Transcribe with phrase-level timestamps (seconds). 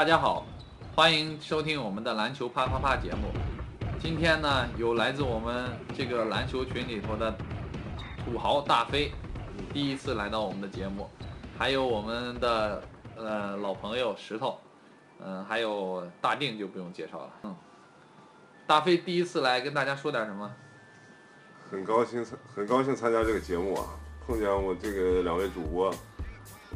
[0.00, 0.46] 大家好，
[0.94, 3.28] 欢迎收听我们的篮球啪啪啪节目。
[4.00, 7.30] 今天呢，有来自我们这个篮球群里头的
[8.24, 9.12] 土豪大飞，
[9.74, 11.06] 第一次来到我们的节目，
[11.58, 12.82] 还有我们的
[13.14, 14.58] 呃老朋友石头，
[15.22, 17.30] 嗯、还有大定就不用介绍了。
[17.42, 17.54] 嗯，
[18.66, 20.50] 大飞第一次来跟大家说点什么？
[21.70, 22.24] 很高兴
[22.56, 23.84] 很高兴参加这个节目啊，
[24.26, 25.90] 碰见我这个两位主播，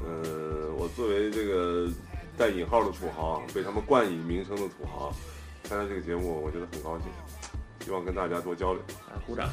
[0.05, 1.89] 呃，我作为这个
[2.37, 5.15] 带引号的土豪，被他们冠以名称的土豪，
[5.63, 7.07] 参加这个节目，我觉得很高兴，
[7.85, 8.83] 希望跟大家多交流。
[9.09, 9.49] 啊，鼓掌！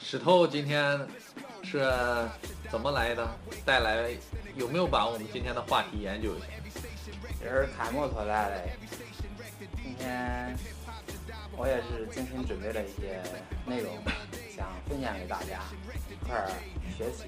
[0.00, 1.06] 石头今天
[1.62, 1.86] 是
[2.70, 3.28] 怎么来的？
[3.64, 4.10] 带来
[4.56, 6.46] 有没有把我们今天的话题研究一下？
[7.42, 8.68] 也是开摩托来的。
[9.76, 10.56] 今天
[11.56, 13.22] 我也是精心准备了一些
[13.66, 13.98] 内容，
[14.56, 15.60] 想分享给大家
[16.10, 16.48] 一块儿
[16.96, 17.24] 学习。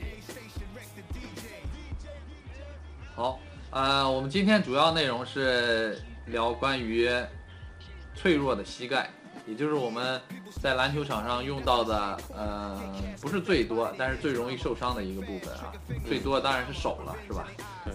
[3.14, 3.38] 好，
[3.70, 7.10] 呃，我们今天主要内容是聊关于
[8.14, 9.10] 脆弱的膝盖，
[9.46, 10.20] 也就是我们
[10.60, 12.80] 在篮球场上用到的，呃，
[13.20, 15.72] 不是最多，但是最容易受伤的一个部分啊。
[16.06, 17.46] 最多当然是手了，是吧？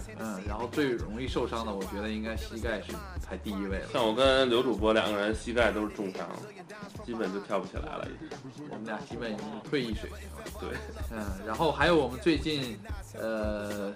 [0.04, 0.14] 对。
[0.18, 2.92] 嗯，然后最容易受伤的，我觉得应该膝盖是
[3.26, 3.88] 排第一位了。
[3.92, 6.28] 像我跟刘主播两个人膝盖都是重伤，
[7.04, 8.06] 基本就跳不起来了。
[8.06, 8.38] 已经。
[8.70, 10.60] 我们俩基本已经是退役水平了。
[10.60, 10.70] 对，
[11.12, 12.78] 嗯，然后还有我们最近，
[13.14, 13.92] 呃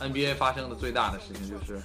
[0.00, 1.80] ，NBA 发生的最大的事情就是，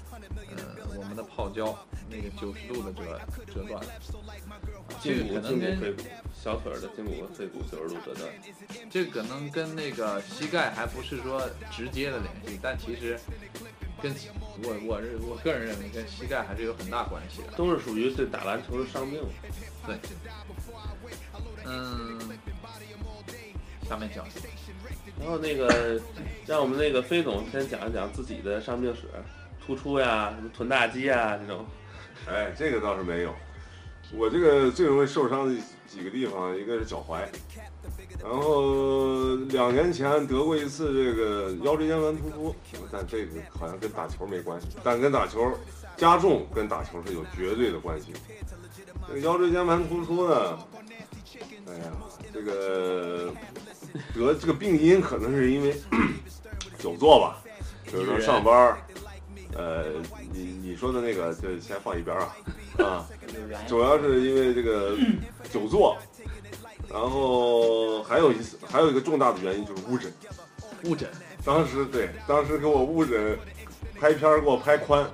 [0.56, 0.64] 呃，
[0.98, 1.78] 我们的泡椒
[2.10, 3.20] 那个九十度的折
[3.54, 3.90] 折断了。
[5.02, 8.30] 这胫骨、个可能跟胫骨、腿骨、小腿的胫骨和腿骨九十度折断。
[8.90, 13.18] 这个可能跟那个膝盖还不是说直接的联系，但其实
[14.02, 14.14] 跟
[14.64, 17.52] 我我是我个人认为跟膝盖还是有很大关系的。
[17.56, 19.22] 都是属于对打篮球的伤病。
[19.86, 19.96] 对，
[21.66, 22.20] 嗯，
[23.88, 24.26] 下面讲。
[25.20, 26.02] 然后那个，
[26.46, 29.02] 让我们那个飞总先讲一讲自己的伤病史，
[29.66, 31.66] 突出呀，什么臀大肌呀这种。
[32.28, 33.34] 哎，这个倒是没有，
[34.18, 37.22] 我这个最容易受伤的几个地方，一个是脚踝，
[38.24, 42.56] 然后两年前得过一次这个腰椎间盘突出，
[42.92, 45.52] 但这个好像跟打球没关系，但跟打球
[45.96, 48.14] 加重跟打球是有绝对的关系。
[49.08, 50.58] 这个腰椎间盘突出呢，
[51.68, 51.92] 哎呀，
[52.34, 53.32] 这个
[54.16, 55.76] 得这个病因可能是因为
[56.80, 57.42] 久坐吧，
[57.86, 58.78] 比如说上班，
[59.56, 59.86] 呃，
[60.32, 62.30] 你你说的那个就先放一边儿啊，
[62.86, 63.08] 啊。
[63.68, 64.96] 主要是因为这个
[65.52, 65.98] 久坐，
[66.92, 70.12] 然后还有一次还有一个重大的原因就是误诊。
[70.86, 71.10] 误诊，
[71.44, 73.38] 当时对，当时给我误诊，
[74.00, 75.06] 拍片儿给我拍宽，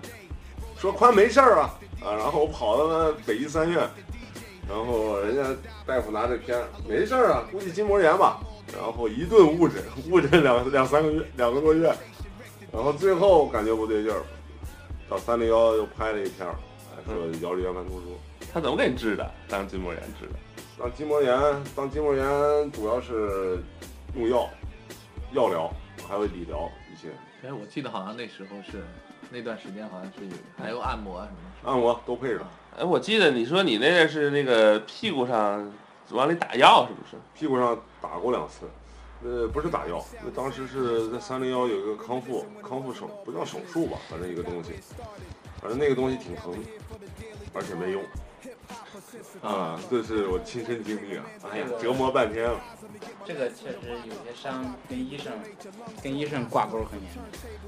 [0.77, 3.79] 说宽没事儿啊啊，然后我跑到那北医三院，
[4.69, 5.43] 然后人家
[5.83, 8.41] 大夫拿着片没事儿啊，估计筋膜炎吧，
[8.77, 9.81] 然后一顿误诊，
[10.11, 11.91] 误诊两两三个月，两个多月，
[12.71, 14.21] 然后最后感觉不对劲儿，
[15.09, 16.55] 到三零幺又拍了一片儿，
[16.91, 18.17] 哎说腰椎间盘突出。
[18.53, 19.31] 他怎么给你治的？
[19.47, 20.33] 当筋膜炎治的？
[20.77, 23.59] 当筋膜炎，当筋膜炎主要是
[24.15, 24.49] 用药、
[25.31, 25.73] 药疗，
[26.07, 27.09] 还有理疗一些，
[27.43, 28.83] 哎，我记得好像那时候是
[29.29, 31.69] 那段时间好像是有还有按摩什么的。
[31.69, 32.41] 按摩都配着。
[32.77, 35.71] 哎，我记得你说你那个是那个屁股上
[36.11, 37.15] 往里打药，是不是？
[37.33, 38.65] 屁股上打过两次，
[39.23, 44.73] 呃，不是打药，那当时是在三零幺有一个康复康复手，不叫手术吧，反正一个东西，
[45.61, 46.53] 反正那个东西挺疼，
[47.53, 48.03] 而且没用。
[49.41, 51.25] 啊，这是我亲身经历啊！
[51.51, 52.59] 哎呀，折磨半天了。
[53.25, 55.33] 这个确实有些伤跟医生
[56.01, 57.21] 跟医生挂钩很严重。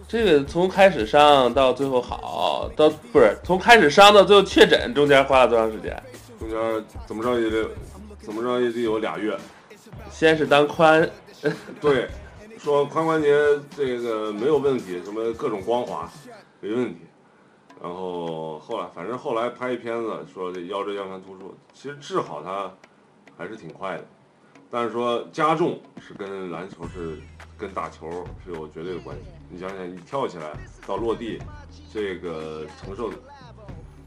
[0.07, 6.01] 这个从开始伤到最后好，到不是从开始伤到最后确诊，中间花了多长时间？
[6.39, 7.69] 中间怎么着也得，
[8.21, 9.37] 怎么着也得有俩月。
[10.09, 11.07] 先是当髋，
[11.79, 12.09] 对，
[12.57, 13.35] 说髋关节
[13.75, 16.09] 这个没有问题，什么各种光滑，
[16.59, 17.01] 没问题。
[17.81, 22.73] 然后后来，反正后来拍一片子说这腰椎间盘突出，其实治好它
[23.37, 24.05] 还是挺快的，
[24.71, 27.19] 但是说加重是跟篮球是
[27.55, 29.23] 跟打球是有绝对的关系。
[29.49, 30.51] 你想想，你跳起来
[30.87, 31.39] 到落地，
[31.93, 33.11] 这个承受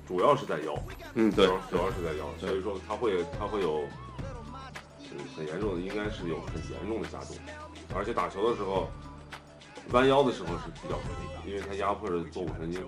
[0.05, 0.75] 主要是在腰，
[1.15, 3.89] 嗯，对主要，是在腰，所以说它会它会有是
[5.37, 7.37] 很严重的，应该是有很严重的加重，
[7.95, 8.89] 而且打球的时候
[9.93, 12.81] 弯腰的时候是比较容易的，因为它压迫着坐骨神经。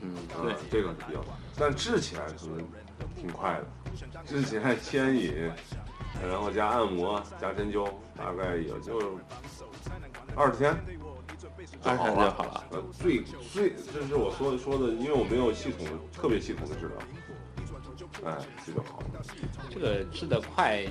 [0.00, 2.58] 嗯，啊对，这个是比较大，但治起来可能
[3.14, 3.66] 挺快的，
[4.26, 5.50] 治起来牵引，
[6.22, 9.18] 然后加按摩加针灸，大概也就
[10.34, 10.76] 二十天
[11.38, 11.48] 就
[11.88, 12.30] 二十天就好了。
[12.32, 12.64] 好了。
[12.72, 13.22] 呃，最
[13.52, 16.96] 最这是我说说的，因为我没有系统特别系统的治疗，
[18.24, 18.34] 哎，
[18.64, 19.02] 这就好。
[19.70, 20.84] 这个治得快，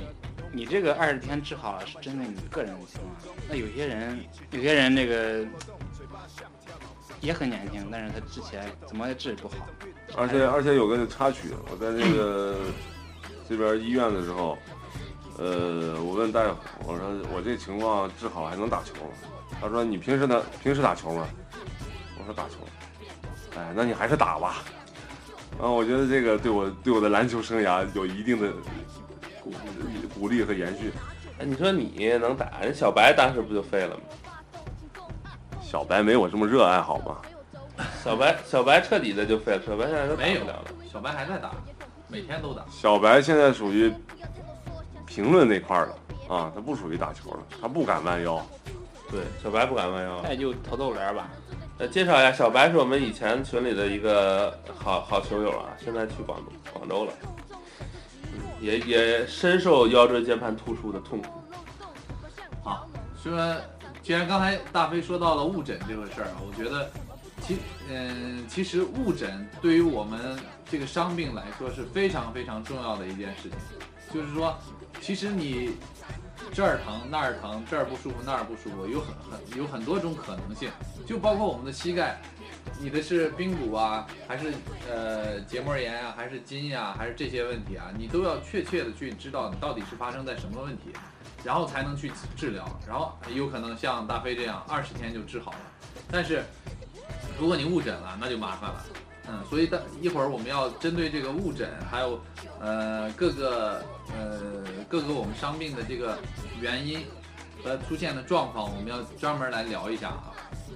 [0.51, 3.35] 你这个二十天治好了是针对你个人的情况。
[3.49, 4.19] 那有些人，
[4.51, 5.45] 有些人那个
[7.21, 9.55] 也很年轻，但是他之前怎么也治不好。
[10.15, 12.57] 而且而且有个插曲，我在那个
[13.49, 14.57] 这边医院的时候，
[15.37, 19.11] 呃，我问大夫，我说我这情况治好还能打球吗？
[19.59, 21.27] 他说你平时打平时打球吗？
[22.19, 22.55] 我说打球。
[23.57, 24.63] 哎，那你还是打吧。
[25.59, 28.51] 啊，我觉得这个对我对我的篮球生涯有一定的
[29.41, 29.51] 鼓
[30.19, 30.91] 鼓励和延续。
[31.39, 34.01] 哎，你说你能打，人小白当时不就废了吗？
[35.61, 37.17] 小白没我这么热爱好吗？
[38.03, 40.63] 小白小白彻底的就废了，小白现在都打没有了了。
[40.91, 41.51] 小白还在打，
[42.07, 42.63] 每天都打。
[42.69, 43.91] 小白现在属于
[45.05, 45.97] 评论那块儿了
[46.35, 48.45] 啊，他不属于打球了，他不敢弯腰。
[49.11, 50.21] 对，小白不敢弯腰。
[50.23, 51.29] 那就投投篮吧，
[51.77, 57.11] 呃，介绍一下，小白是我们以前群里的一个好好球友啊，现在去广东广州了，
[58.61, 61.27] 也也深受腰椎间盘突出的痛苦。
[62.63, 62.87] 好，
[63.21, 63.55] 说
[64.01, 66.89] 既然刚才大飞说到了误诊这个事儿啊，我觉得
[67.41, 67.57] 其
[67.89, 70.39] 嗯、其实误诊对于我们
[70.71, 73.51] 这个伤病来说是非常非常重要的一件事情。
[74.13, 74.57] 就是说，
[75.01, 75.71] 其实你
[76.53, 80.69] 这儿疼那儿疼，这儿不舒服那儿不舒服，有很很有很多种可能性，
[81.05, 82.21] 就包括我们的膝盖。
[82.79, 84.53] 你的是髌骨啊，还是
[84.89, 87.91] 呃结膜炎啊，还是筋呀、还是这些问题啊？
[87.97, 90.91] 你都要确切的去知道你到底是发生在什么问题，
[91.43, 95.57] 然后才能去治疗，然后有可能像大飞这样二十天就治好了。
[96.11, 96.43] 但是
[97.39, 98.83] 如果你误诊了，那就麻烦了。
[99.27, 102.21] 嗯，所以的一会儿我们要针对这个误诊，还有
[102.59, 103.83] 呃各个
[104.13, 106.17] 呃各个我们伤病的这个
[106.59, 107.05] 原因
[107.63, 110.31] 和出现的状况，我们要专门来聊一下啊。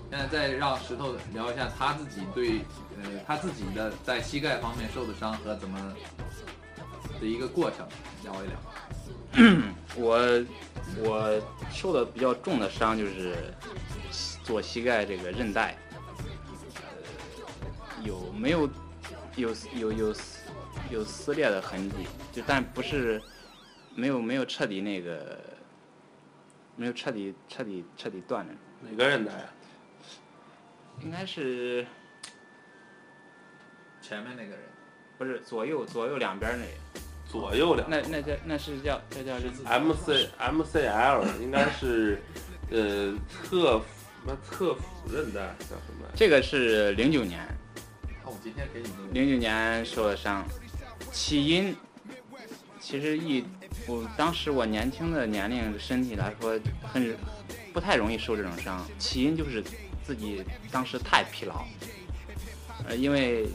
[0.10, 2.62] 现在再让石头聊一下他自己对
[2.98, 5.94] 呃他自己的在膝盖方面受的伤和怎么
[7.22, 7.88] 的一个过程
[8.24, 8.58] 聊一聊。
[9.96, 10.18] 我
[10.98, 11.40] 我
[11.72, 13.54] 受的比较重的伤就是
[14.44, 15.78] 左膝盖这个韧带，
[18.04, 18.70] 有没有
[19.36, 20.40] 有有有撕
[20.90, 22.08] 有撕裂的痕迹？
[22.32, 23.22] 就但不是
[23.96, 25.40] 没有没有彻底那个
[26.76, 29.54] 没有彻底彻底彻底断了，哪个韧带啊？
[31.02, 31.86] 应该是
[34.02, 34.60] 前面那个人
[35.18, 36.66] 不是左右左右两边儿那
[37.30, 42.22] 左右两那那叫那是叫这叫是 M C M C L 应该是
[42.72, 43.14] 呃
[43.44, 46.08] 侧什么侧腹韧带叫什么？
[46.16, 47.48] 这个是零九年。
[48.30, 50.46] 我今天给你那个零九年受的伤，
[51.12, 51.76] 起因
[52.80, 53.44] 其实一
[53.88, 57.18] 我当时我年轻的年龄身体来说很
[57.74, 59.64] 不太容易受这种伤，起因就是
[60.06, 61.66] 自己当时太疲劳，
[62.88, 63.48] 呃，因为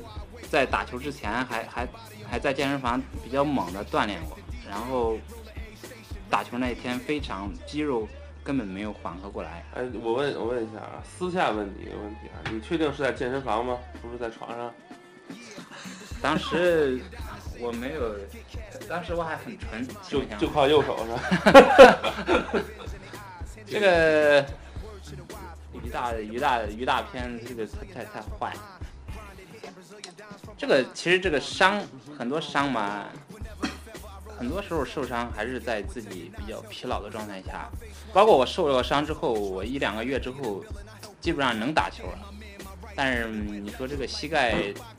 [0.50, 1.88] 在打球之前还还
[2.28, 4.36] 还在健身房比较猛的锻炼过，
[4.68, 5.16] 然后
[6.28, 8.08] 打球那一天非常肌肉
[8.44, 13.78] 根本没有缓和过来，哎，我问我问一下啊，私下问你一个问题啊，你确定是在健身房吗？
[14.02, 14.70] 不是在床上？
[16.20, 17.00] 当时
[17.58, 18.14] 我没有，
[18.86, 21.18] 当时我还很纯，就想就靠右手是吧？
[23.66, 24.44] 这个
[25.82, 28.60] 于大于大于大片，这个太太太坏了。
[30.58, 31.82] 这个其实这个伤
[32.18, 33.06] 很多伤嘛，
[34.36, 37.70] 很多时候受伤还是在自己比较疲劳的状态下，
[38.12, 40.64] 包括我受了伤之后，我一两个月之后
[41.20, 42.18] 基本上能打球了。
[42.96, 44.54] 但是你说这个膝盖，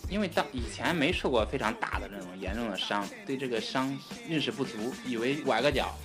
[0.09, 5.95] 因为当以前没受过非常大的那种严重的伤，对这个伤认识不足，以为崴个脚，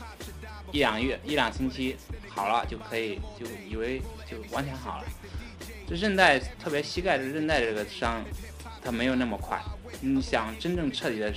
[0.70, 1.96] 一两月一两星期
[2.28, 5.04] 好了就可以，就以为就完全好了。
[5.88, 8.22] 这韧带，特别膝盖这韧带这个伤，
[8.84, 9.60] 它没有那么快。
[10.00, 11.34] 你想真正彻底的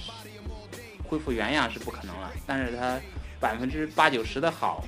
[1.13, 2.99] 恢复原样是不可能了，但是它
[3.39, 4.83] 百分之八九十的好，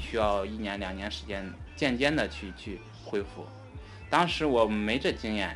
[0.00, 3.46] 需要一年两年时间，渐渐的去去恢复。
[4.08, 5.54] 当时我没这经验，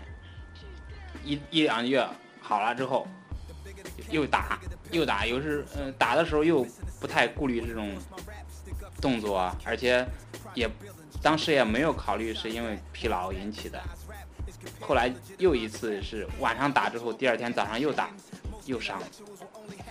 [1.25, 2.07] 一一两月
[2.43, 3.09] 好了之后，
[4.11, 4.59] 又打
[4.91, 6.67] 又打，有时呃打的时候又
[7.01, 7.97] 不太顾虑这种
[9.01, 10.07] 动作，而且
[10.53, 10.69] 也
[11.23, 13.81] 当时也没有考虑是因为疲劳引起的。
[14.81, 18.11] 后来又一次是晚上打之后，第二天早上又打，
[18.71, 19.03] 又伤，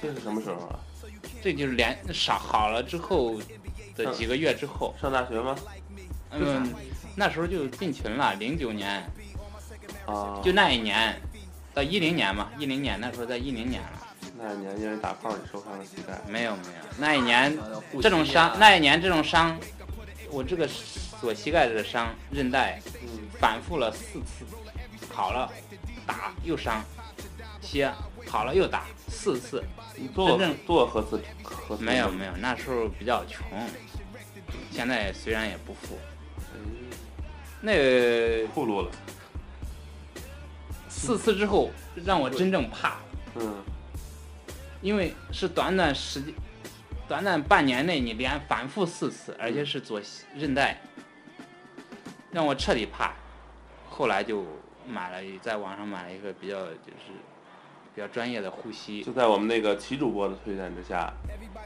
[0.01, 0.79] 这是什么时候啊？
[1.43, 3.39] 这就是连少好了之后
[3.95, 5.55] 的几个月之后，上大学吗？
[6.31, 6.73] 嗯，
[7.15, 9.03] 那时候就进群了，零九年。
[10.05, 11.21] 啊，就那一年，
[11.73, 14.07] 到一零年嘛，一零年那时候在一零年了，
[14.37, 16.19] 那一年因为打炮你受伤了膝盖。
[16.27, 17.55] 没有没有，那一年
[18.01, 19.59] 这种伤，那一年这种伤，
[20.31, 20.67] 我这个
[21.21, 23.07] 左膝盖这个伤韧带嗯，
[23.39, 24.45] 反复了四次，
[25.13, 25.51] 好了
[26.07, 26.83] 打又伤，
[27.61, 27.91] 歇
[28.27, 29.63] 好了又打四次，
[29.95, 31.83] 你做过真正做核磁核磁？
[31.83, 33.45] 没有没有，那时候比较穷，
[34.71, 35.97] 现在虽然也不富，
[36.53, 36.59] 哎，
[37.61, 38.91] 那个暴露了。
[40.87, 41.71] 四次之后
[42.03, 42.97] 让我真正怕，
[43.35, 43.63] 嗯
[44.81, 46.33] 因为是短短时间，
[47.07, 50.01] 短短半年内你连反复四次，而且是左
[50.35, 50.81] 韧带，
[52.31, 53.13] 让我彻底怕。
[53.89, 54.45] 后来就
[54.87, 57.11] 买了，在网上买了一个比较就是
[57.99, 59.03] 比较专业的呼吸。
[59.03, 61.11] 就，在我们那个齐主播的推荐之下，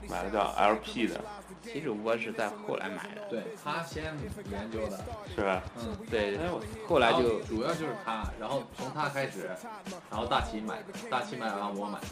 [0.10, 1.22] 买了叫 LP 的，
[1.64, 4.04] 其主播是在后来买的，对他先
[4.52, 5.04] 研究的，
[5.34, 5.64] 是吧？
[5.80, 6.38] 嗯，对
[6.88, 9.50] 后来就主要就是他，然后从他开始，
[10.12, 12.08] 然后大齐买的，大齐买完我买的，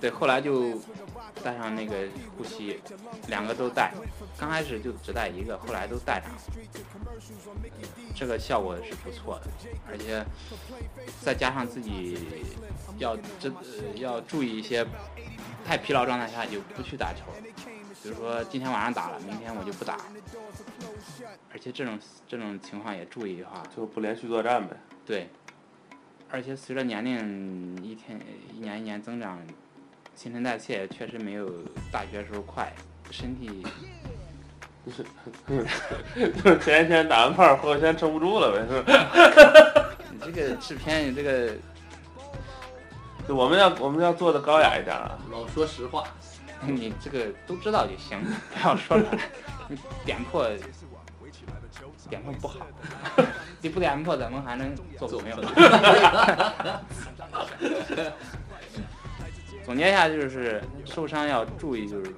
[0.00, 0.80] 对，后来就
[1.44, 2.80] 带上那个护膝，
[3.28, 3.92] 两个都带。
[4.38, 6.38] 刚开始就只带一个，后来都带上了。
[8.16, 9.50] 这个效果是不错的，
[9.86, 10.24] 而且
[11.20, 12.18] 再加上自己
[12.98, 14.86] 要这、呃、要注意一些，
[15.66, 17.20] 太疲劳状态下就不去打球。
[18.02, 19.98] 比如说今天晚上打了，明天我就不打。
[21.52, 24.74] 而且这种这种情况也注意的话，就不连续作战呗。
[25.04, 25.28] 对，
[26.30, 28.18] 而且随着年龄一天
[28.54, 29.38] 一年一年增长，
[30.14, 31.50] 新陈代谢确实没有
[31.92, 32.72] 大学时候快，
[33.10, 33.66] 身体
[34.86, 35.04] 就是
[36.64, 39.86] 前一天打完炮，后天撑不住了呗，是吧？
[40.10, 41.52] 你这个制片，你这个
[43.28, 45.18] 就我们要我们要做的高雅一点啊。
[45.30, 46.04] 老说实话，
[46.66, 49.18] 你这个都知道就行，不要说出来，
[49.68, 50.48] 你点破
[52.08, 52.66] 点破不好，
[53.62, 55.36] 你不点破咱们还能做朋友。
[59.64, 62.14] 总结一下就是受伤要注意，就是说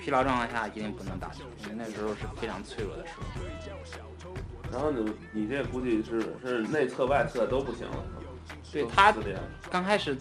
[0.00, 3.24] 疲劳状态下一定不能打球，因为那时候是非常脆弱的时候。
[4.72, 8.21] 然后你你这估计是是内侧外侧都不行了，都
[8.72, 9.14] 对他
[9.70, 10.16] 刚开始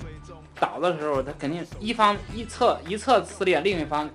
[0.60, 4.10] 倒的时候，他肯定一方一侧一侧撕裂，另一方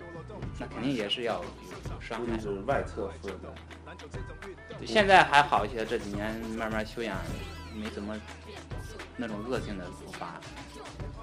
[0.58, 1.44] 那肯定也是要有
[2.00, 2.42] 伤害估计。
[2.42, 4.86] 是外侧撕的。
[4.86, 7.16] 现在还好一些，这几年慢慢修养，
[7.74, 8.14] 没怎么
[9.16, 10.38] 那种恶性的复发。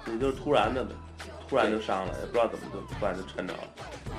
[0.06, 0.92] 也就是突然的呗，
[1.48, 3.62] 突然就伤了，也不知道怎么就突然就抻着了。
[4.10, 4.18] 啊，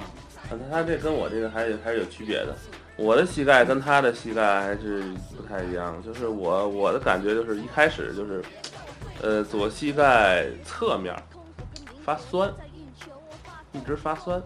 [0.49, 2.55] 啊，他他这跟我这个还是还是有区别的。
[2.97, 5.03] 我的膝盖跟他的膝盖还是
[5.35, 8.41] 不太一样，就是我我的感觉就是一开始就是，
[9.21, 11.15] 呃，左膝盖侧面
[12.03, 12.53] 发酸，
[13.71, 14.41] 一直发酸，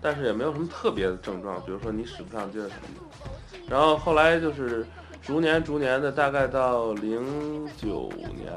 [0.00, 3.68] 但是也没有什么特别的症状，比如说你使不上劲什么的。
[3.68, 4.86] 然后后来就是
[5.22, 8.52] 逐年逐年的，大概到零九年、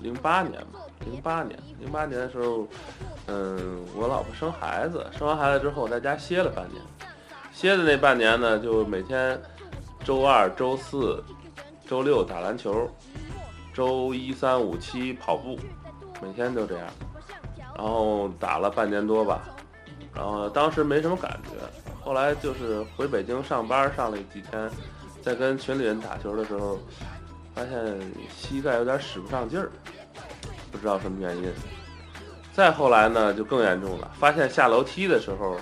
[0.00, 2.66] 零八年吧，零八年，零八年的时候，
[3.26, 6.82] 嗯，我老婆生孩子，生完孩子之后在家歇了半年，
[7.52, 9.38] 歇的那半年呢，就每天
[10.02, 11.22] 周二、周四、
[11.86, 12.88] 周六打篮球，
[13.76, 15.58] 周一、三、五、七跑步，
[16.22, 16.86] 每天都这样，
[17.76, 19.42] 然后打了半年多吧，
[20.14, 21.50] 然后当时没什么感觉，
[22.02, 24.70] 后来就是回北京上班上了几天，
[25.20, 26.78] 在跟群里人打球的时候，
[27.54, 28.00] 发现
[28.34, 29.70] 膝盖有点使不上劲儿，
[30.72, 31.52] 不知道什么原因。
[32.54, 35.60] 再后来呢，就更严重了，发现下楼梯的时候，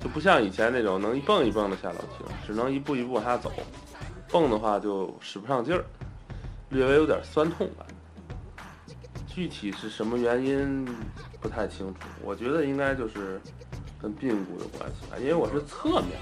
[0.00, 3.52] 就不像以前那种能一蹦一蹦的下楼梯了，只能一步一步往下走，
[4.32, 5.84] 蹦的话就使不上劲儿，
[6.72, 7.86] 略微有点酸痛感。
[9.26, 10.86] 具体是什么原因
[11.40, 13.40] 不太清楚，我觉得应该就是
[14.00, 16.18] 跟髌骨有关系吧，因为我是侧面，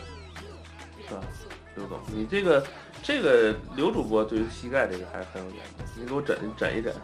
[1.09, 1.21] 是吧？
[1.75, 2.64] 刘总，你这个
[3.02, 6.95] 这个刘主播对于膝盖这个还是很有研究，你给我诊诊一诊，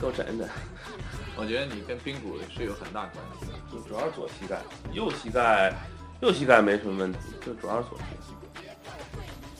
[0.00, 0.48] 给我诊一诊。
[1.36, 3.52] 我觉得你跟髌骨是有很大关系的。
[3.70, 4.60] 就主要是左膝盖，
[4.92, 5.72] 右膝盖
[6.20, 8.74] 右膝盖没什么问题，就主要是左膝盖。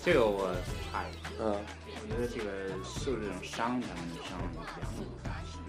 [0.02, 0.50] 这个我
[0.90, 1.79] 查一下，嗯我
[2.10, 5.04] 觉得这个受这种伤，咱们伤有两种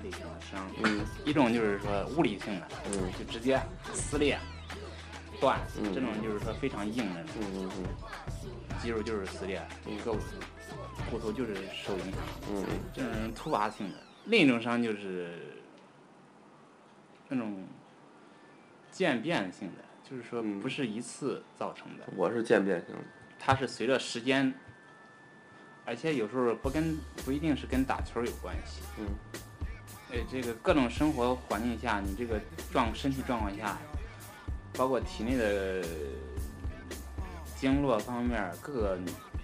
[0.04, 1.02] 类型的伤，嗯。
[1.24, 3.12] 一种就是说物理性的，嗯。
[3.14, 3.62] 就直接
[3.94, 4.40] 撕裂、
[5.40, 5.94] 断，嗯。
[5.94, 7.70] 这种就是说非常硬的嗯嗯
[8.82, 9.62] 肌肉就是撕裂，
[11.12, 12.20] 骨头就是受影响，
[12.50, 12.80] 嗯嗯。
[12.92, 13.98] 这种是突发性的。
[14.26, 15.38] 另一种伤就是
[17.30, 17.68] 那种
[18.90, 20.60] 渐变性的，就是说嗯。
[20.60, 23.02] 不是一次造成的，嗯，我是渐变性的。
[23.38, 24.52] 它是随着时间，
[25.86, 28.82] 而且有时候不跟不一定是跟打球有关系。
[28.98, 29.06] 嗯
[30.14, 32.38] 哎，这个各种生活环境下，你这个
[32.70, 33.78] 状身体状况下，
[34.74, 35.82] 包括体内的
[37.56, 39.00] 经络方面，各个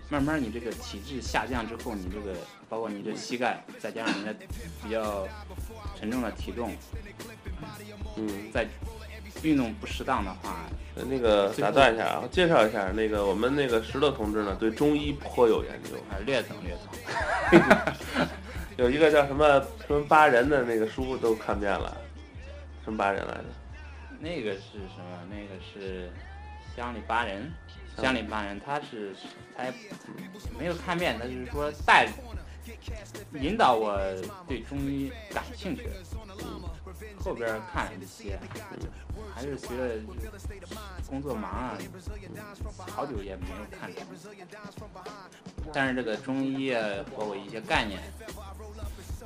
[0.09, 2.35] 慢慢你这个体质下降之后，你这个
[2.67, 4.35] 包括你这膝盖，再加上你的
[4.83, 5.25] 比较
[5.95, 6.75] 沉重的体重，
[8.17, 8.67] 嗯，再
[9.43, 10.65] 运动不适当的话，
[10.95, 18.27] 呃那个打断一下啊，介绍一下那个我们那个石头同志呢，对中医颇有研究，啊略懂略懂。
[18.77, 21.97] 有一个叫什么什么八人的那个书都看遍了，
[22.83, 23.43] 什么八人来着？
[24.19, 25.19] 那个是什么？
[25.29, 26.11] 那个是
[26.75, 27.51] 乡里八人，
[27.99, 29.15] 乡里八人，他是
[29.55, 29.73] 他也
[30.59, 32.07] 没有看遍，他就是说带
[33.39, 33.97] 引导我
[34.47, 35.89] 对中医感兴趣。
[37.19, 38.39] 后边看了一些，
[39.35, 39.99] 还是觉得
[41.09, 41.77] 工作忙啊，
[42.91, 43.91] 好久也没有看。
[45.73, 46.81] 但是这个中医啊
[47.15, 47.99] 和我一些概念，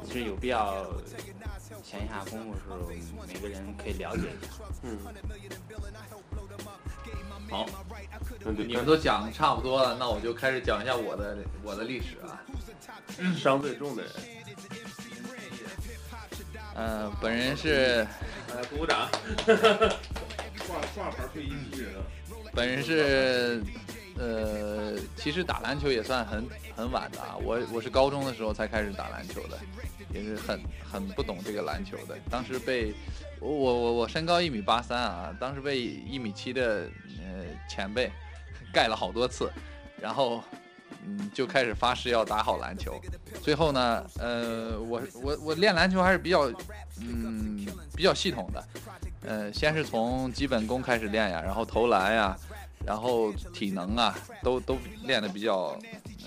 [0.06, 0.86] 其实有必要
[1.84, 2.78] 闲暇功夫时候
[3.28, 4.52] 每个人可以了解一下。
[4.84, 4.98] 嗯，
[7.50, 7.66] 好，
[8.46, 12.42] 嗯对你们都讲的差不多了，那我就开始讲一下我的我的历史啊。
[13.38, 14.12] 伤最重的人，
[16.76, 18.08] 嗯、本人是
[18.56, 19.10] 来鼓鼓掌。
[20.68, 22.02] 挂挂牌退役军人啊，
[22.54, 23.62] 本人是，
[24.18, 27.36] 呃，其实打篮球也算很很晚的啊。
[27.42, 29.58] 我我是高中的时候才开始打篮球的，
[30.14, 30.60] 也是很
[30.92, 32.18] 很不懂这个篮球的。
[32.30, 32.94] 当时被
[33.40, 36.88] 我我我身高一米八三啊，当时被一米七的
[37.20, 38.12] 呃前辈
[38.74, 39.52] 盖了好多次，
[40.00, 40.44] 然后
[41.06, 43.00] 嗯就开始发誓要打好篮球。
[43.42, 46.52] 最后呢，呃，我我我练篮球还是比较
[47.00, 47.66] 嗯
[47.96, 48.64] 比较系统的。
[49.24, 52.36] 呃，先是从基本功开始练呀，然后投篮呀，
[52.86, 55.78] 然后体能啊，都都练得比较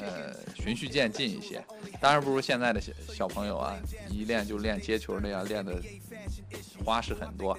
[0.00, 1.62] 呃循序渐进一些。
[2.00, 3.76] 当然不如现在的小小朋友啊，
[4.10, 5.80] 一练就练接球那样练的
[6.84, 7.56] 花式很多。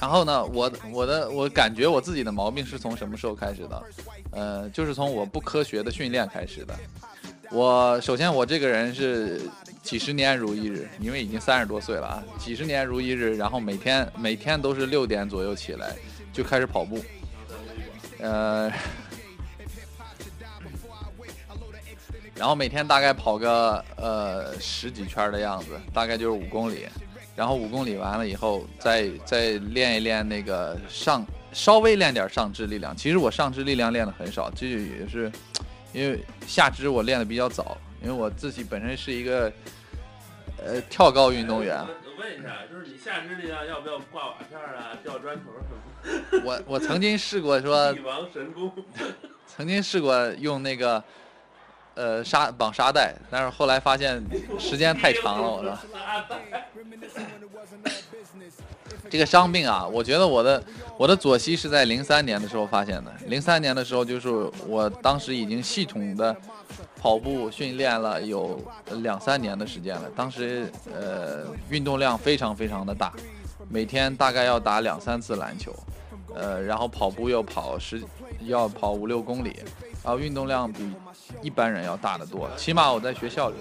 [0.00, 3.82] 然后呢，我我的我感觉我自己的毛病是从什么时候开始的？
[4.32, 6.74] 呃，就是从我不科学的训练开始的。
[7.50, 9.42] 我首先我这个人是
[9.82, 15.96] 几十年如一日，因为已经三十多岁了啊，几十年如一日，然后每天每天都是六点左右起来
[16.32, 17.02] 就开始跑步，
[18.22, 18.70] 呃，
[22.34, 26.86] 然后每天大概跑个呃十几圈的样子，大概就是五公里，
[27.36, 32.96] 然后五公里完了以后，再再练一练那个上稍微练点上肢力量。
[32.96, 35.30] 其实我上肢力量练的很少，这也是
[35.92, 39.52] 因为下肢我练的比较早，因为我自己本身是一个
[40.58, 41.82] 呃跳高运动员，
[42.30, 46.42] 问一下，就是你下肢力量要不要挂瓦片啊、吊砖头什么？
[46.44, 48.72] 我我曾经试过说帝王神功。
[49.46, 51.02] 曾经试过用那个
[51.94, 54.22] 呃沙绑沙袋，但是后来发现
[54.58, 55.76] 时间太长了，我的
[59.10, 60.62] 这个伤病啊，我觉得我的
[60.96, 63.12] 我的左膝是在零三年的时候发现的。
[63.26, 64.28] 零三年的时候，就是
[64.68, 66.34] 我当时已经系统的
[66.96, 68.62] 跑步训练了有
[69.02, 70.08] 两三年的时间了。
[70.14, 73.12] 当时呃运动量非常非常的大，
[73.68, 75.74] 每天大概要打两三次篮球，
[76.32, 78.00] 呃，然后跑步要跑十
[78.42, 79.56] 要跑五六公里，
[80.04, 80.88] 然后运动量比
[81.42, 82.48] 一般人要大得多。
[82.56, 83.56] 起码我在学校里，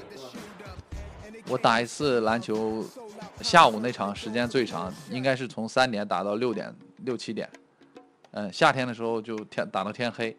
[1.48, 2.86] 我打一次篮球，
[3.42, 6.74] 下午那场时间最长，应该是从三点打到六点
[7.06, 7.50] 六七点。
[8.32, 10.36] 嗯，夏天的时候就天打到天黑，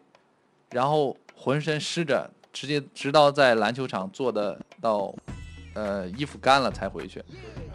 [0.69, 5.13] 然后浑身湿着，直接直到在篮球场坐的到，
[5.73, 7.23] 呃，衣服干了才回去。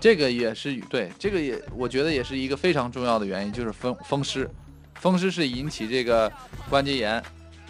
[0.00, 4.48] 这个也是对，这个也我觉得也是一个非常重要的原因，就是风风湿。
[4.94, 6.32] 风湿是引起这个
[6.70, 7.22] 关节炎，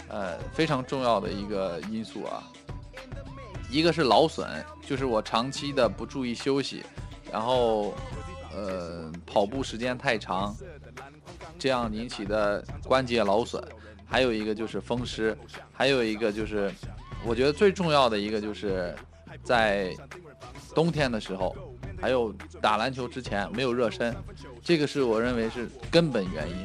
[0.09, 2.42] 呃，非常重要的一个因素啊。
[3.69, 4.49] 一个是劳损，
[4.87, 6.85] 就是我长期的不注意休息，
[7.33, 7.95] 然后
[8.55, 10.57] 呃跑步时间太长，
[11.59, 13.62] 这样引起的关节劳损。
[14.09, 15.37] 还有一个就是风湿，
[15.73, 16.73] 还有一个就是
[17.25, 18.95] 我觉得最重要的一个就是
[19.43, 19.95] 在
[20.75, 21.57] 冬天的时候，
[22.01, 24.15] 还有打篮球之前没有热身，
[24.62, 26.57] 这个是我认为是根本原因。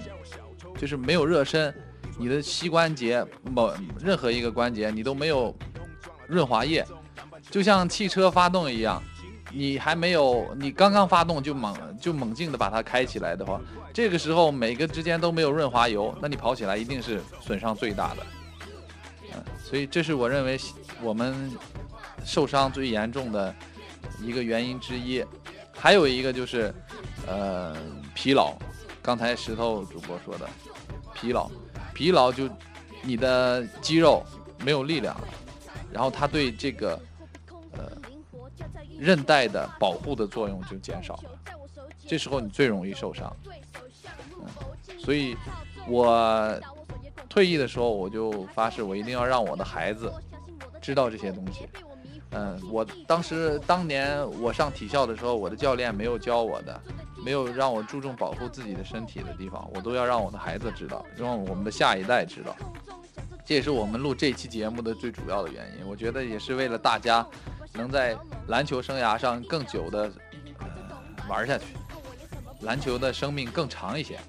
[0.78, 1.74] 就是没有热身，
[2.17, 5.56] 你的膝关节某任何一个关节你都没有
[6.28, 6.84] 润滑液，
[7.52, 9.02] 就像汽车发动一样，
[9.53, 13.59] 你还没有你刚刚发动就猛就猛劲的把它开起来的话，
[13.93, 18.25] 这个时候每个之间都没有润滑油，那你跑起来一定是损伤最大的。
[19.33, 20.59] 嗯，所以这是我认为
[21.01, 21.51] 我们
[22.23, 23.53] 受伤最严重的
[24.21, 25.23] 一个原因之一，
[25.73, 26.73] 还有一个就是
[27.27, 27.75] 呃
[28.13, 28.53] 疲劳。
[29.03, 30.47] 刚才石头主播说的，
[31.13, 31.49] 疲劳，
[31.93, 32.47] 疲劳就
[33.01, 34.23] 你的肌肉
[34.63, 35.19] 没有力量，
[35.91, 36.99] 然后它对这个
[39.01, 41.55] 韧带的保护的作用就减少了，
[42.07, 43.35] 这时候你最容易受伤。
[44.37, 44.45] 嗯，
[44.99, 45.35] 所以
[45.87, 46.59] 我
[47.27, 50.13] 退役的时候我就发誓，我一定要让我的孩子
[50.79, 51.67] 知道这些东西。
[52.33, 56.79] 嗯，我当时当年我上体校的时候，我的教练没有教我的。
[57.23, 62.55] 没有让我注重保护自己的身体的地方，我都要让我的孩子知道，让我们的下一代知道。
[63.45, 65.88] 这也是我们录这期节目的最主要的原因。
[65.88, 67.25] 我觉得也是为了大家
[67.73, 70.12] 能在篮球生涯上更久的、
[70.60, 70.67] 呃、
[71.30, 71.65] 玩下去，
[72.62, 74.19] 篮球的生命更长一些。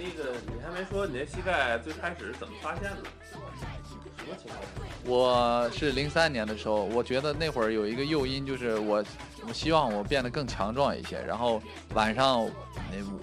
[0.00, 2.98] 那个你还没说你那膝盖最开始是怎么发现的？
[3.30, 4.60] 什么情况？
[5.04, 9.04] 我是零三年的时候，我觉得那会儿有一个诱因，就是我
[9.46, 11.60] 我希望我变得更强壮一些，然后
[11.94, 12.52] 晚上呃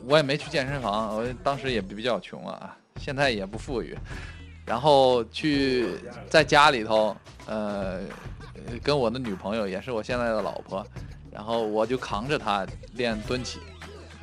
[0.06, 3.96] 我也没去健身房，我当时也比较穷啊，现在也不富裕，
[4.66, 5.90] 然后去
[6.30, 8.02] 在家里头，呃，
[8.82, 10.86] 跟我的女朋友也是我现在的老婆，
[11.32, 13.60] 然后我就扛着她练蹲起，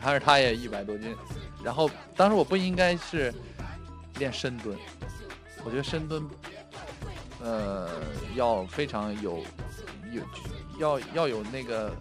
[0.02, 1.14] 但是她也一百多斤，
[1.62, 3.32] 然后当时我不应该是
[4.18, 4.76] 练深蹲，
[5.64, 6.28] 我觉得深蹲
[7.40, 7.88] 呃，
[8.34, 9.44] 要非常有
[10.10, 10.22] 有
[10.78, 11.94] 要要有那个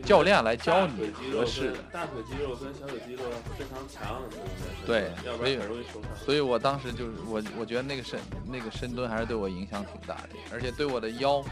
[0.00, 3.22] 教练来教你合适的，大腿肌肉跟小腿肌肉
[3.58, 4.22] 非常强，
[4.86, 6.16] 对要不所以然很容易受伤。
[6.16, 11.44] 所以我当时就是我我觉得那个深那个深蹲还是对我影响挺大的，而且对我的腰，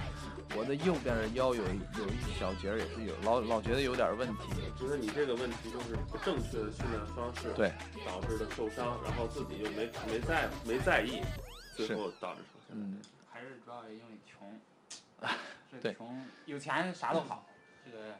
[0.57, 4.45] 我的右边的腰有有一小节也是有老老觉得有点问题，
[4.79, 7.73] 觉得你这个问题就是不正确的训练方式，对，
[8.07, 11.21] 导致的受伤，然后自己又没没在没在意，
[11.77, 12.71] 最后导致受伤。
[12.73, 12.99] 嗯，
[13.31, 14.59] 还是主要也因为穷，
[15.83, 17.47] 对穷，有钱啥都好，
[17.85, 18.15] 这个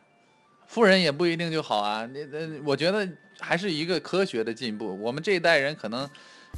[0.71, 3.07] 富人也不一定就好啊，那那我觉得
[3.41, 4.97] 还是一个科学的进步。
[5.03, 6.09] 我们这一代人可能，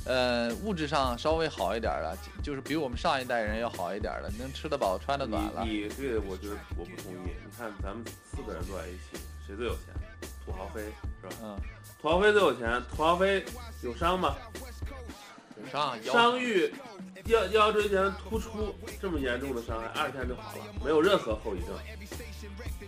[0.05, 5.64] 呃，物质上稍微好一点了，就是比我们上一代人要好一点了，能吃得饱穿得暖了。
[5.64, 7.31] 你你这个我觉得我不同意。
[7.42, 9.94] 你看咱们四个人坐在一起，谁最有钱？
[10.44, 11.35] 土豪飞是吧？
[11.42, 11.57] 嗯，
[11.98, 13.42] 土豪飞最有钱，土豪飞
[13.83, 14.37] 有伤吗？
[15.71, 16.73] 上腰伤愈
[17.27, 21.77] 腰腰椎间突出这么严重的伤害，二十天就好了，没有任何后遗症。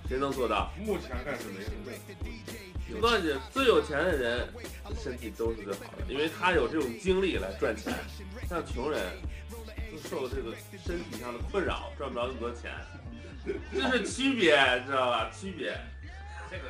[0.08, 0.72] 谁能做到？
[0.78, 1.92] 目前看是没什么。
[2.96, 4.48] 我告诉你，最有钱的人
[5.02, 7.92] 身体都是最好的，因为他有这种精力来赚钱。
[8.48, 9.00] 像穷人，
[9.90, 12.72] 就受这个身体上的困扰，赚不着那么多钱，
[13.72, 14.54] 这是区别，
[14.86, 15.30] 知道吧？
[15.30, 15.74] 区别。
[16.50, 16.64] 这个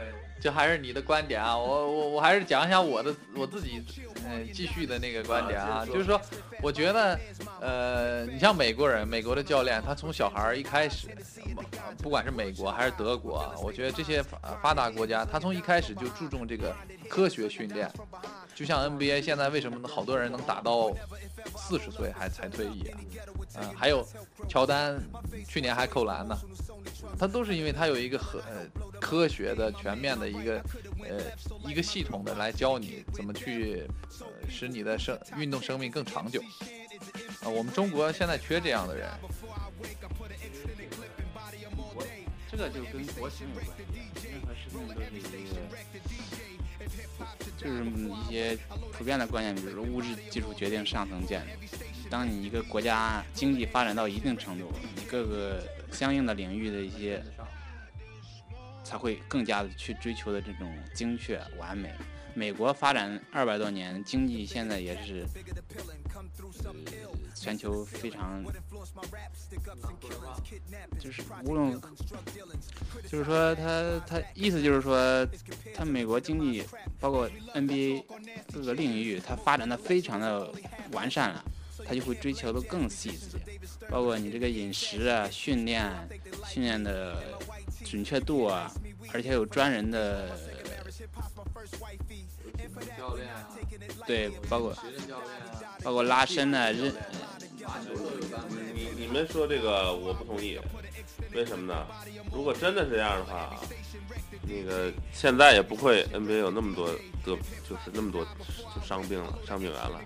[0.44, 3.82] 这还是你的观点啊，我我我还是讲一下我的我自己，
[4.28, 6.20] 呃，继续的那个观点啊，啊就是说，
[6.60, 7.18] 我觉得，
[7.62, 11.08] 呃，你像美国人，美国的教练，他从小孩儿一开始，
[11.56, 16.76] 呃不管是美国还是德国啊，我觉得这些发发达国家，他从一开始就注重这个
[17.08, 17.90] 科学训练，
[18.54, 20.92] 就像 NBA 现在为什么好多人能打到
[21.56, 22.98] 四十岁还才退役啊？
[23.62, 24.06] 嗯、还有
[24.46, 25.00] 乔丹
[25.48, 26.36] 去年还扣篮呢，
[27.18, 28.66] 他都是因为他有一个很呃
[29.00, 30.64] 科学的全面的一个
[31.02, 31.20] 呃
[31.70, 33.84] 一个系统的来教你怎么去
[34.48, 36.40] 使你的生运动生命更长久。
[37.42, 39.08] 啊、我们中国现在缺这样的人。
[42.50, 43.72] 这个就跟国情有关系，
[44.30, 45.56] 任何事情都是一个，
[47.58, 48.56] 就是一些
[48.92, 51.48] 普遍的观念，比如说物质基础决定上层建筑。
[52.08, 57.20] 当你一个国家经济发展到一定程度，你各个相应的领域的一些
[58.84, 61.92] 才会更加的去追求的这种精确完美。
[62.36, 65.24] 美国发展二百多年，经济现在也是、
[67.32, 68.42] 全球非常，
[70.98, 71.80] 就是无论，
[73.08, 75.24] 就是说他他意思就是说，
[75.72, 76.64] 他美国经济
[76.98, 78.02] 包括 NBA
[78.52, 80.52] 各个领域，它发展的非常的
[80.90, 81.44] 完善了，
[81.86, 83.38] 他就会追求的更细致，
[83.88, 85.88] 包括你这个饮食啊、训练、
[86.48, 87.38] 训练的
[87.84, 88.70] 准确度啊，
[89.12, 90.30] 而且有专人的
[92.96, 93.46] 教练啊，
[94.06, 94.82] 对，包括教
[95.20, 95.30] 练
[95.62, 96.70] 啊，包括拉伸啊。
[98.74, 100.58] 你你们说这个我不同意，
[101.32, 101.86] 为什么呢？
[102.32, 103.58] 如果真的是这样的话，
[104.42, 106.88] 那个现在也不会 NBA 有那么多
[107.24, 107.36] 得
[107.68, 108.24] 就是那么多
[108.74, 110.00] 就伤病了，伤病员了，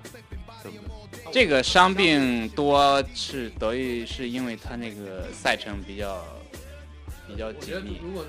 [0.63, 1.33] 对不对？
[1.33, 6.25] 这个伤病多是得益是因为他那个赛程比较
[7.29, 8.25] 比较紧密，如果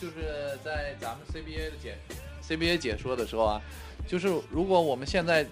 [0.00, 1.96] 就是在咱们 CBA 的解
[2.42, 3.60] CBA 解说的时候啊，
[4.06, 5.44] 就是如果我们现在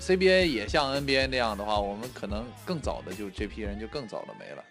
[0.00, 4.62] CBA 也像 NBA 那样的话，我们可能更早的就这批人就更早的没了。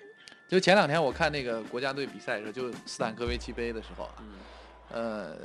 [0.47, 4.13] 就前两天我看那个国家队比赛的时候，就斯坦科维奇杯的时候啊，
[4.91, 5.35] 呃，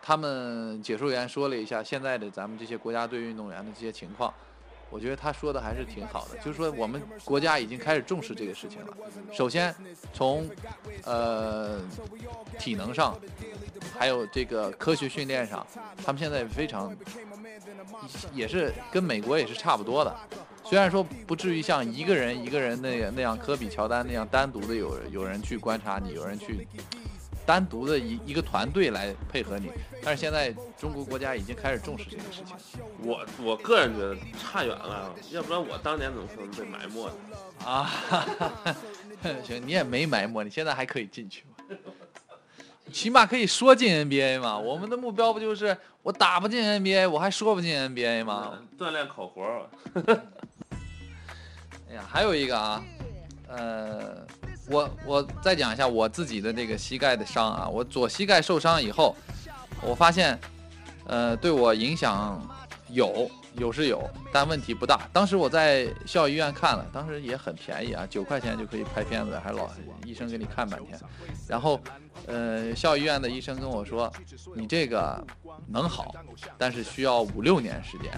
[0.00, 4.32] 他们解说员说了一下现在的咱们这些国家队运动员的这些情况，
[4.94, 8.96] 我觉得他说的还是挺好的，就是说我们国家已经开始重视这个事情了。
[9.32, 9.74] 首先
[10.12, 10.48] 从
[11.02, 11.80] 呃
[12.60, 13.18] 体能上，
[13.98, 15.66] 还有这个科学训练上，
[16.04, 16.94] 他们现在非常
[18.32, 20.16] 也是跟美国也是差不多的。
[20.64, 26.68] 虽然说不至于像一个人一个人那样那样科比、乔丹那样单独的有有人去观察你，有人去
[27.46, 29.70] 单独的一一个团队来配合你，
[30.02, 37.12] 但是现在中国国家已经开始重视这个事情我我个人觉得差远了，要不然我当年怎么可能被埋没呢？
[37.64, 37.90] 啊。
[39.42, 41.44] 行，你也没埋没，你现在还可以进去。
[42.92, 44.58] 起码可以说进 NBA 嘛。
[44.58, 48.52] 我们的目标不就是我打不进 NBA，我还说不进 NBA 吗？
[48.58, 49.66] 嗯锻炼口活，
[51.88, 52.84] 哎呀，还有一个啊，
[53.48, 54.26] 呃，
[54.68, 59.14] 我我再讲一下我自己的这个膝盖的伤啊，我左膝盖受伤以后，
[59.82, 60.38] 我发现，
[61.06, 62.40] 呃，对我影响
[62.88, 65.08] 有有是有，但问题不大。
[65.12, 69.68] 当时我在校医院看了，当时也很便宜啊，九块钱就可以拍片子，还老
[70.04, 70.98] 医生给你看半天。
[71.46, 71.78] 然后，
[72.26, 74.10] 呃，校医院的医生跟我说，
[74.54, 75.22] 你这个
[75.66, 76.14] 能好，
[76.58, 78.10] 但是需要五六年时间。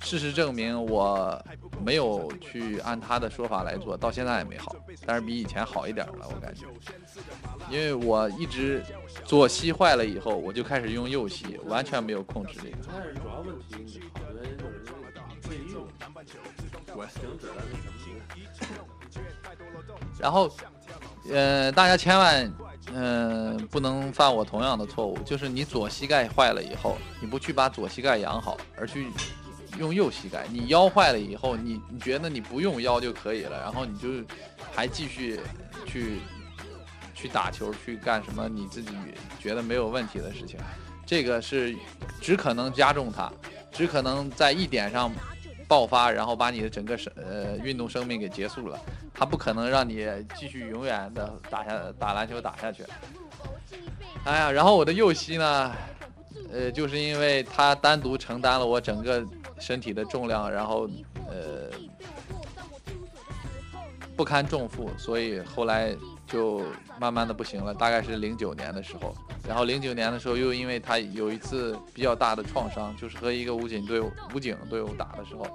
[0.00, 1.42] 事实证明，我
[1.82, 4.74] 没有去按他的说法来做，到现在也没好，
[5.06, 6.66] 但是比以前好一点了，我感觉。
[7.70, 8.84] 因为我一直
[9.24, 12.76] 左膝坏了以后，我就开始用右膝，完全没有控制这个。
[12.92, 15.86] 但是主要问题，你好的原因就是因为内用，
[16.94, 17.62] 我停止了那
[18.60, 18.84] 什么。
[20.18, 20.54] 然后，
[21.30, 22.52] 呃，大家千万，
[22.92, 29.08] 嗯、不能犯我同样的错误，就是你左膝盖坏了以后，你不去把左膝盖养好，而去
[29.78, 30.46] 用右膝盖。
[30.50, 34.08] 你腰坏了以后，你你觉得你不用腰就可以了，然后你就
[34.74, 35.40] 还继续
[35.86, 36.18] 去
[37.14, 38.90] 去打球，去干什么你自己
[39.40, 40.58] 觉得没有问题的事情，
[41.06, 41.74] 这个是
[42.20, 43.32] 只可能加重它，
[43.72, 45.10] 只可能在一点上
[45.74, 48.78] 爆发，然后把你的整个生呃运动生命给结束了。
[49.12, 50.06] 他不可能让你
[50.38, 52.84] 继续永远的打下打篮球打下去。
[54.24, 55.72] 哎呀，然后我的右膝呢，
[56.52, 59.26] 呃，就是因为它单独承担了我整个
[59.58, 60.88] 身体的重量，然后
[61.28, 61.68] 呃
[64.16, 65.92] 不堪重负，所以后来
[66.26, 66.62] 就
[66.98, 67.74] 慢慢的不行了。
[67.74, 69.14] 大概是零九年的时候，
[69.46, 75.46] 然后零九年的时候又因为他有一次比较大的创伤，就是和一个武警队伍武警队伍打的时候，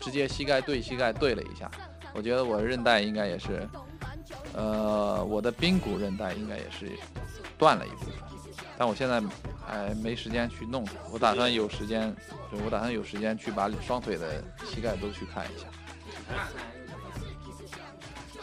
[0.00, 1.70] 直接膝盖对膝盖对了一下。
[2.14, 3.68] 我觉得我韧带应该也是，
[4.52, 6.92] 呃，我的髌骨韧带应该也是
[7.58, 8.14] 断了一部分，
[8.78, 9.20] 但我现在
[9.66, 10.92] 还没时间去弄它。
[11.12, 12.14] 我打算有时间，
[12.52, 15.66] 对我打算有时间去把双腿的膝盖都去看一下，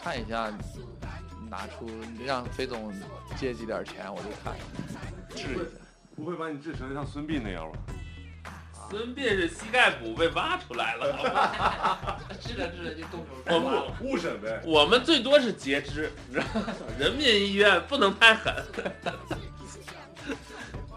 [0.02, 0.52] 看一下，
[1.52, 1.86] 拿出
[2.24, 2.90] 让飞总
[3.36, 4.54] 借几点钱，我就看
[5.36, 5.62] 治一下。
[6.16, 7.78] 不会把你治成像孙膑那样吧？
[8.90, 14.62] 孙膑是膝盖骨被挖出来了，好吧治着治着就动手我们误审呗。
[14.64, 16.66] 我们最多是截肢，你知道吗？
[16.98, 18.54] 人民医院不能太狠。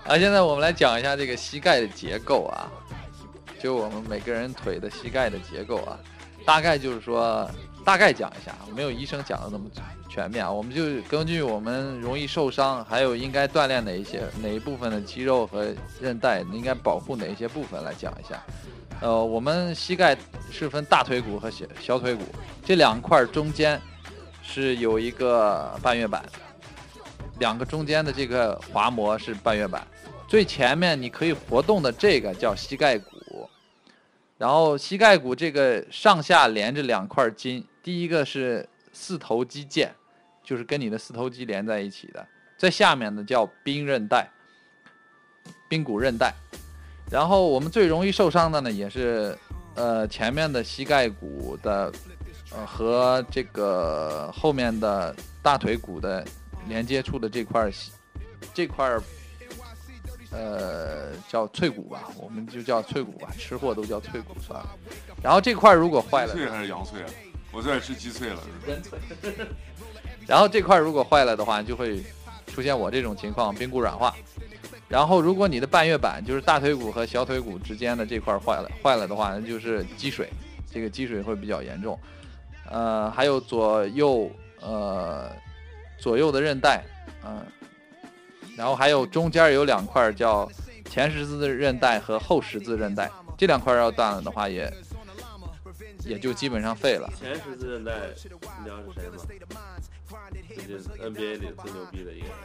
[0.06, 2.72] 啊，现在我们来讲一下这个膝盖的结构啊，
[3.60, 6.00] 就我们每个人腿的膝盖的结构啊，
[6.46, 7.50] 大概就是说，
[7.86, 9.66] 大概讲一下，没有医生讲的那么
[10.10, 15.72] 全面啊，我们就根据我们容易受伤，还有应该锻炼哪一些哪一部分的肌肉和
[16.02, 18.44] 韧带，应该保护哪一些部分来讲一下。
[19.02, 20.18] 呃，我们膝盖
[20.52, 22.24] 是分大腿骨和小小腿骨
[22.64, 23.80] 这两块中间
[24.42, 26.26] 是有一个半月板，
[27.38, 29.86] 两个中间的这个滑膜是半月板。
[30.28, 33.48] 最前面你可以活动的这个叫膝盖骨，
[34.40, 39.88] 然后膝盖骨这个上下连着两块筋，第一个是四头肌腱，
[40.44, 44.28] 就是跟你的四头肌连在一起的，在下面呢叫髌韧带，
[45.70, 46.34] 髌骨韧带。
[47.12, 49.38] 然后我们最容易受伤的呢，也是
[49.76, 51.94] 呃前面的膝盖骨的，
[52.52, 56.26] 呃和这个后面的大腿骨的
[56.68, 57.72] 连接处的这块儿
[58.52, 59.04] 这块儿
[60.32, 64.76] 呃，叫脆骨吧，我们就叫脆骨吧，吃货都叫脆骨算了。
[65.22, 67.10] 然后这块如果坏了，脆还是羊脆啊？
[67.56, 68.40] 我最爱吃鸡脆了。
[68.68, 69.00] 人脆。
[70.28, 72.04] 然后这块如果坏了的话，就会
[72.48, 74.14] 出现我这种情况，髌骨软化。
[74.90, 80.30] 然后如果你的半月板，就是大腿骨和小腿骨之间的这块坏了，坏了的话，那就是积水，
[80.72, 81.98] 这个积水会比较严重。
[82.70, 85.32] 呃，还有左右呃
[85.98, 86.84] 左右的韧带，
[87.24, 87.44] 嗯、
[88.58, 90.50] 然后还有中间有两块叫
[90.90, 94.72] 前十字韧带和后十字韧带，这两块要断了的话也，
[96.06, 97.12] 也就基本上废了。
[97.20, 99.18] 前十字韧带，你知道是谁吗？
[100.56, 102.38] 这是 NBA 里最牛逼的一个人，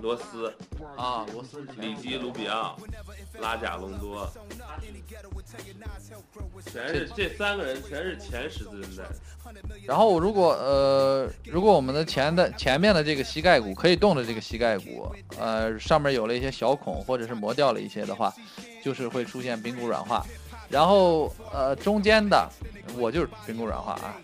[0.00, 0.52] 罗斯、
[0.96, 2.76] 啊，罗斯里基、卢比奥、
[3.40, 4.28] 拉贾隆多，
[6.66, 9.04] 全是这三个人全是前十字韧带。
[9.86, 18.32] 然后如果呃，如果我们的前的前面的这个膝盖骨可以动的这个膝盖骨，呃，上面有了一些小孔或者是磨掉了一些的话，
[18.82, 20.24] 就是会出现髌骨软化。
[20.70, 22.48] 然后呃，中间的
[22.96, 24.14] 我就是髌骨软化啊，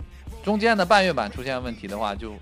[0.45, 2.33] 中间的半月板出现问题的话，就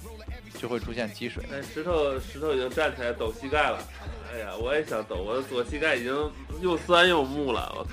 [0.61, 1.43] 就会出现积水。
[1.51, 3.79] 哎，石头石头已经站起来抖膝盖了。
[4.33, 7.73] 哎呀，我也想抖，我的左膝盖已经又酸又木了。
[7.77, 7.91] 我靠！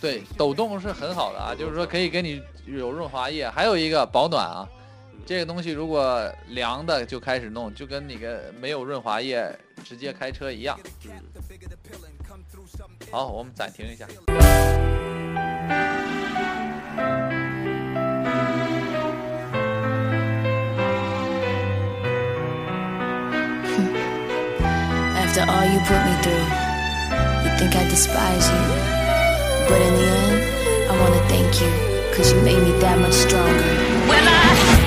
[0.00, 4.66] 对，抖动是很好的啊，就是说可以给你有润滑液，还有一个保暖啊。
[5.26, 9.52] 这个东西如果凉的就开始弄，就跟那个没有润滑液
[9.84, 10.78] 直接开车一样。
[13.11, 14.05] 好，我们暂停一下。
[25.15, 26.45] After all you put me through,
[27.43, 28.63] you think I despise you.
[29.67, 30.43] But in the end,
[30.89, 31.69] I wanna thank you,
[32.15, 33.63] cause you made me that much stronger.
[34.07, 34.86] Well, I thought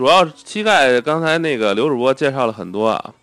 [0.00, 3.14] 主要膝盖刚才那个刘主播介绍了很多啊，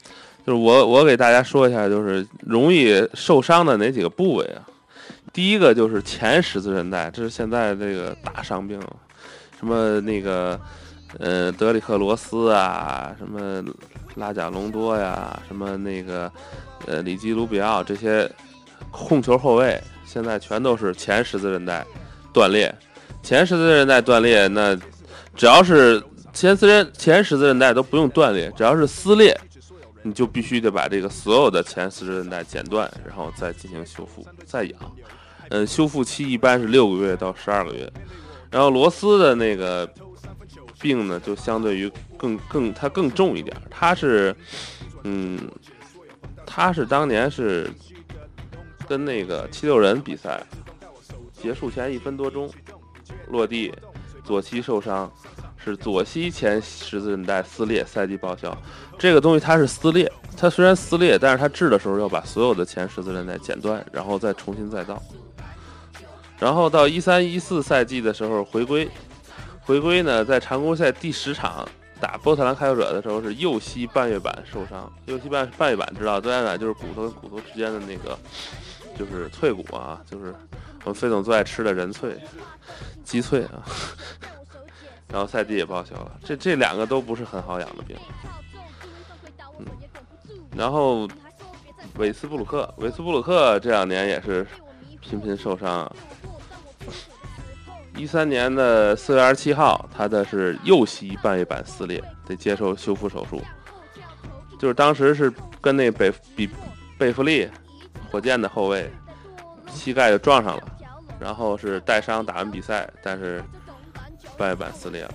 [0.45, 4.61] 就是我我给大家说一下，就是容易受伤的哪几个部位啊？
[5.33, 8.79] 第一个就是前十字韧带，这是现在这个大伤病，
[9.57, 10.59] 什么那个
[11.17, 13.63] 呃德里克罗斯啊，什么
[14.13, 16.31] 拉贾隆多呀，什么那个
[16.85, 18.31] 呃里基卢比奥这些
[18.91, 21.83] 控球后卫，现在全都是前十字韧带
[22.31, 22.71] 断裂。
[23.23, 24.77] 前十字韧带断裂，那
[25.35, 25.99] 只要是
[26.37, 29.35] 前十韧前十字韧带都不用断裂，只要是撕裂，
[30.03, 34.79] 你就必须得把这个所有的前十字韧带剪断，然后再进行修复，再养。
[35.49, 37.91] 嗯，修复期一般是六个月到十二个月。
[38.51, 39.91] 然后罗斯的那个
[40.79, 44.35] 病呢，就相对于更更它更重一点，它是
[45.05, 45.39] 嗯，
[46.45, 47.67] 他是当年是
[48.87, 50.45] 跟那个七六人比赛
[51.33, 52.47] 结束前一分多钟
[53.29, 53.73] 落地，
[54.23, 55.11] 左膝受伤。
[55.71, 58.55] 是左膝前十字韧带撕裂，赛季报销。
[58.97, 65.01] 这个东西它是撕裂，它虽然撕裂，但是它治的时候要把所有的前十字韧带剪断，然后再重新再造。
[66.39, 68.89] 然后到一三一四赛季的时候回归，
[69.59, 71.67] 回归呢在常规赛第十场
[71.99, 78.17] 打波特兰开拓者的时候是右膝半月板受伤，右膝半半月板知道，半月板就是骨头跟骨头之间的那个
[78.97, 80.33] 就是脆骨啊，就是
[80.85, 82.17] 我们飞总最爱吃的人脆、
[83.03, 83.61] 鸡脆啊。
[85.09, 87.95] 然后赛季也报销了，这这两个都不是很好养的病。
[90.55, 91.07] 然后
[91.97, 94.45] 韦斯布鲁克，韦斯布鲁克这两年也是
[94.99, 95.91] 频频受伤啊。
[97.95, 103.41] 一三年的四月二十七号，他的是右膝半月板撕裂，得接受修复手术。
[104.59, 106.49] 就是当时是跟那北比
[106.97, 107.49] 贝弗利，
[108.11, 108.91] 火箭的后卫，
[109.71, 110.63] 膝盖就撞上了，
[111.19, 113.43] 然后是带伤打完比赛，但是
[114.37, 115.13] 半月板撕裂了。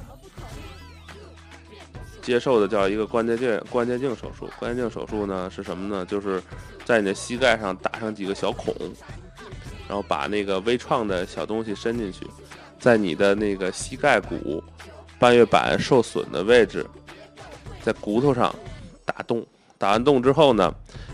[2.20, 4.48] 接受的叫一个关节镜关节镜手术。
[4.58, 6.06] 关节镜手术呢是什么呢？
[6.06, 6.40] 就是
[6.84, 8.74] 在你的膝盖上打上几个小孔，
[9.88, 12.26] 然后把那个微创的小东西伸进去，
[12.78, 14.62] 在你的那个膝盖骨
[15.18, 16.86] 半月板受损的位置，
[17.82, 18.54] 在骨头上
[19.04, 19.44] 打洞。
[19.76, 20.72] 打完洞之后呢，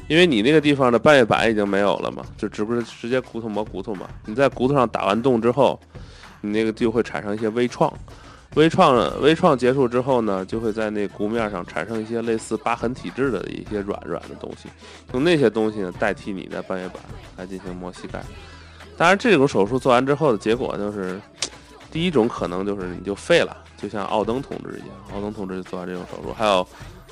[0.09, 4.07] 因为你那个地方的半月板已经没有了嘛，就直不是直接骨头磨骨头嘛。
[4.27, 5.81] 你在骨头上打完洞之后，
[6.41, 7.93] 你那个就会产生一些微创。
[8.55, 14.69] 微创微创结束之后呢，就会在那骨面上产生一些类似疤痕体质的一些软软的东西，
[15.13, 16.97] 用那些东西呢代替你的半月板
[17.37, 18.25] 来进行磨膝盖。
[18.97, 21.21] 当然，这种手术做完之后的结果就是，
[21.93, 26.67] 第一种可能就是你就废了，就像奥登同志一样，奥登同志就做完这种手术，还有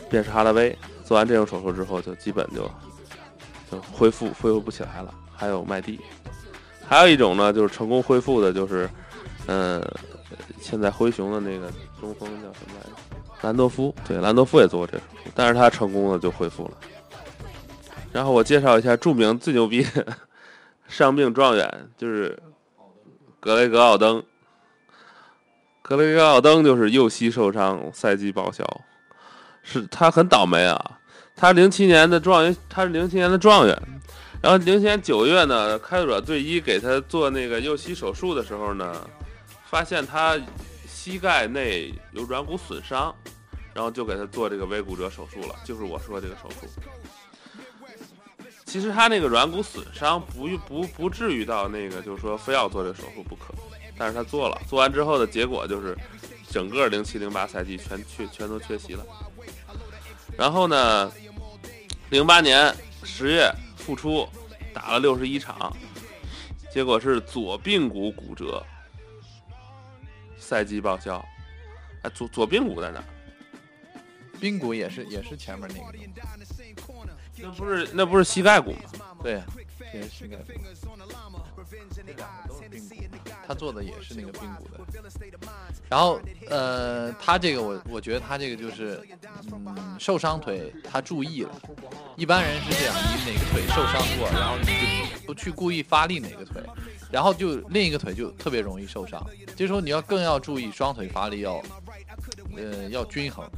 [0.08, 2.68] 便是哈拉威做完这种手术之后，就基本就
[3.70, 5.12] 就恢复恢复不起来了。
[5.32, 6.00] 还有麦蒂，
[6.88, 8.88] 还有一种呢，就是成功恢复的，就是
[9.46, 9.82] 嗯。
[10.60, 11.70] 现在灰熊的那个
[12.00, 12.96] 中锋叫什么来着？
[13.42, 16.72] 兰多夫，对，兰多夫也做过这手术，但是他成功的就恢复了。
[18.12, 20.06] 然后我介绍一下著名最牛逼的
[20.88, 22.36] 伤病状元，就是
[23.38, 24.20] 格雷格奥登。
[25.82, 28.64] 格雷格奥登就是右膝受伤，赛季报销，
[29.62, 30.98] 是他很倒霉啊。
[31.36, 33.82] 他零七年的状元，他是零七年的状元。
[34.42, 38.92] 然后零七年九月呢，开拓者队医给他做那个右膝手术的时候呢。
[39.76, 40.40] 发现他
[40.88, 43.14] 膝盖内有软骨损伤，
[43.74, 46.66] 然后就给他做这个微骨折手术了，就是我说这个手术。
[48.64, 53.52] 其实他那个软骨损伤不不不至于到那个，就是说非要做这个手术不可，
[53.98, 55.94] 但是他做了，做完之后的结果就是
[56.48, 59.04] 整个零七零八赛季全缺全都缺席了。
[60.38, 61.12] 然后呢，
[62.08, 62.74] 零八年
[63.04, 64.26] 十月复出，
[64.72, 65.70] 打了六十一场，
[66.72, 68.64] 结果是左髌骨骨折。
[70.38, 71.24] 赛季报销，
[72.02, 73.02] 哎，左左髌骨在哪？
[74.40, 75.86] 髌骨也是也是前面那个，
[77.38, 79.16] 那不是那不是膝盖骨吗？
[79.22, 79.42] 对，
[79.94, 84.78] 也是膝盖两个都是髌骨，他做的也是那个髌骨的。
[85.88, 86.20] 然后
[86.50, 89.00] 呃，他这个我我觉得他这个就是，
[89.50, 91.50] 嗯，受伤腿他注意了，
[92.16, 96.62] 一般人是这样，你哪个腿受伤过，然后你就不去故意发力哪个腿。
[97.10, 101.62] 然后就另一个腿就特别容易受伤，这时候你要更要注意双腿发力要，
[102.56, 103.48] 呃，要均衡。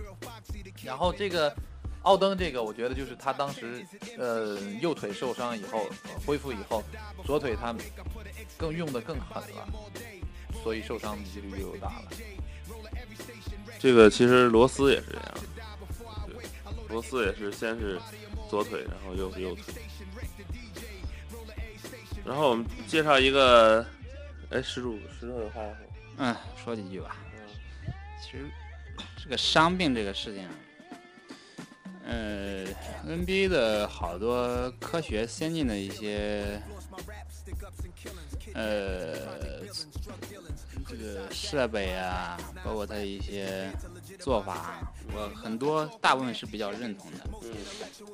[0.84, 1.55] 然后这个
[2.03, 3.84] 奥登这个，我觉得就是他当时
[4.16, 6.82] 呃右腿受伤以后、呃恢复以后，
[7.24, 7.74] 左腿他
[8.57, 9.68] 更用的更狠了，
[10.62, 12.05] 所以受伤的几率就大了。
[13.78, 15.34] 这个其实罗斯也是这样，
[16.26, 16.36] 对，
[16.88, 17.99] 罗斯也是先是
[18.51, 19.74] 左腿，然后又是右腿。
[22.29, 23.83] 然后我们介绍一个，
[24.51, 25.76] 哎，施主，施主有话要说。
[26.18, 27.16] 嗯，说几句吧。
[28.22, 28.45] 其实
[29.16, 30.47] 这个伤病这个事情，
[32.05, 32.66] 呃
[33.07, 36.61] ，NBA 的好多科学先进的一些，
[38.53, 39.14] 呃，
[40.87, 43.72] 这个设备啊，包括它的一些
[44.18, 47.18] 做法，我很多大部分是比较认同的。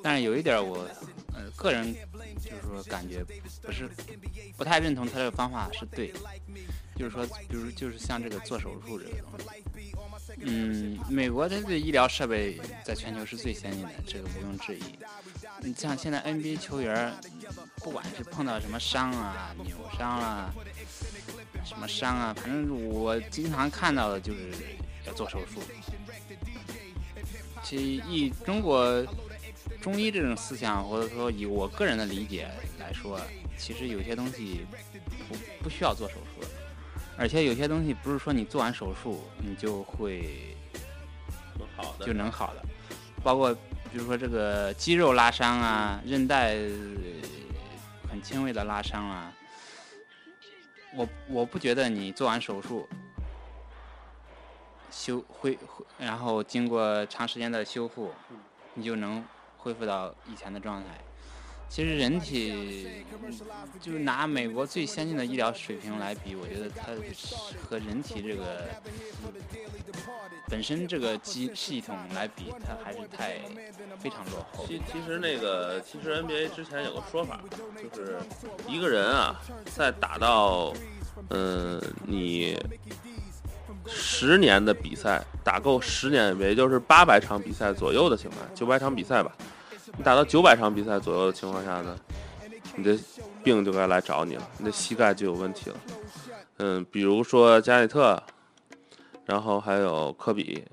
[0.03, 0.87] 但是有一点我，
[1.33, 1.93] 呃，个人
[2.41, 3.23] 就是说感觉
[3.61, 3.89] 不是
[4.57, 6.13] 不太认同他这个方法是对，
[6.95, 14.83] 就是说，比如就是像这个做手术这个东西，嗯，美国它的医疗设备在全球是最先进的，这个毋庸置疑。
[15.61, 17.13] 你像现在 NBA 球员，
[17.77, 20.53] 不管是碰到什么伤啊、扭伤啊、
[21.63, 24.51] 什么伤啊，反正我经常看到的就是
[25.07, 25.61] 要做手术。
[27.63, 29.05] 其实以中国
[29.81, 32.47] 中医这种思想，或者说以我个人的理解
[32.79, 33.19] 来说，
[33.57, 34.65] 其实有些东西
[35.27, 36.47] 不不需要做手术，
[37.17, 40.55] 而且有些东西不是说你做完手术你就会
[41.57, 42.63] 能好的就能好的，
[43.23, 43.53] 包括
[43.91, 46.69] 比如说这个肌肉拉伤啊，韧带呃
[48.09, 49.33] 很轻微的拉伤啊，
[50.93, 52.87] 我我不觉得你做完手术
[54.95, 58.11] 修恢恢，然后经过长时间的修复，
[58.75, 59.21] 你就能
[59.57, 60.87] 恢复到以前的状态。
[61.67, 63.03] 其实人体
[63.81, 66.93] 就是拿美国最先进的医疗水平来比，我觉得它
[67.67, 68.69] 和人体这个
[70.47, 73.39] 本本身这个机系统来比，它还是太
[73.99, 74.65] 非常落后。
[74.65, 77.41] 其其实那个，其实 NBA 之前有个说法，
[77.91, 78.19] 就是
[78.67, 79.35] 一个人啊，
[79.75, 80.71] 在打到，
[81.31, 82.57] 嗯、你
[83.87, 89.31] 十年的比赛，打够十年，也就是八百场比赛左右的情况下，九百场比赛吧，
[89.97, 91.97] 你打到九百场比赛左右的情况下呢，
[92.75, 92.97] 你的
[93.43, 95.75] 病就该来找你了，你的膝盖就有问题了。
[96.57, 98.21] 嗯，比如说加内特，
[99.25, 100.63] 然后还有科比，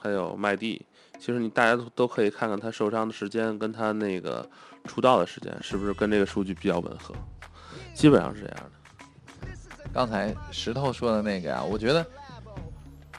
[0.00, 0.86] 还有麦蒂，
[1.18, 4.48] 其实你大家都都可以看看他受伤的时间跟他那个
[4.84, 7.14] 出道的时间是不是跟这个数据比较吻合，
[7.94, 8.70] 基本上是这样的。
[9.92, 12.06] 刚才石头说的那个呀，我觉得，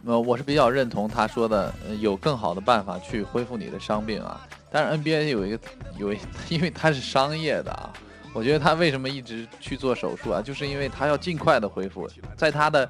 [0.05, 4.45] 呃，我是比较认同他说的，有更好的办法去恢复你的伤病啊。
[4.69, 5.59] 但是 NBA 有一个
[5.97, 6.17] 有一，
[6.49, 7.93] 因为他是商业的啊，
[8.33, 12.89] 我觉得他为什么一直去做手术啊，就是因为他要尽快的恢复，在他的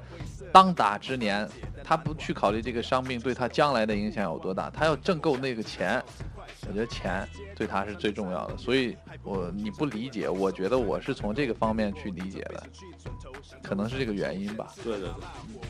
[0.52, 1.48] 当打之年，
[1.84, 6.02] 他不去考虑这个伤病对他将来的影响有多大，他要挣够那个钱。
[6.66, 12.62] 我觉得钱对他是最重要的，所以我你不理解，我觉得我是从这个方面去理解的，
[13.62, 14.72] 可能是这个原因吧。
[14.82, 15.24] 对对对，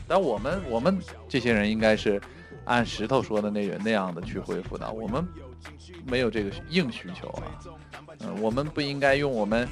[0.07, 2.21] 但我们我们这些人应该是
[2.63, 5.27] 按石头说的那个那样的去恢复的，我们
[6.05, 7.43] 没有这个硬需求啊。
[8.21, 9.67] 嗯，我们不应该用我们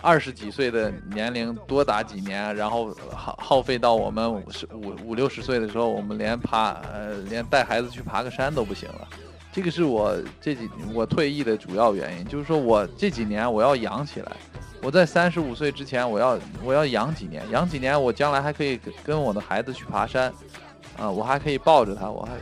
[0.00, 9.08] 二十几岁的年龄多打几年，然后耗耗费到我们五十五五六十岁的时候，我们连爬呃连带孩子去爬个山都不行了。
[9.52, 14.36] 这个是我这几我退役的主要原因，就是说我这几年我要养起来。
[14.82, 20.32] 我在三十五岁之前，我要我要养几年，养几年，我将来还可以跟跟我的孩子去爬山，
[20.96, 22.32] 啊、我还可以抱着他，我还，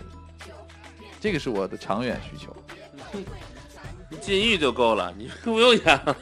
[1.19, 2.55] 这个是我的长远需求。
[4.09, 6.17] 你禁欲就够了，你不用养了。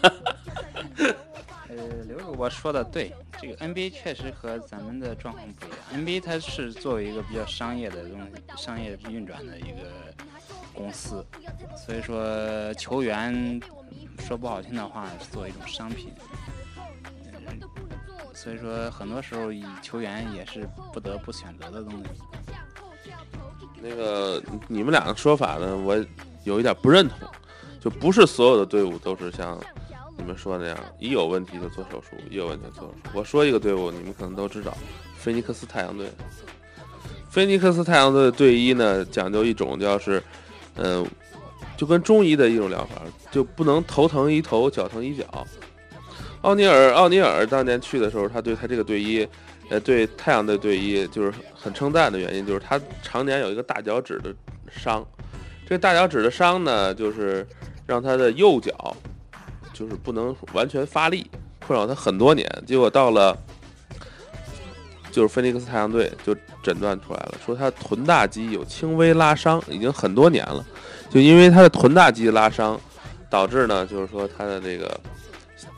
[1.68, 1.76] 呃，
[2.08, 5.78] 刘主播说的对，这个 NBA 确实和咱们的状况不一样。
[6.02, 10.14] NBA 它是作为一个比较商业的东西，商业运转的一个
[10.76, 11.24] 公司，
[11.76, 13.60] 所以说球员
[14.18, 16.12] 说不好听的话是作为一种商品。
[18.34, 23.10] 所以说，很多时候以球员也是不得不选择的东西。
[23.80, 25.96] 那个你们俩的说法呢，我
[26.44, 27.18] 有一点不认同，
[27.80, 29.58] 就不是所有的队伍都是像
[30.18, 33.10] 你们说那样，一有问题就做手术，一有问题就做手术。
[33.14, 34.76] 我说一个队伍，你们可能都知道，
[35.16, 36.10] 菲尼克斯太阳队。
[37.30, 40.22] 菲尼克斯太阳队的队医呢，讲究一种叫是，
[40.76, 41.06] 嗯、
[41.76, 45.24] 就跟中医的一种疗法，就不能头疼医头，脚疼医脚。
[46.42, 49.26] 奥尼尔，奥尼尔当年去的时候，他对他这个队医，
[49.68, 54.32] 呃，对太阳队队医就是很称赞的原因，就是他常年有一个大脚趾的
[54.70, 55.04] 伤。
[55.64, 57.44] 这个大脚趾的伤呢，就是
[57.84, 58.96] 让他的右脚
[59.72, 61.28] 就是不能完全发力，
[61.66, 62.48] 困扰他很多年。
[62.64, 63.36] 结果到了
[65.16, 70.62] 就是菲尼克斯太阳队就诊断出来了，说他臀大肌有轻微拉伤，已经很多年了。
[71.08, 72.78] 就因为他的臀大肌拉伤，
[73.30, 75.00] 导致呢，就是说他的这个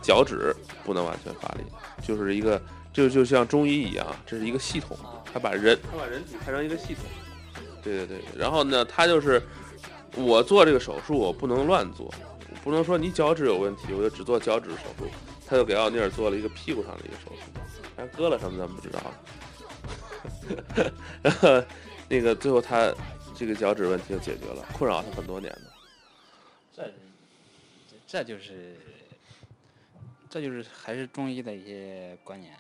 [0.03, 0.53] 脚趾
[0.85, 1.61] 不能完全发力，
[2.05, 2.61] 就是一个，
[2.93, 4.99] 就就像中医一样，这是一个系统，
[5.33, 7.05] 他把人他把人体看成一个系统。
[7.81, 9.41] 对对对，然后呢，他就是
[10.17, 12.13] 我做这个手术，我不能乱做，
[12.65, 15.07] 不能说你脚趾有问题，我就只做脚趾手术。
[15.49, 17.51] 他就给奥尼尔做了一个屁股上的一个手术，
[17.97, 19.01] 但割了什么咱们不知道。
[21.23, 21.65] 然后
[22.09, 22.93] 那个最后他
[23.35, 25.73] 这个脚趾问题就解决了，困扰他很多年的。
[26.77, 26.93] 这
[28.07, 28.77] 这就是
[30.29, 32.55] 这就是还是中医的一些观念。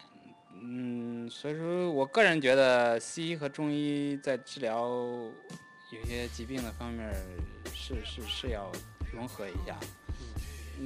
[0.61, 7.13] 嗯，所以说我个人觉得西医和中医在治疗有些疾病的方面
[7.73, 8.73] 是是是要
[9.13, 9.79] 融合一下。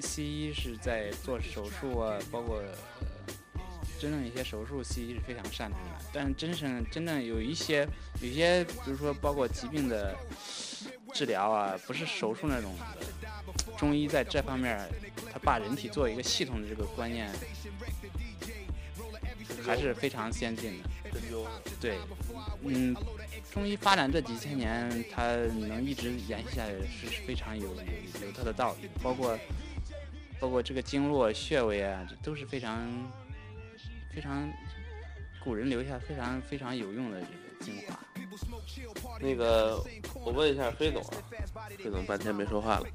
[0.01, 3.62] 西医是在做手术啊，包括呃
[3.99, 6.05] 真正一些手术，西医是非常擅长的。
[6.12, 7.86] 但是真正真正有一些
[8.20, 10.16] 有一些，比如说包括疾病的
[11.12, 14.88] 治疗啊，不是手术那种的，中医在这方面儿，
[15.32, 17.30] 他把人体作为一个系统的这个观念，
[19.64, 20.88] 还是非常先进的。
[21.80, 21.99] 对，
[22.64, 22.97] 嗯，
[23.53, 25.36] 中医发展这几千年，它
[25.68, 28.88] 能一直延续下来，是是非常有有有它的道理。
[29.03, 29.38] 包括
[30.43, 32.76] 包括这个经络穴位啊，这都是非常
[34.12, 34.53] 非常
[35.45, 37.97] 古人留下非常非常有用的这个精华。
[39.20, 39.80] 那个
[40.24, 41.14] 我问一下飞总啊，
[41.78, 42.86] 飞总半天没说话了，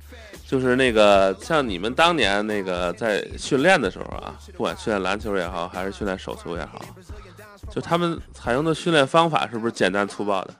[0.46, 6.84] 就是那个像你们当年那个在训练的时候啊，不管训练篮球也好，还是训练手球也好，
[7.72, 10.54] 就他们采用的训练方法是不是简单粗暴的？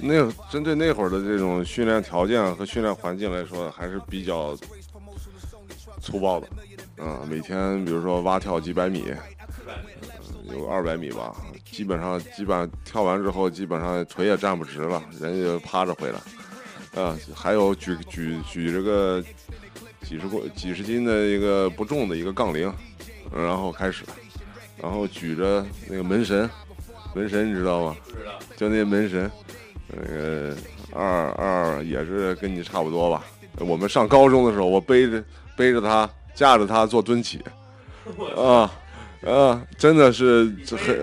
[0.00, 4.56] 那针对那会儿的这种训练条件和训练环境来说，还是比较
[6.00, 6.48] 粗暴的。
[6.98, 11.34] 嗯，每天比如说蛙跳几百米，嗯有二百米吧，
[11.70, 17.02] 基本上基本上跳完之后，基本上腿也站不直了，人也趴着回来。
[17.02, 19.22] 啊，还有举举举这个
[20.02, 22.72] 几十公几十斤的一个不重的一个杠铃，
[23.34, 24.04] 然后开始，
[24.78, 26.48] 然后举着那个门神，
[27.14, 27.96] 门神你知道吗？
[28.06, 28.38] 知道。
[28.56, 29.30] 就那门神，
[29.88, 30.56] 那个
[30.92, 33.24] 二二也是跟你差不多吧。
[33.58, 35.22] 我们上高中的时候，我背着
[35.56, 37.42] 背着他，架着他做蹲起，
[38.36, 38.70] 啊
[39.26, 41.02] 啊，真的是这很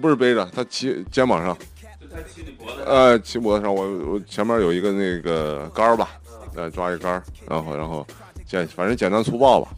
[0.00, 1.56] 不是背着他骑肩膀上，
[2.00, 6.10] 就他骑你脖子上，呃，骑脖子上，我我前面有一个那个杆儿吧，
[6.56, 8.04] 呃，抓一杆儿，然后然后
[8.46, 9.68] 简反正简单粗暴吧，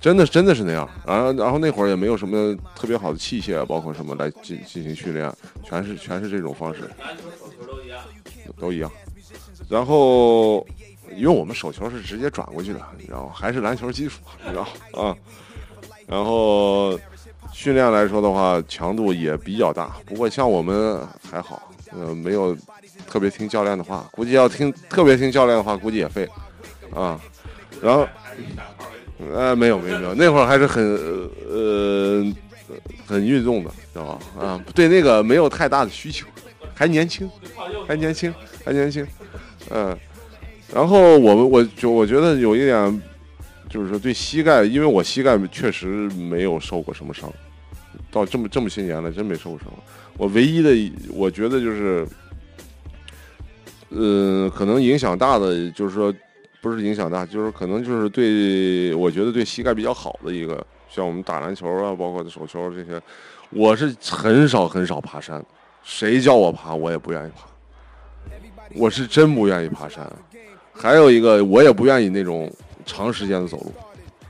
[0.00, 0.88] 真的真的是那样。
[1.06, 5.32] 然后然后那会儿也没有什么特别好的器械，包括什么来进进行训练，
[5.64, 6.88] 全是全是这种方式，
[8.58, 8.90] 都一样。
[9.68, 10.66] 然后
[11.14, 13.28] 因为我们手球是直接转过去的，你知道？
[13.28, 15.14] 还是篮球基础，你知道啊。
[16.06, 16.98] 然后
[17.52, 19.96] 训练来说的话，强度也比较大。
[20.06, 22.56] 不过像我们还好，呃，没有
[23.06, 26.26] 特别听教练的话，估计要听特别听教练的话，估计也废
[26.94, 27.20] 啊。
[27.82, 28.08] 然后，
[29.18, 30.84] 呃，没有没有没有，那会儿还是很
[31.50, 32.24] 呃
[33.06, 34.04] 很运动的，知道
[34.36, 34.46] 吧？
[34.46, 36.26] 啊，对那个没有太大的需求，
[36.74, 37.28] 还年轻，
[37.86, 38.32] 还年轻，
[38.64, 39.06] 还年轻，
[39.70, 39.96] 嗯。
[40.72, 43.02] 然后我们我就我觉得有一点，
[43.70, 47.32] 就是说对膝盖，因为我膝盖确实没有受过什么伤，
[48.10, 49.68] 到这么这么些年了，真没受过伤。
[50.18, 50.70] 我唯一的，
[51.14, 52.06] 我觉得就是，
[53.88, 56.12] 呃，可能影响大的，就是说
[56.60, 63.00] 不是影响大，就是可能就是对我觉得对膝盖比较好的一个，像我们打篮球啊，包括手球这些，
[63.50, 65.44] 我是很少很少爬山，
[65.82, 67.46] 谁叫我爬我也不愿意爬，
[68.74, 70.10] 我是真不愿意爬山。
[70.72, 72.52] 还有一个，我也不愿意那种
[72.84, 73.72] 长时间的走路，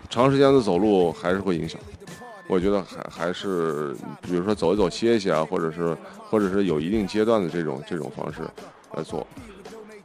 [0.09, 1.81] 长时间的走路还是会影响。
[2.47, 5.95] 我觉得还还是，比如说走一走歇一歇啊，或者是
[6.31, 8.41] 或者是有一定阶段的这种这种方式
[8.95, 9.27] 来做。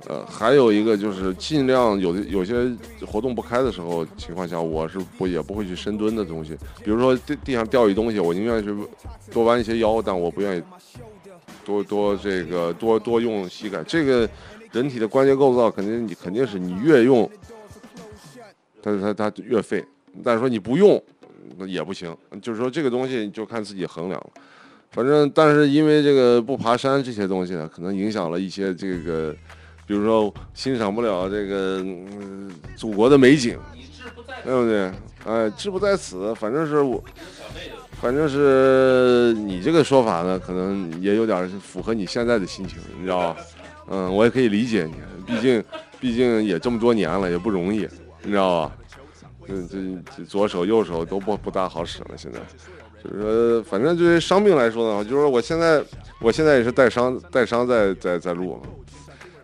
[0.06, 2.70] 呃，还有一个就是尽量有的有些
[3.08, 6.58] 活动不开的时候情况下，我是不也不会去深蹲的东西。
[6.84, 8.76] 比如说地地上掉一东西，我宁愿去
[9.32, 10.64] 多弯一些腰，但我不愿意
[11.64, 13.82] 多多这个多多用膝盖。
[13.84, 14.30] 这个
[14.74, 17.30] 人体的关节构造肯定你肯定是你越用，
[18.82, 19.82] 它它它越废。
[20.22, 21.02] 但是说你不用
[21.58, 24.30] 那也不行，就是说这个东西就看自己衡量了。
[24.92, 29.34] 反正但是因为这个不爬山这些东西呢，可能影响了一些这个。
[29.86, 33.58] 比如说欣赏不了这个、嗯、祖国的美景，
[34.44, 34.92] 对不对？
[35.26, 37.02] 哎，志不在此，反正是我，
[38.02, 43.38] 反正是你这个说法呢，可能也有点符合你现在的心情，你知道吧？
[43.90, 44.94] 嗯，我也可以理解你，
[45.26, 45.64] 毕竟
[46.00, 47.88] 毕竟也这么多年了，也不容易，
[48.22, 48.76] 你知道吧？
[49.48, 49.78] 这这
[50.18, 52.40] 这左手右手都不不大好使了，现在。
[53.04, 55.84] 就是说，反正对于伤病来说的话，就是说我现在
[56.20, 58.62] 我现在也是带伤带伤在在在录。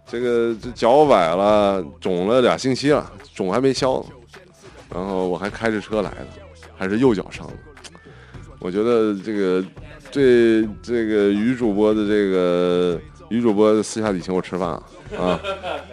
[0.10, 4.03] 这个这脚崴了，肿了俩星期了，肿还没消，
[4.91, 6.28] 然后我还开着车来的，
[6.76, 7.53] 还是右脚伤的。
[8.60, 9.64] 我觉得这个
[10.12, 12.99] 对这个于主播的这个
[13.30, 14.84] 于主播私下里请我吃饭啊
[15.16, 15.39] 啊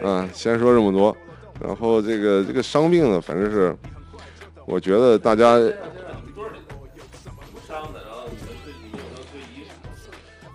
[0.03, 0.29] 啊！
[0.33, 1.15] 先说这么多，
[1.61, 3.77] 然后这个这个伤病呢，反正是
[4.65, 5.57] 我觉得大家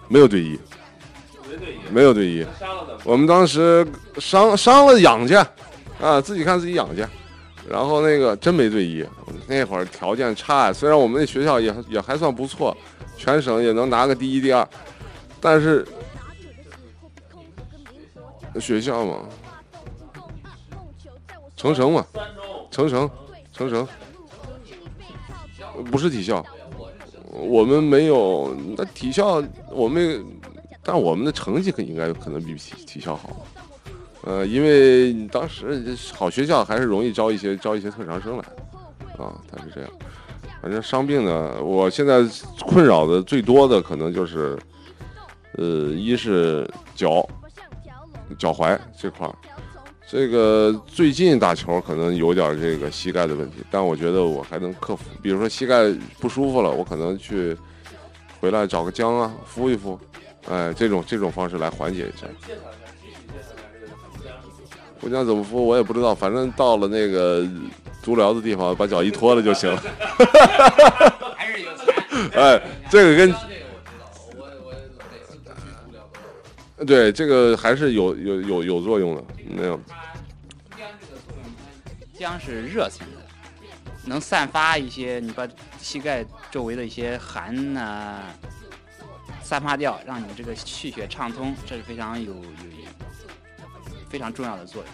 [0.10, 0.60] 没有队医，
[1.92, 2.46] 没有队医。
[3.04, 3.86] 我们当时
[4.18, 5.36] 伤伤了养去，
[6.00, 7.06] 啊，自己看自己养去，
[7.68, 9.06] 然后那个真没队医，
[9.48, 12.76] 那会儿条件差，虽然我们那学校也也还算不错，
[13.18, 14.68] 全省也能拿个第一第二，
[15.40, 15.86] 但是
[18.60, 19.20] 学校嘛，
[21.58, 22.06] 成城嘛，
[22.70, 23.10] 成城，
[23.52, 23.88] 成城，
[25.92, 26.46] 不是体校，
[27.32, 30.24] 我们没有，那体校我们。
[30.84, 33.46] 但我们的成绩可应该可能比体体校好，
[34.24, 38.44] 呃，因为当时好学校还是容易招一些招一些特长生来，
[39.18, 39.90] 啊，他是这样。
[40.62, 42.24] 反正伤病呢，我现在
[42.66, 44.58] 困扰的最多的可能就是，
[45.58, 47.28] 呃，一是脚，
[48.38, 49.36] 脚踝这块儿，
[50.08, 55.06] 这个最近打球可能有点这个膝盖的问题，但我觉得我还能克服。
[55.22, 57.58] 比如说膝盖不舒服了，我可能去
[58.40, 60.00] 回来找个姜啊敷一敷。
[60.50, 62.26] 哎，这种这种方式来缓解一下。
[65.00, 67.48] 不讲怎么敷，我也不知道，反正到了那个
[68.04, 69.82] 足疗的地方，把脚一脱了就行了。
[71.36, 71.94] 还是有钱。
[72.34, 73.36] 哎，这个跟
[76.86, 79.80] 对这个还是有有有有作用的，没有。
[82.14, 83.24] 姜是热性的，
[84.06, 85.48] 能散发一些你把
[85.80, 88.20] 膝盖周围的一些寒呐、
[89.52, 92.42] 散发掉，让你这个气血畅通，这是非常有有
[94.08, 94.92] 非常重要的作用。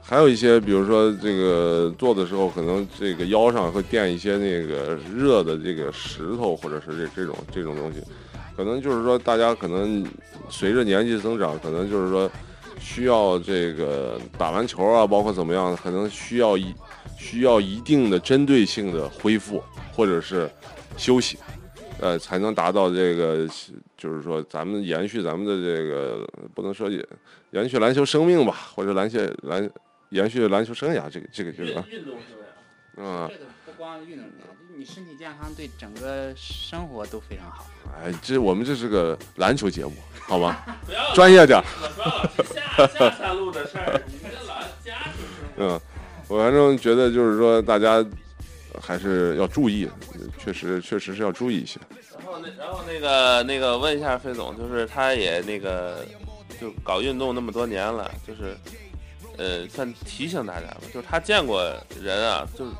[0.00, 8.02] 还有一些，比如说这个做的时候，可能这个腰上会垫一些那个热的这个石头，或者是这这种这种东西，
[8.56, 10.02] 可能就是说大家可能
[10.48, 12.30] 随着年纪增长，可能就是说
[12.80, 16.74] 需要这个打完球啊，包括怎么样，可能需要一
[17.18, 19.62] 需要一定的针对性的恢复
[19.94, 20.50] 或者是
[20.96, 21.38] 休息，
[22.00, 23.48] 呃，才能达到这个
[23.96, 27.04] 就是说咱们延续咱们的这个不能说延
[27.50, 29.70] 延续篮球生命吧，或者篮球篮。
[30.10, 33.02] 延续篮球生涯，这个这个这个，运动是吧？
[33.02, 34.24] 啊，这个不光运动
[34.76, 37.66] 你身体健康对整个生活都非常好。
[37.92, 40.64] 哎，这我们这是个篮球节目，好吗？
[41.12, 41.64] 专业点儿。
[41.96, 42.24] 不要老
[42.86, 45.22] 提下路的事儿，你们这老家属
[45.56, 45.80] 嗯，
[46.28, 48.00] 我反正觉得就是说，大家
[48.80, 49.88] 还是要注意，
[50.38, 51.80] 确实确实是要注意一些。
[52.18, 56.04] 然后那然后那个那个问一下费总，就是他也那个
[56.60, 58.56] 就搞运动那么多年了，就是
[59.38, 61.62] 呃算提醒大家吧，就是他见过
[62.02, 62.72] 人啊，就是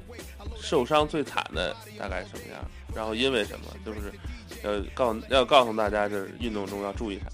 [0.61, 4.12] 受伤最惨的大概什么样，然后因为什么，就是
[4.62, 7.26] 要告要告诉大家，就是运动中要注意啥。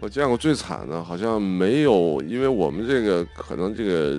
[0.00, 4.16] 我见过最惨的，好像没有，因为我们这个可能这个呃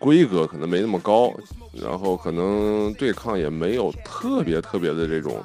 [0.00, 1.32] 规格可能没那么高，
[1.72, 5.36] 然后可能对抗也没有特别特别的这种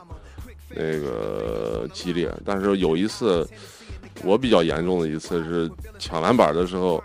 [0.69, 2.33] 那个激烈。
[2.43, 3.47] 但是有一次，
[4.23, 7.03] 我比较严重的一次是抢篮板的时候，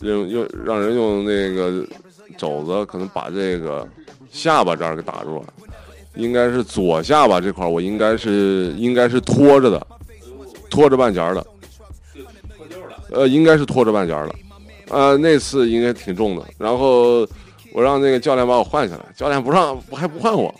[0.00, 1.86] 用用让人用那个
[2.36, 3.86] 肘子可能把这个
[4.30, 5.46] 下巴这儿给打住了，
[6.14, 9.86] 应该是左下巴这块，我应该是应该是拖着的。
[10.70, 11.46] 拖着半截的，
[13.10, 14.34] 呃，应该是拖着半截的，
[14.88, 16.44] 呃，那次应该挺重的。
[16.58, 17.20] 然后
[17.72, 20.54] 我让那个教练把我换下来，教练不让，还不换我，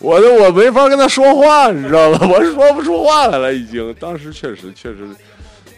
[0.00, 2.26] 我这我没法跟他说话，你知道吧？
[2.30, 3.94] 我说不出话来了，已经。
[3.94, 5.08] 当时确实确实，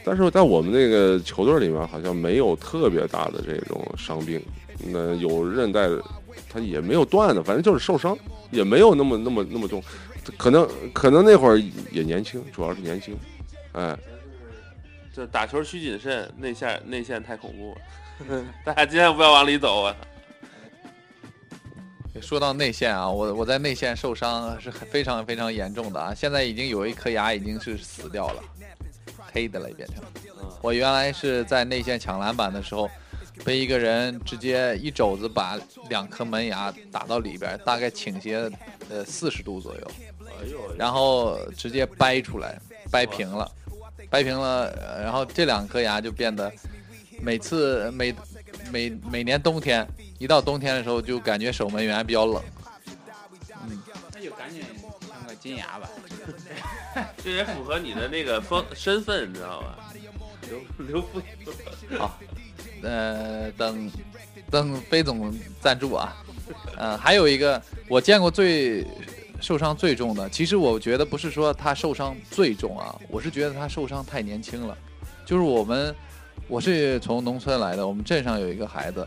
[0.05, 4.41] 但是在我们那个球队里面，好像没有特别大的这种伤病，
[4.87, 5.89] 那有韧带，
[6.53, 8.17] 他也没有断的，反正就是受伤，
[8.51, 9.83] 也没有那么那么那么重，
[10.39, 13.15] 可能可能那会儿也年轻，主要是年轻，
[13.73, 13.97] 哎。
[15.15, 17.77] 就打球需谨慎，内线内线太恐怖
[18.29, 19.97] 了， 大家尽量不要往里走啊！
[22.21, 28.43] 说到内线啊，我我在内线受伤是很非常非常严重的啊，现在已经有一颗牙已经是死掉了，
[29.33, 29.97] 黑的了变成。
[30.61, 32.91] 我原来是在内线抢篮板的时候，
[33.45, 35.59] 被一个人直接一肘子把
[35.89, 38.51] 两颗门牙打到里边，大概倾斜
[38.91, 39.91] 呃四十度左右，
[40.77, 42.59] 然后直接掰出来，
[42.91, 43.51] 掰平了，
[44.11, 46.53] 掰平了，呃然后这两颗牙就变得
[47.23, 48.15] 每次每
[48.73, 49.87] 每每年冬天
[50.19, 52.43] 一到冬天的时候，就感觉守门员比较冷。
[53.65, 53.81] 嗯
[54.13, 54.63] 那就赶紧
[55.09, 55.89] 镶个金牙吧。
[57.23, 59.93] 这也符合你的那个风身份，你知道吧？
[60.49, 61.23] 刘刘副
[61.97, 62.19] 好，
[62.83, 63.91] 呃，等
[64.51, 66.17] 等飞总赞助啊。
[66.77, 68.85] 呃，还有一个我见过最
[69.41, 74.77] 受伤最重的，其实我觉得不是说他受伤最重啊，我是觉得他受伤太年轻了。
[75.25, 75.95] 就是我们，
[76.47, 79.07] 我是从农村来的，我们镇上有一个孩子，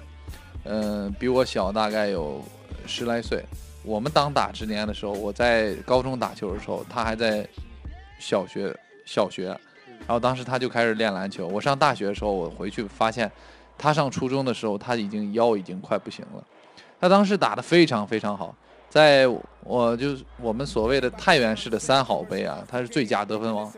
[0.63, 2.43] 嗯、比我小大概有
[2.85, 3.43] 十来岁。
[3.83, 7.47] 我们当打之年的时候，我在高中打球的时候，他还在
[8.17, 8.73] 小学
[9.05, 9.47] 小学，
[9.99, 11.45] 然后当时他就开始练篮球。
[11.47, 13.29] 我上大学的时候，我回去发现，
[13.77, 16.43] 他上初中的时候，他已经腰已经快不行了。
[17.01, 18.55] 他当时打得非常非常好，
[18.93, 19.27] 在
[19.63, 23.73] 我就是我们所谓的太原市的三好杯啊，他是最佳得分王，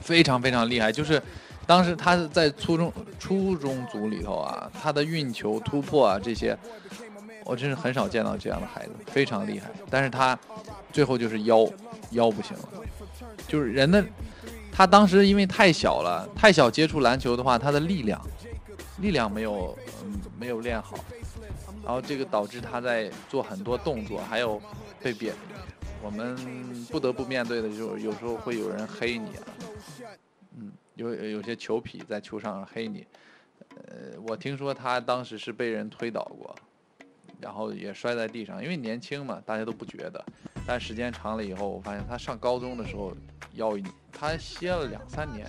[0.00, 0.92] 非常非常厉害。
[0.92, 1.20] 就是
[1.66, 6.56] 当时他是在初中初中组里头啊，他的运球突破啊这些，
[7.44, 9.68] 我真是很少见到这样的孩子，非常厉害。
[9.90, 10.38] 但是他
[10.92, 11.68] 最后就是腰
[12.12, 12.68] 腰不行了，
[13.48, 14.04] 就是人的
[14.70, 18.24] 他当时因为太小了，太小接触篮球的话，他的力量
[18.98, 19.76] 力量没有、
[20.38, 20.96] 没有练好，
[21.86, 24.60] 然后这个导致他在做很多动作，还有
[25.00, 25.32] 被别
[26.02, 26.34] 我们
[26.86, 29.42] 不得不面对的就是有时候会有人黑你啊，
[30.56, 33.06] 嗯，有有些球痞在球场上黑你，
[33.76, 36.52] 呃，我听说他当时是被人推倒过，
[37.40, 40.24] 然后也摔在地上，因为年轻嘛，大家都不觉得，
[40.66, 43.16] 但时间长了以后，我发现他上高中的时候
[43.52, 43.78] 腰
[44.10, 45.46] 他歇了两三年，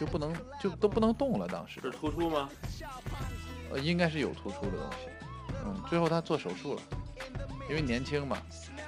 [0.00, 1.78] 就不能就都不能动了，当时。
[1.82, 2.48] 是突出吗？
[3.70, 5.08] 呃应该是有突出的东西，
[5.66, 6.82] 嗯，最后他做手术了，
[7.68, 8.38] 因为年轻嘛，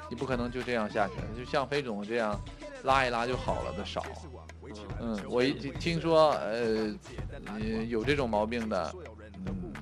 [0.08, 2.40] 你不可能就这样下去了，就像飞总这样
[2.84, 4.04] 拉一拉就好了的少，
[5.00, 6.94] 嗯，我一听说呃
[7.46, 8.94] 呃有这种毛病的，
[9.46, 9.72] 嗯，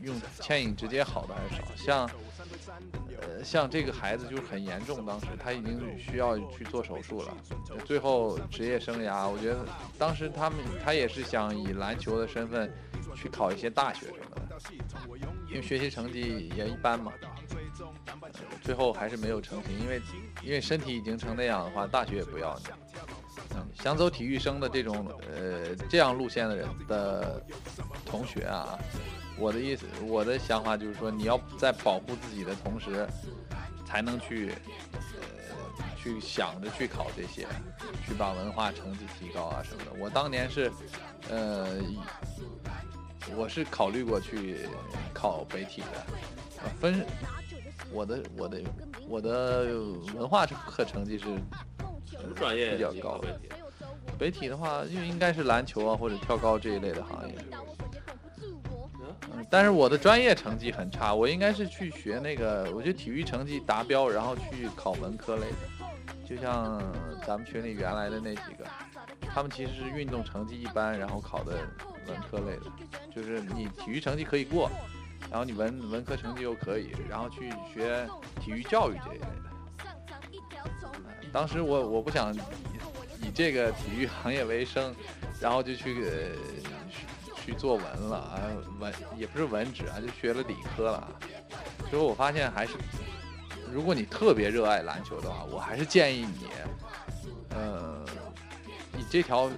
[0.00, 2.10] 用牵引直接好的还少，像
[3.20, 7.36] 呃，像这个孩子就很严重，当时他已经需要去做手术了。
[7.84, 9.66] 最后职业生涯，我觉得
[9.98, 12.72] 当时他们他也是想以篮球的身份
[13.14, 14.58] 去考一些大学什么的，
[15.48, 17.12] 因为学习成绩也一般嘛。
[18.62, 20.02] 最后还是没有成型，因为
[20.42, 22.64] 因为身体已经成那样的话，大学也不要你。
[23.54, 27.42] 嗯，想走体育生的这种呃这样路线的人的
[28.04, 28.78] 同学啊，
[29.38, 33.06] 我的意思，我的想法就是说，你要在保护自己的同时，
[33.86, 34.52] 才能去
[35.14, 37.46] 呃去想着去考这些，
[38.04, 39.92] 去把文化成绩提高啊什么的。
[39.98, 40.70] 我当年是
[41.30, 41.78] 呃，
[43.36, 44.58] 我是考虑过去
[45.12, 46.06] 考北体的，
[46.62, 47.04] 呃分
[47.92, 48.60] 我的我的
[49.08, 49.66] 我的
[50.14, 51.24] 文化课成绩是
[52.06, 53.40] 什么专业比较高的的。
[54.18, 57.34] 北体的话，就应该是篮球啊或者跳高这一类的行业。
[59.32, 66.82] 嗯，但是我的专业成绩很差，我应该是去学那个，我觉得体育成绩达标，然后去考文科类的，就像
[67.26, 68.64] 咱们群里原来的那几个，
[69.20, 71.58] 他们其实是运动成绩一般，然后考的
[72.06, 72.70] 文科类的，
[73.14, 74.70] 就是你体育成绩可以过，
[75.30, 78.08] 然后你文文科成绩又可以，然后去学
[78.40, 79.48] 体育教育这一类的。
[81.32, 82.34] 当时我我不想
[83.22, 84.94] 以这个体育行业为生，
[85.40, 86.10] 然后就去呃
[86.90, 87.06] 去
[87.46, 88.40] 去做文了啊，
[88.80, 91.10] 文也不是文职啊，就学了理科了啊。
[91.90, 92.72] 最后我发现还是，
[93.70, 96.48] 如果你特别热爱篮球的话，我还是建议你，
[97.50, 98.04] 呃，
[98.98, 99.48] 以这条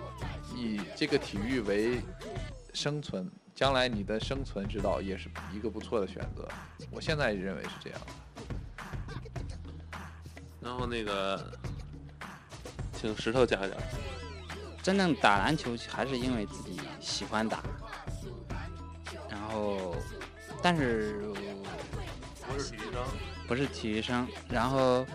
[0.54, 2.00] 以这个体育为
[2.74, 6.46] 生存，将来你的生存之道也是一个不错的选择。
[6.90, 8.00] 我现在认为是这样。
[10.60, 11.42] 然后那个，
[12.92, 13.70] 请石头讲讲。
[14.82, 17.62] 真正打篮球还是因为自己喜欢打，
[19.28, 19.94] 然后，
[20.62, 21.20] 但是
[22.48, 23.04] 不是体育生，
[23.46, 25.06] 不是体育生，然后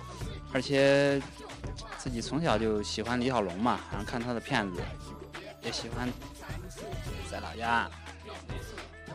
[0.53, 1.19] 而且
[2.05, 4.79] 自己从小就喜欢李小龙嘛，然后看他的片子，
[5.63, 6.07] 也喜欢
[7.31, 7.89] 在老家，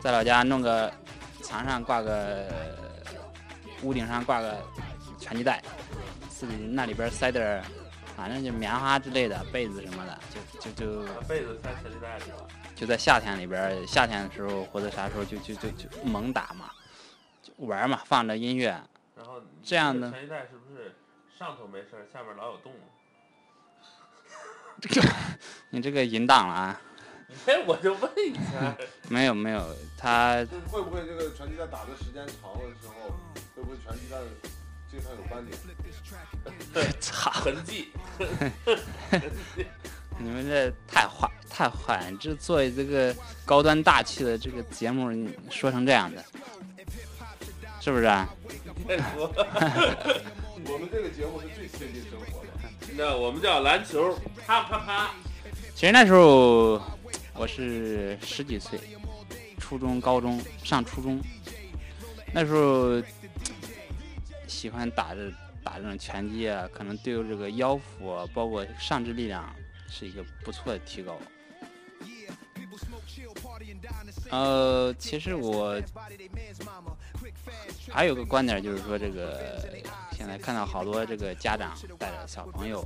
[0.01, 0.91] 在老家弄个
[1.41, 2.49] 墙上挂个，
[3.81, 4.61] 屋顶上挂个
[5.17, 5.63] 拳击袋，
[6.27, 7.63] 自己那里边塞点儿，
[8.17, 10.19] 反正就棉花之类的被子什么的，
[10.59, 12.45] 就就就被子塞拳击带里了。
[12.75, 16.69] 就在夏天里边，夏天的时候或者啥时候就就就就猛打嘛，
[17.41, 18.67] 就玩嘛，放着音乐，
[19.15, 20.59] 然后这样呢拳击带是
[21.41, 22.71] 上头没事儿，下面老有洞？
[25.71, 26.79] 你这个淫荡了啊！
[27.47, 28.77] 哎，我就问一下，
[29.09, 32.93] 没有没有，他就是会不会这个拳击在打的时间长了之后，
[33.55, 34.19] 会不会拳击在
[34.91, 35.57] 经常有斑点？
[37.01, 37.91] 操，痕迹。
[40.19, 42.13] 你们这太坏太坏！
[42.19, 43.15] 这做这个
[43.47, 46.23] 高端大气的这个节目，你说成这样的，
[47.81, 48.29] 是不是啊？
[48.87, 49.27] 再说，
[50.71, 52.49] 我们这个节目是最贴近生活的。
[52.95, 54.15] 那我们叫篮球，
[54.45, 55.09] 啪啪啪。
[55.73, 56.79] 其实那时候
[57.33, 58.79] 我是十几岁，
[59.57, 61.19] 初中、高中上初中，
[62.31, 63.01] 那时候
[64.45, 65.31] 喜欢打这
[65.63, 69.43] 打这种拳击啊，可能对这个腰腹啊，包括上肢力量
[69.89, 71.17] 是一个不错的提高。
[74.29, 75.81] 呃，其实我
[77.89, 79.69] 还有个观点就是说，这个
[80.15, 82.85] 现在看到好多这个家长带着小朋友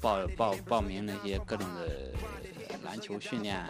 [0.00, 2.12] 报报报名那些各种的
[2.84, 3.64] 篮球训练，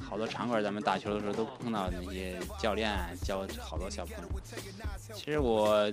[0.00, 4.28] 好多场馆咱们打球的时候都碰到那些教练教好多小朋友。
[5.14, 5.90] 其实我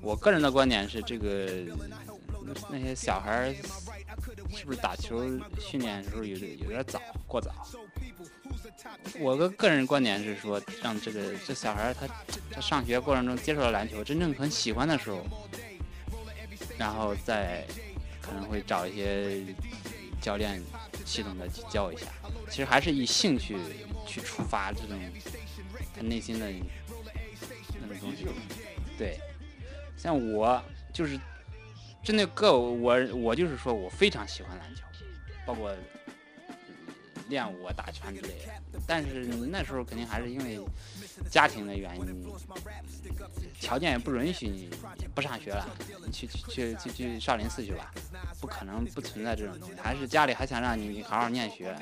[0.00, 1.64] 我个人的观点是，这个
[2.68, 3.54] 那些小孩
[4.50, 5.24] 是不是打球
[5.58, 7.50] 训练的时候有点有点早过早？
[9.18, 12.06] 我的个人观点是说，让这个这小孩他
[12.50, 15.24] 他上学过程中接触到篮球，真正很喜欢的时候，
[16.78, 17.64] 然后再
[18.20, 19.42] 可能会找一些
[20.20, 20.62] 教练
[21.04, 22.06] 系统的去教一下。
[22.50, 23.56] 其实还是以兴趣
[24.06, 24.98] 去触发这种
[25.94, 26.50] 他内心的
[27.80, 28.26] 那种东西。
[28.98, 29.18] 对，
[29.96, 30.62] 像我
[30.92, 31.18] 就是
[32.02, 34.82] 针对个我我就是说我非常喜欢篮球，
[35.46, 35.74] 包括
[37.28, 38.28] 练武啊、打拳之类
[38.72, 38.80] 的。
[38.86, 40.60] 但是那时候肯定还是因为
[41.30, 42.06] 家庭的原因，
[43.60, 44.68] 条件也不允许你
[45.14, 45.68] 不上学了，
[46.04, 47.92] 你去去去去去少林寺去吧，
[48.40, 51.74] 不可能不存在这种东西，还是家里还想让你好好念学，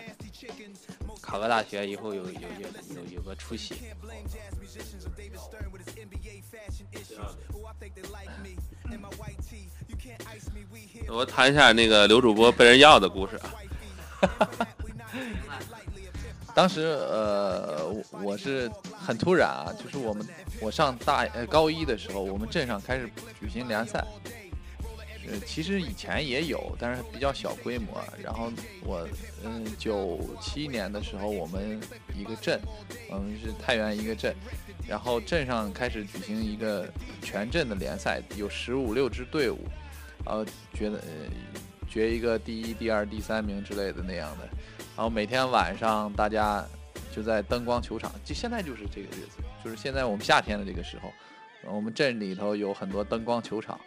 [1.20, 3.74] 考个大学以后有有有有有个出息。
[11.08, 13.54] 我谈一下那个刘主播被人要的故事啊。
[16.54, 20.26] 当时呃，我我是很突然啊，就是我们
[20.60, 23.08] 我上大呃高一的时候，我们镇上开始
[23.40, 24.04] 举行联赛。
[25.28, 28.02] 呃，其实以前也有，但是比较小规模。
[28.20, 28.52] 然后
[28.84, 29.06] 我，
[29.44, 31.80] 嗯，九七年的时候，我们
[32.12, 32.60] 一个镇，
[33.08, 34.34] 我们是太原一个镇，
[34.86, 36.92] 然后镇上开始举行一个
[37.22, 39.60] 全镇的联赛，有十五六支队伍，
[40.26, 40.44] 然后
[40.74, 41.06] 觉得、呃、
[41.88, 44.48] 决一个第一、第二、第三名之类的那样的。
[44.96, 46.64] 然后每天晚上大家
[47.10, 51.12] 就在灯光球场，就现在就是这个日子，就是现在我们夏天的这个时候，
[51.72, 53.78] 我们镇里头有很多灯光球场。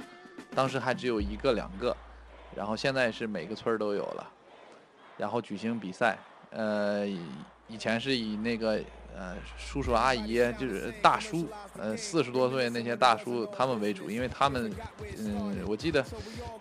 [0.56, 1.96] 当时还只有一个两个，
[2.56, 4.28] 然后现在是每个村儿都有了，
[5.18, 6.18] 然后举行比赛。
[6.52, 7.06] 呃，
[7.68, 8.82] 以前是以那个
[9.18, 11.48] 呃叔叔阿姨，就是大叔，
[11.80, 14.72] 呃四十多岁那些大叔他们为主，因为他们，
[15.20, 16.04] 嗯，我记得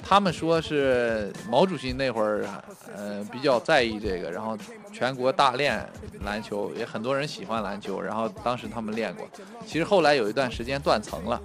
[0.03, 2.47] 他们说是毛主席那会儿，
[2.95, 4.57] 呃比较在意这个，然后
[4.93, 5.85] 全国大练
[6.25, 9.29] 篮球，也很多人喜欢篮球，然后当时他们练过。
[9.67, 11.41] 其实后来有一段时间断层了。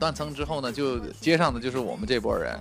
[0.00, 2.56] 断层之后呢，就接上的就是我们这波人，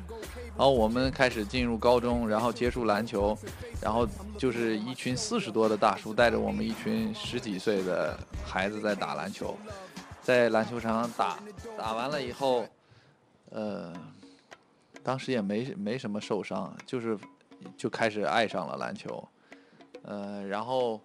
[0.58, 3.38] 然后我们开始进入高中，然后接触篮球，
[3.80, 4.08] 然后
[4.40, 9.56] 就是一群四十多的大叔带着我们一群十几岁的孩子在打篮球，
[10.24, 11.38] 在篮球场打，
[11.78, 12.66] 打完了以后，
[13.52, 13.94] 呃，
[15.04, 17.16] 当时也没没什么受伤，就是
[17.78, 19.24] 就开始爱上了篮球，
[20.02, 21.00] 呃，然后，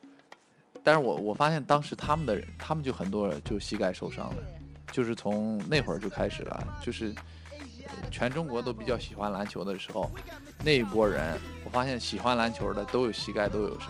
[0.83, 4.43] 但是我我发现当时他们的人，他们就很多人就膝盖受伤了。
[4.91, 7.15] 就是从那会儿就开始了，就是
[8.11, 10.11] 全中国都比较喜欢篮球的时候，
[10.65, 13.89] 那一波人，我发现喜欢篮球的都有膝盖都有伤，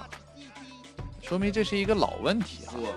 [1.21, 2.75] 说明这是一个老问题啊。
[2.75, 2.95] 我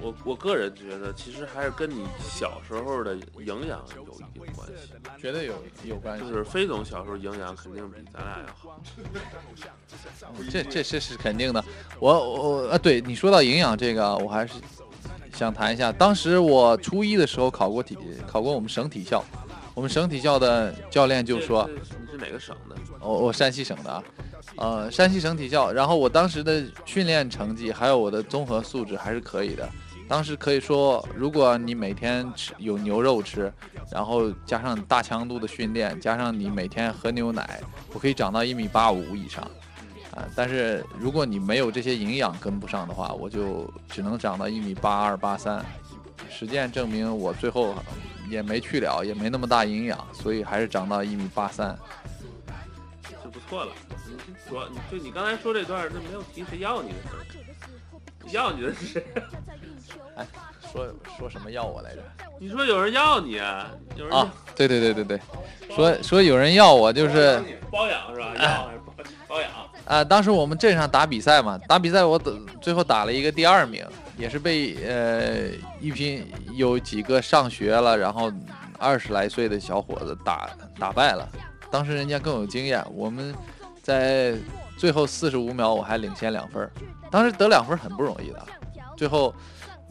[0.00, 4.74] 我我我个人觉得，其实还是跟你小时候的营养有一定关系。
[5.18, 5.54] 绝对有
[5.84, 8.80] 有关系，就是飞总小时候营养肯定比咱俩要好。
[10.50, 11.62] 这这这是肯定的。
[11.98, 14.54] 我我啊，对你说到营养这个，我还是。
[15.32, 17.96] 想谈一下，当时我初一的时候考过体，
[18.26, 19.24] 考过我们省体校，
[19.74, 24.02] 我们省体校的教练就说：“你是哪个省的？”我我山西省的啊，
[24.56, 25.72] 呃，山西省体校。
[25.72, 29.68] 然后我当时的训练成绩还有我的综合素质还是可以的。
[30.08, 33.52] 当时可以说，如果你每天吃有牛肉吃，
[33.92, 37.60] 然后加上大强度的训练，加上你每天喝牛奶，
[37.94, 39.42] 我可以长到一米八五以上。
[40.10, 45.64] 啊，但是如果你没有这些营养跟不上的话，我就只能长到一米八二八三。
[46.28, 47.72] 实践证明，我最后
[48.30, 51.76] 也没去了，也没那么大营养，所以还是长到一米八三，
[53.22, 53.72] 就不错了。
[54.06, 54.16] 你
[54.48, 59.04] 主要，就你刚才说这段，那没有提谁要你的事儿，要你的是谁？
[60.16, 60.26] 哎，
[60.72, 60.86] 说
[61.18, 62.02] 说什么要我来着？
[62.38, 63.32] 你说有人要你，
[63.96, 64.32] 有人啊？
[64.54, 65.20] 对对对对对，
[65.74, 68.34] 说说有人要我，就是包养是吧？
[68.36, 68.92] 要还是包
[69.28, 69.50] 包养？
[69.84, 73.84] 啊，当时我们镇上打比赛嘛，打比赛我等最后打了一个第二名，
[74.20, 75.48] 也是被呃
[75.80, 78.30] 一批有几个上学了，然后
[78.78, 81.26] 二十来岁的小伙子打打败了。
[81.70, 83.34] 当时人家更有经验，我们
[83.82, 84.36] 在
[84.76, 86.70] 最后四十五秒我还领先两分，
[87.10, 88.46] 当时得两分很不容易的。
[88.94, 89.34] 最后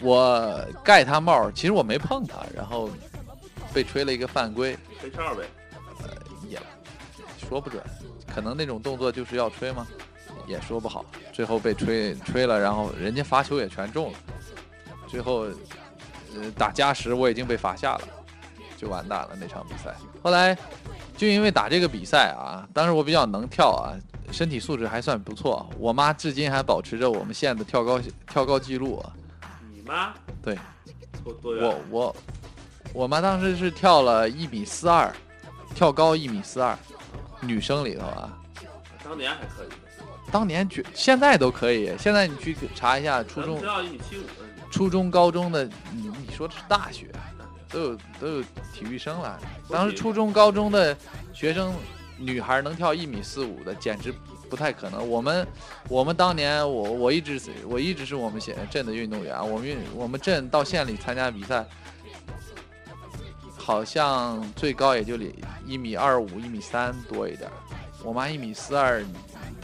[0.01, 2.87] 我盖他帽，其实我没碰他，然后
[3.73, 5.43] 被吹了一个犯规，吹哨呗，
[6.03, 6.09] 呃
[6.47, 6.59] 也
[7.49, 7.81] 说不准。
[8.31, 9.87] 可能那种动作就是要吹吗？
[10.49, 11.05] 也说不好。
[11.31, 14.17] 最后被吹吹了，然后人家罚球也全中了。
[15.07, 15.47] 最后，
[16.35, 18.01] 呃，打加时我已经被罚下了，
[18.75, 19.95] 就完蛋了那场比赛。
[20.21, 20.57] 后来
[21.15, 23.93] 就因为打这个比赛啊，当时我比较能跳啊，
[24.31, 25.69] 身体素质还算不错。
[25.77, 29.01] 我妈至今还保持着我们县的跳高跳高记录。
[29.71, 30.13] 你妈？
[30.43, 30.57] 对。
[31.43, 32.15] 我我
[32.93, 35.13] 我妈当时是跳了一米四二，
[35.75, 36.77] 跳高一米四二。
[37.41, 38.37] 女生里头啊，
[39.03, 39.69] 当年还可以，
[40.31, 41.93] 当年觉现在都可以。
[41.97, 43.61] 现在你去查一下初中，
[44.71, 47.07] 初中、高中的，你你说的是大学，
[47.69, 48.41] 都有都有
[48.73, 49.39] 体育生了。
[49.69, 50.95] 当时初中、高中的
[51.33, 51.73] 学生，
[52.17, 54.13] 女孩能跳一米四五的，简直
[54.49, 55.07] 不太可能。
[55.07, 55.47] 我们
[55.87, 59.37] 我们当年，我我一直我一直是我们县镇的运动员。
[59.49, 61.65] 我们运我们镇到县里参加比赛。
[63.57, 65.15] 好像最高也就
[65.63, 67.47] 一米二五、一米三多一点。
[68.03, 69.03] 我妈一米四二，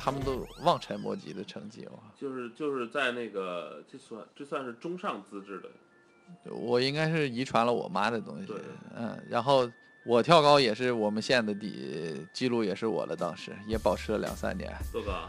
[0.05, 1.99] 他们都望尘莫及的成绩哇。
[2.15, 5.69] 就是就是在那个，这算这算是中上资质的。
[6.51, 8.53] 我应该是遗传了我妈的东西。
[8.95, 9.67] 嗯，然后
[10.05, 14.71] 我跳高也是我们县的底记录，也是我的，当时也保持了两三年。
[14.93, 15.27] 多高？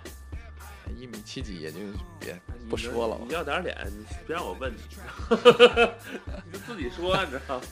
[0.94, 1.78] 一米七几，也就
[2.20, 3.18] 别不说了。
[3.26, 4.78] 你要点脸，你别让我问你，
[6.44, 7.64] 你就自己说，你知道吗？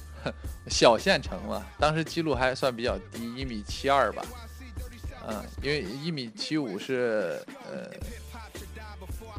[0.69, 4.25] 小县城嘛，当时记录还算比较低，一米七二吧，
[5.29, 7.91] 嗯，因为一米七五是呃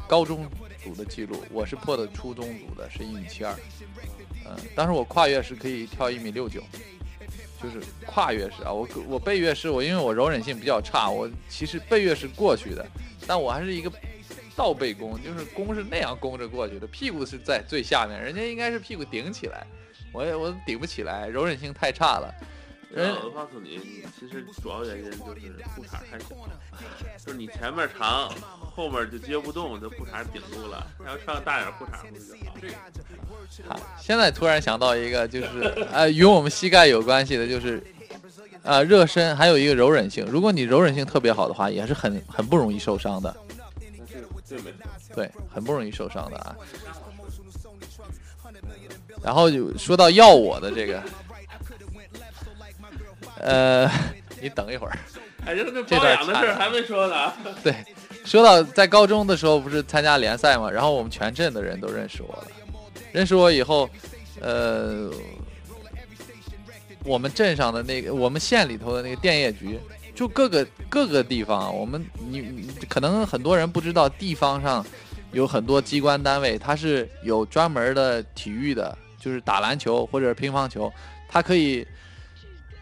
[0.08, 0.48] 高中
[0.82, 3.54] 组的记录，我是破的初中组的，是一米七二。
[4.44, 6.62] 嗯，当时我跨越是可以跳一米六九，
[7.62, 8.72] 就是跨越式啊。
[8.72, 12.86] 我我背越式，我因为我柔韧性比较差，我其实背越是过去的，
[13.26, 13.90] 但我还是一个
[14.56, 19.66] 倒背弓，就是弓是那样弓着过去的，屁股是在最下面，人家应该是屁股顶起来，
[20.12, 22.34] 我也我顶不起来，柔韧性太差了。
[22.94, 23.80] 人我告诉你，
[24.18, 26.26] 其实主要原因就是裤衩太小，
[27.24, 28.32] 就是你前面长，
[28.74, 30.86] 后面就接不动，就裤衩顶住了。
[31.04, 33.74] 要穿个大点裤衩不是就好？
[33.74, 35.62] 好，现在突然想到一个，就是
[35.92, 37.82] 呃，与我们膝盖有关系的，就是
[38.62, 40.24] 呃热身，还有一个柔韧性。
[40.26, 43.36] 如果你柔韧性特别好的话，也是很很不容易受伤的。
[43.58, 43.64] 那
[44.06, 44.72] 这个这没
[45.14, 46.56] 对，很不容易受伤的啊。
[49.22, 51.02] 然后就说到要我的这个，
[53.40, 53.90] 呃，
[54.40, 54.98] 你等一会儿。
[55.44, 57.32] 哎，这段包养的事儿还没说呢。
[57.62, 57.74] 对，
[58.24, 62.44] 说到在高中的时候不是参加联赛嘛，然后我们全镇的人都认识我了。
[63.12, 63.88] 认识我以后，
[64.40, 65.10] 呃，
[67.04, 69.78] 我们镇上的那个，我们县里头的那个电业局，
[70.14, 74.84] 就各个各个地方，我们你你可能很多人不知道，地方上
[75.32, 80.92] 有很多机关单位，它是有专门的体育的，就是打篮球或者乒乓球，
[81.28, 81.86] 它可以，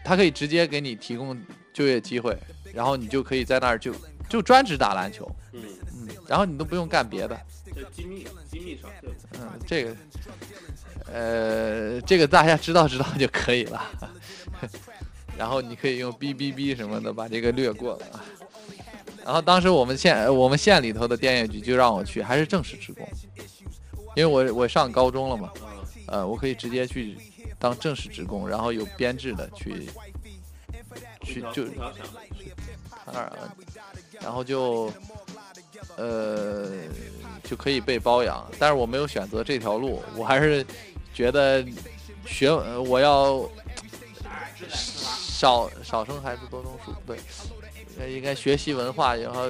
[0.05, 1.35] 它可以直接给你提供
[1.73, 2.37] 就业机会，
[2.71, 3.91] 然后你就可以在那儿就
[4.29, 5.61] 就专职打篮球，嗯，
[5.97, 7.35] 嗯，然后你都不用干别的，
[7.73, 9.07] 这机密机密少数。
[9.39, 9.95] 嗯，这个，
[11.11, 13.81] 呃，这个大家知道知道就可以了。
[15.37, 18.23] 然后你可以用哔哔哔什么的把这个略过了。
[19.25, 23.05] 然后当时我们县我们县里头的电业局就让我去，还是正式职工，
[24.15, 25.51] 因为我我上高中了嘛，
[26.07, 27.17] 呃，我可以直接去
[27.57, 29.89] 当正式职工，然后有编制的去
[31.21, 32.21] 去就空调响的
[33.05, 33.15] 当
[34.21, 34.91] 然后就
[35.97, 36.69] 呃
[37.43, 40.65] 就可以被包养，但是我没有选择这条路，我还是
[41.13, 41.65] 觉得
[42.25, 43.47] 学呃我要
[44.69, 47.17] 少少生孩子多种树，对，
[47.99, 49.47] 呃应该学习文化，然后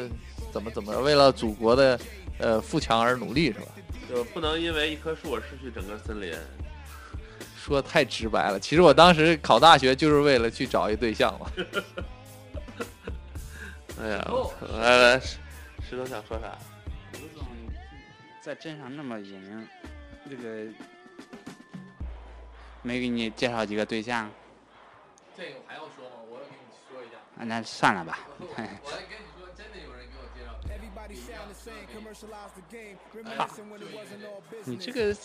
[0.52, 2.00] 怎么怎么为了祖国的
[2.40, 3.68] 呃富强而努力是吧？
[4.10, 6.34] 就不能因为一棵树而失去整个森林。
[7.66, 11.52] 说的太直白了，其实我当时考大学就是为了去找一对象嘛。
[14.00, 14.24] 哎呀，
[14.78, 15.40] 来来，石
[15.90, 16.56] 石头想说啥？
[18.40, 19.68] 在镇上那么有名，
[20.30, 20.68] 这个
[22.84, 24.30] 没给你介绍几个对象，
[25.36, 26.18] 这个还要说吗？
[26.30, 26.56] 我要跟你
[26.88, 27.14] 说一下。
[27.40, 28.20] 啊那算了吧。
[28.38, 28.86] 我还跟你
[34.66, 35.16] 你这个，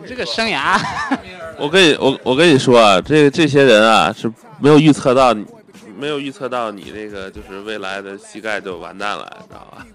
[0.00, 0.78] 你这个生涯，
[1.58, 4.30] 我跟你我我跟你说啊，这个这些人啊是
[4.60, 5.46] 没有预测到你，
[5.96, 9.86] 没有预测到你这个就是未来的膝盖就完蛋了，你知道吧？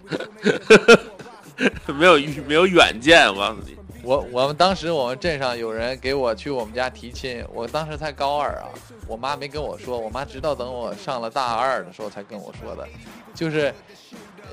[1.94, 3.78] 没有预没有远见，我告诉你。
[4.04, 8.68] 我我们当时我们镇上有人给我去我们家提亲，我当时才高二啊，
[9.08, 12.86] 我妈没跟我说，我妈直到等我上了大二的时候才跟我说的，
[13.34, 13.74] 就是，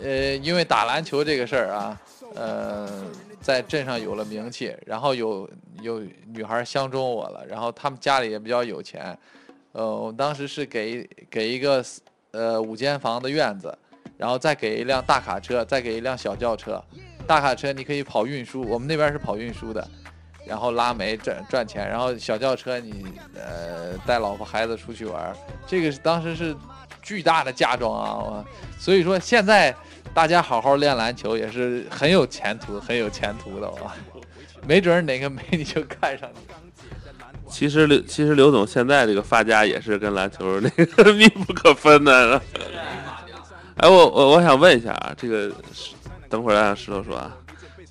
[0.02, 2.00] 呃，因为打篮球这个事儿啊，
[2.34, 2.88] 呃，
[3.40, 5.48] 在镇上有了名气，然后有
[5.82, 9.16] 有女孩相中我了，然后他们家里也比较有钱，
[9.72, 11.84] 呃，我们当时是给给一个
[12.30, 13.76] 呃五间房的院子，
[14.16, 16.82] 然后再给一辆大卡车，再给一辆小轿车。
[17.26, 19.86] 大卡车你可以跑运输，我们那边是跑运输的，
[20.46, 23.06] 然后拉煤赚赚钱，然后小轿车你
[23.36, 25.32] 呃带老婆孩子出去玩，
[25.66, 26.56] 这个是当时是
[27.02, 28.44] 巨大的嫁妆啊，我
[28.78, 29.74] 所以说现在
[30.12, 33.94] 大家好好练篮球也是很有前途，很有前途的啊，
[34.66, 36.40] 没准哪个美女就看上你。
[37.48, 42.40] 其实刘其实刘总现在这个发家也是跟篮球那个密不可分的。
[43.76, 45.50] 哎，我我我想问一下啊，这个
[46.28, 47.36] 等会儿让石头说啊，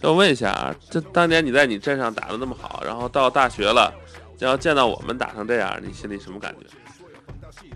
[0.02, 3.94] 我问一下啊，这当年你在你镇上打的那么好，然后到大学了，
[4.38, 6.66] 然后见到我们打成这样，你心里什么感觉？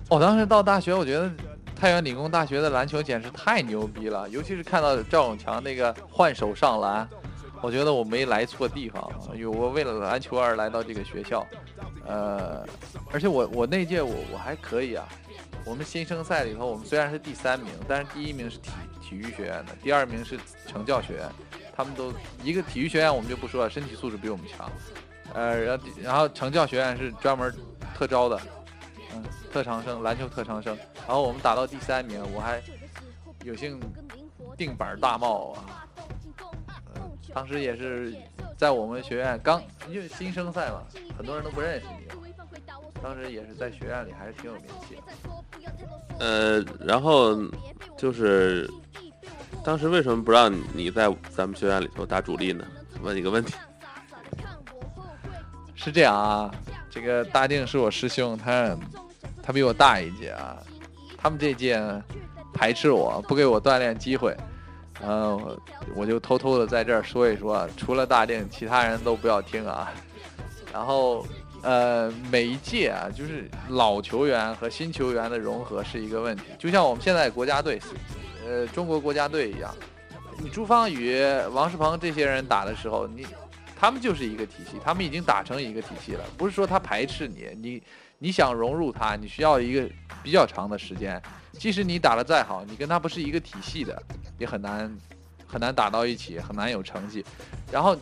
[0.10, 1.32] 我当时到大学，我觉得
[1.76, 7.08] 太原理工大学的篮球简直太牛逼了，尤其是看到赵永强那个换手上篮，
[7.62, 11.46] 我觉得我没来错地方，有我为了篮球而来到这个学校，
[12.06, 12.64] 呃，
[13.12, 15.08] 而且我我那届我我还可以啊，
[15.66, 18.70] 我们新生赛里头我们虽然是第三名，但是第一名是体
[19.02, 21.28] 体育学院的，第二名是成教学院，
[21.76, 22.14] 他们都
[22.44, 24.72] 一个体育学院我们就不说了，身体素质比我们强，
[25.34, 27.52] 呃，然后然后成教学院是专门
[27.96, 28.40] 特招的，
[29.14, 30.78] 嗯，特长生，篮球特长生。
[31.08, 32.62] 然后我们打到第三名，我还
[33.44, 33.80] 有幸
[34.58, 35.86] 定板大帽啊。
[36.96, 37.02] 呃，
[37.34, 38.16] 当时也是
[38.58, 40.84] 在我们学院刚因为新生赛嘛，
[41.18, 42.08] 很多人都不认识你。
[43.02, 45.02] 当时也是在学院里还是挺有名气的。
[46.20, 47.38] 呃，然后
[47.98, 48.70] 就是
[49.64, 52.66] 当时为什么不让你在咱们学院里头打主力呢？
[53.02, 53.54] 问你个问题。
[55.76, 56.50] 是这样啊，
[56.90, 58.78] 这个大定是我师兄，他
[59.44, 60.58] 他比我大一届啊，
[61.18, 61.78] 他们这届
[62.54, 64.34] 排斥我，不给我锻炼机会，
[65.02, 65.60] 呃，
[65.96, 69.92] 我就偷偷的在这儿说一说，除了大定，其他人都不要听啊。
[70.72, 71.26] 然后
[71.62, 77.80] 呃，每一届啊，就是老球员和新球员的融合是一个问题，就像我们现在国家队，
[78.48, 79.74] 呃，中国国家队一样，
[80.40, 81.22] 你朱芳雨、
[81.52, 83.28] 王世鹏这些人打的时候，你
[83.80, 86.24] 他们就是一个体系，他们已经打成一个体系了。
[86.38, 87.84] 不是说他排斥你，你
[88.24, 89.86] 你想融入他，你需要一个
[90.24, 91.22] 比较长的时间。
[91.60, 94.02] 即使你打得再好，你跟他不是一个体系的，
[94.38, 94.98] 也很难
[95.46, 97.26] 很难打到一起，很难有成绩。
[97.70, 97.98] 然后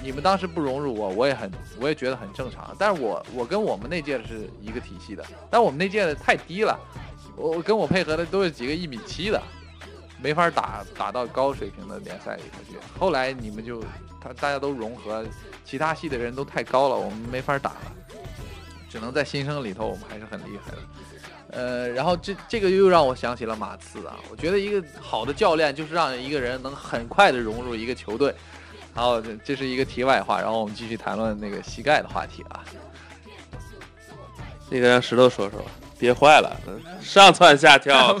[0.00, 2.76] 你们当时不融入我，我也很我也觉得很正常。
[2.78, 6.78] 但是我我跟我们那届的是一个体系的，但我们那届的太低了，
[7.34, 9.42] 我我跟我配合的都是几个一米七的。
[10.22, 12.78] 没法打打到高水平的联赛里头去。
[13.00, 13.82] 后来你们就
[14.20, 15.24] 他大家都融合，
[15.64, 17.92] 其他系的人都太高了，我们没法打了，
[18.88, 20.78] 只能在新生里头我们还是很厉害的。
[21.50, 28.34] 呃，然后这这个又让我想起了马刺啊，我觉得一个好的教练就是让一个人能很快的融入一个球队。
[28.94, 32.64] 然后这这是一个题外话，然后我们继续谈论那个膝盖的话题啊。
[34.68, 38.20] 那个让石头说说吧，憋坏了，嗯上蹿下跳。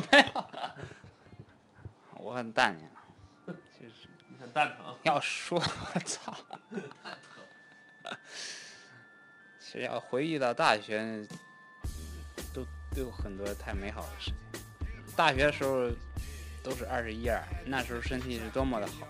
[2.20, 2.86] 我很淡定，
[3.80, 4.06] 就是
[4.38, 4.94] 很蛋疼。
[5.02, 6.32] 要说，我操！
[9.80, 11.26] 要回忆到大学，
[12.52, 14.34] 都都有很多太美好的事情。
[15.14, 15.90] 大学的时候
[16.62, 19.06] 都是二十一二，那时候身体是多么的好。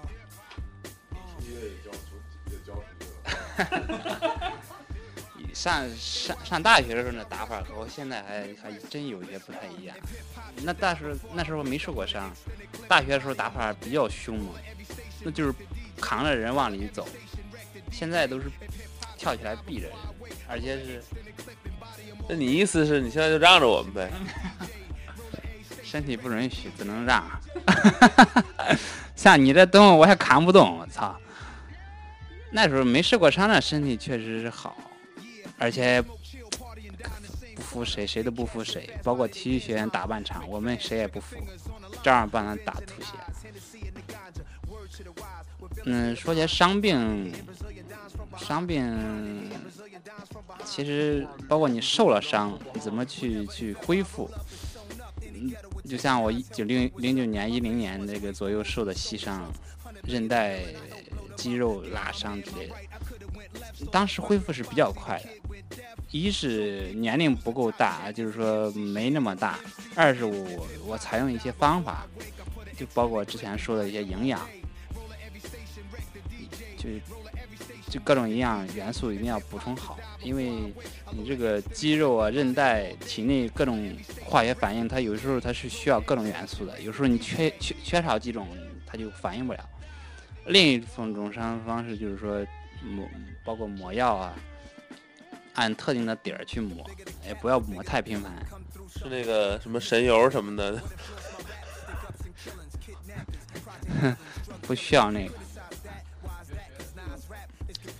[5.55, 9.97] 上上上大学的时候那打法和我现在还还真有些不太一样。
[10.63, 12.31] 那大时候那时候没受过伤，
[12.87, 14.55] 大学的时候打法比较凶猛，
[15.25, 15.55] 那就是
[15.97, 17.09] 扛着人往里走。
[17.91, 18.51] 现在都是
[19.17, 19.97] 跳起来避着人，
[20.49, 21.03] 而且是
[22.29, 24.11] 那你意思是你现在就让着我们呗？
[25.83, 27.25] 身体不允许，只能让。
[29.15, 31.17] 像你这东西我还扛不动，我操！
[32.51, 34.77] 那时候没受过伤的身体确实是好，
[35.59, 41.37] 而且不服谁，谁都不服谁，包括体育学院打半场，我们谁也不服，
[42.03, 43.13] 照样帮他打吐血。
[45.85, 47.33] 嗯，说起来伤病，
[48.37, 49.51] 伤病
[50.65, 54.31] 其实包括你受了伤，怎么去去恢复？
[55.21, 55.53] 嗯，
[55.89, 59.51] 就像我一九零零九年、一零年那个左右受的膝伤，
[60.05, 60.61] 韧带、
[61.37, 62.75] 肌肉拉伤之类的，
[63.91, 65.29] 当时恢复是比较快的。
[66.11, 69.59] 一是年龄不够大，就是说没那么大；
[69.95, 72.07] 二是我我采用一些方法，
[72.77, 74.41] 就包括之前说的一些营养，
[76.79, 76.89] 就
[77.89, 80.51] 就各种营养元素一定要补充好，因为
[81.13, 83.95] 你这个肌肉啊、韧带、体内各种
[84.25, 88.49] 化学反应，它有时候它是需要各种元素的，有时候你缺缺缺少几种，
[88.85, 89.69] 它就反应不了。
[90.47, 92.45] 另一种种伤方式就是说
[92.83, 93.09] 抹，
[93.45, 94.35] 包括抹药啊，
[95.55, 96.85] 按特定的点儿去抹，
[97.27, 98.33] 也不要抹太频繁。
[98.91, 100.83] 是那个什么神油什么的，
[104.63, 105.35] 不需要那个。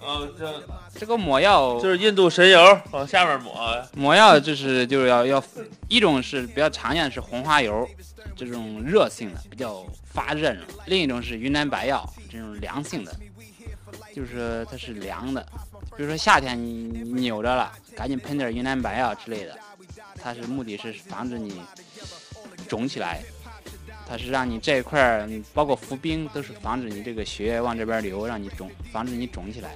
[0.01, 0.63] 哦，这
[1.01, 5.43] 这个抹药就是印度神油往下面抹，抹药，就是就是要要
[5.89, 7.89] 一种是比较常见的是红花油，
[8.37, 13.13] 这种热性的比较发热那种；另一种是云南白药，这种凉性的，
[14.15, 15.45] 就是它是凉的。
[15.97, 16.73] 比如说夏天你
[17.05, 19.59] 你扭着了，赶紧喷点云南白药之类的，
[20.23, 21.61] 它是目的是防止你
[22.69, 23.23] 肿起来。
[24.09, 29.75] 它是让你这一块儿，包括服冰，都是防止你这个血液往这边流，让你肿，防止你肿起来。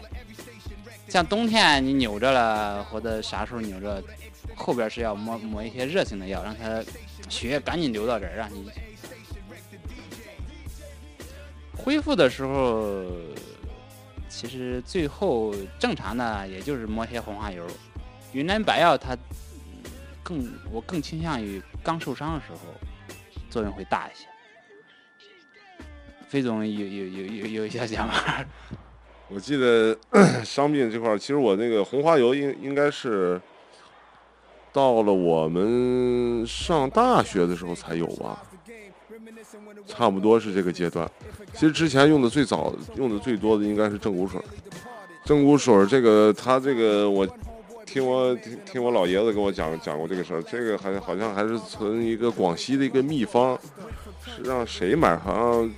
[1.09, 4.01] 像冬天你扭着了，或者啥时候扭着，
[4.55, 6.81] 后边是要抹抹一些热性的药，让它
[7.29, 8.71] 血液赶紧流到这儿，让你
[11.77, 13.05] 恢复的时候，
[14.29, 17.67] 其实最后正常的也就是抹些红花油。
[18.33, 19.17] 云南白药它
[20.23, 22.59] 更我更倾向于刚受伤的时候
[23.51, 24.27] 作用会大一些。
[26.29, 28.45] 飞总有有有有有一些想法，
[29.29, 29.97] 我记得
[30.45, 33.41] 伤病这块儿，其实我那个红花油应应该是
[34.73, 38.41] 到了我们上大学的时候才有吧，
[39.87, 41.11] 差不多是这个阶段。
[41.53, 44.41] 其实之前用的最早、用的最多的应该是正骨水。
[45.25, 47.27] 正骨水这个，它这个我
[47.93, 53.59] 听我听听我老爷子跟我讲讲过这个事儿，这个还好像还是从一个广西的一个秘方，
[54.25, 55.17] 是让谁买？
[55.17, 55.71] 好像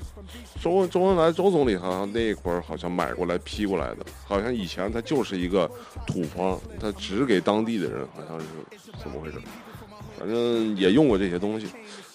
[0.60, 5.66] 周周恩来周总理好像那会儿好像买过来批过来的，好像以前他就是一个
[6.06, 8.46] 土方，他只给当地的人，好像是
[9.02, 9.38] 怎么回事？
[10.18, 11.66] 反正也用过这些东西，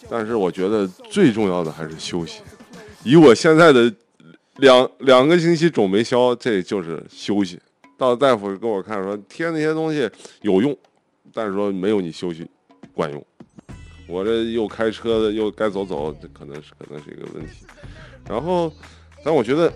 [0.08, 2.42] 但是我觉得最重要的还是休息。
[3.04, 3.92] 以我现在的
[4.58, 7.60] 两两个星期肿没消，这就是休息。
[7.98, 10.10] 到大夫给我看说贴那些东西
[10.42, 10.78] 有用，
[11.34, 12.50] 但是说没有你休息
[12.94, 13.26] 管用。
[14.08, 17.66] 我这又开车的又该走走，这可能是可能是一个问题。
[18.30, 18.72] 然后，
[19.24, 19.72] 但我觉得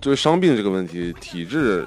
[0.00, 1.86] 对伤病这个问题，体质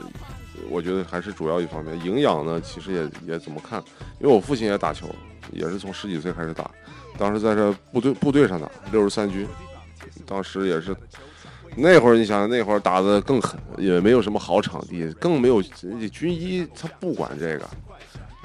[0.69, 1.99] 我觉得还是主要一方面。
[2.03, 3.83] 营养呢，其实也也怎么看，
[4.19, 5.07] 因为我父亲也打球，
[5.51, 6.71] 也是从十几岁开始打，
[7.17, 9.47] 当时在这部队部队上打，六十三军，
[10.25, 10.95] 当时也是
[11.75, 17.69] 那会儿，你想那会儿打的更狠，也没有什么好场地，更没有军医他不管这个。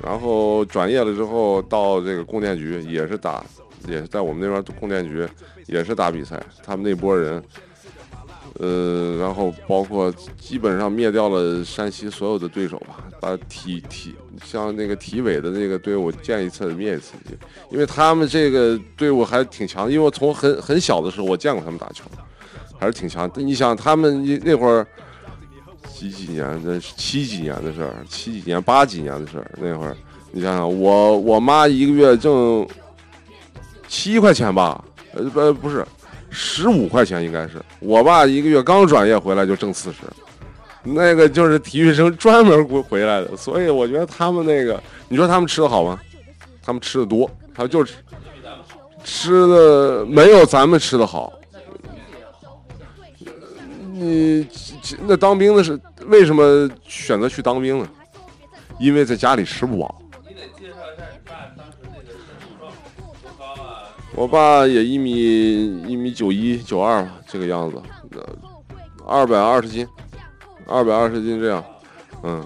[0.02, 3.44] 然后转业了之后，到这个供电局也是打，
[3.86, 5.26] 也是在我们那边供电局
[5.66, 7.42] 也是打比赛，他们那波人。
[8.60, 17.12] 呃，然后包括基本上灭掉了山西所有的对手吧，把体体像那个体委的那个队伍见一次灭一次，
[17.70, 22.02] 因为他们这个队伍还挺强，因为我从很很小的时候我见过他们打球，
[22.78, 23.30] 还是挺强。
[23.34, 24.86] 你想他们那会儿
[25.92, 29.96] 几几年的七几年的事儿，七几年八几年的事儿，那会儿
[30.30, 32.66] 你想想，我我妈一个月挣
[33.88, 35.84] 七块钱吧，呃不不是。
[36.30, 40.00] 十五块钱应该是，我爸一个月刚转业回来就挣四十，
[40.82, 44.78] 那个就是体育生专门回回来的，所以我觉得他们那个，
[45.08, 45.98] 你说他们吃的好吗？
[46.62, 47.94] 他们吃的多，他就是
[49.02, 51.32] 吃的没有咱们吃的好。
[53.98, 54.48] 你
[55.06, 57.88] 那当兵的是为什么选择去当兵呢？
[58.78, 60.00] 因为在家里吃不饱。
[64.14, 65.12] 我爸也一米
[65.86, 67.80] 一米九一九二这个样子，
[69.06, 69.86] 二百二十斤，
[70.66, 71.64] 二百二十斤这样，
[72.24, 72.44] 嗯，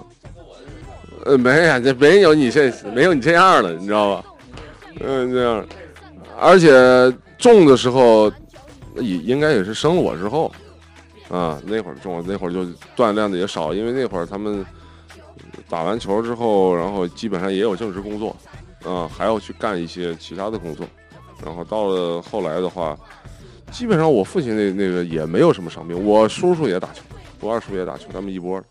[1.25, 4.25] 呃没呀，这没有你这没有你这样的，你知道吧？
[4.99, 5.65] 嗯，这样，
[6.39, 6.71] 而且
[7.39, 8.31] 重的时候
[8.97, 10.51] 也应该也是生了我之后，
[11.29, 12.63] 啊，那会儿重，那会儿就
[12.95, 14.65] 锻炼的也少，因为那会儿他们
[15.69, 18.35] 打完球之后，然后基本上也有正式工作，
[18.85, 20.85] 啊，还要去干一些其他的工作。
[21.43, 22.97] 然后到了后来的话，
[23.71, 27.01] 基本上我父亲那那个也没有什么伤病，我叔叔也打球，
[27.39, 28.67] 我二叔也打球，他们一波的。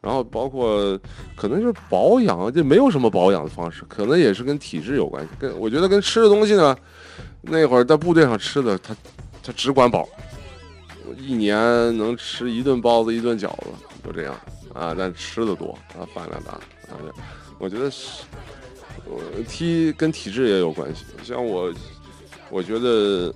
[0.00, 0.96] 然后包括
[1.34, 5.30] 可能就是保养，这没有什么保养的方式，可能也是跟体质有关系。
[5.40, 6.76] 跟我觉得跟吃的东西呢，
[7.42, 8.96] 那会儿在部队上吃的，他
[9.42, 10.08] 他只管饱，
[11.16, 11.56] 一年
[11.96, 13.70] 能吃一顿包子一顿饺子，
[14.04, 14.34] 就这样
[14.74, 14.94] 啊。
[14.96, 16.52] 但吃的多啊，饭量大
[16.92, 16.98] 啊。
[17.58, 18.22] 我觉得是，
[19.04, 21.04] 我踢跟体质也有关系。
[21.22, 21.72] 像我。
[22.50, 23.30] 我觉得，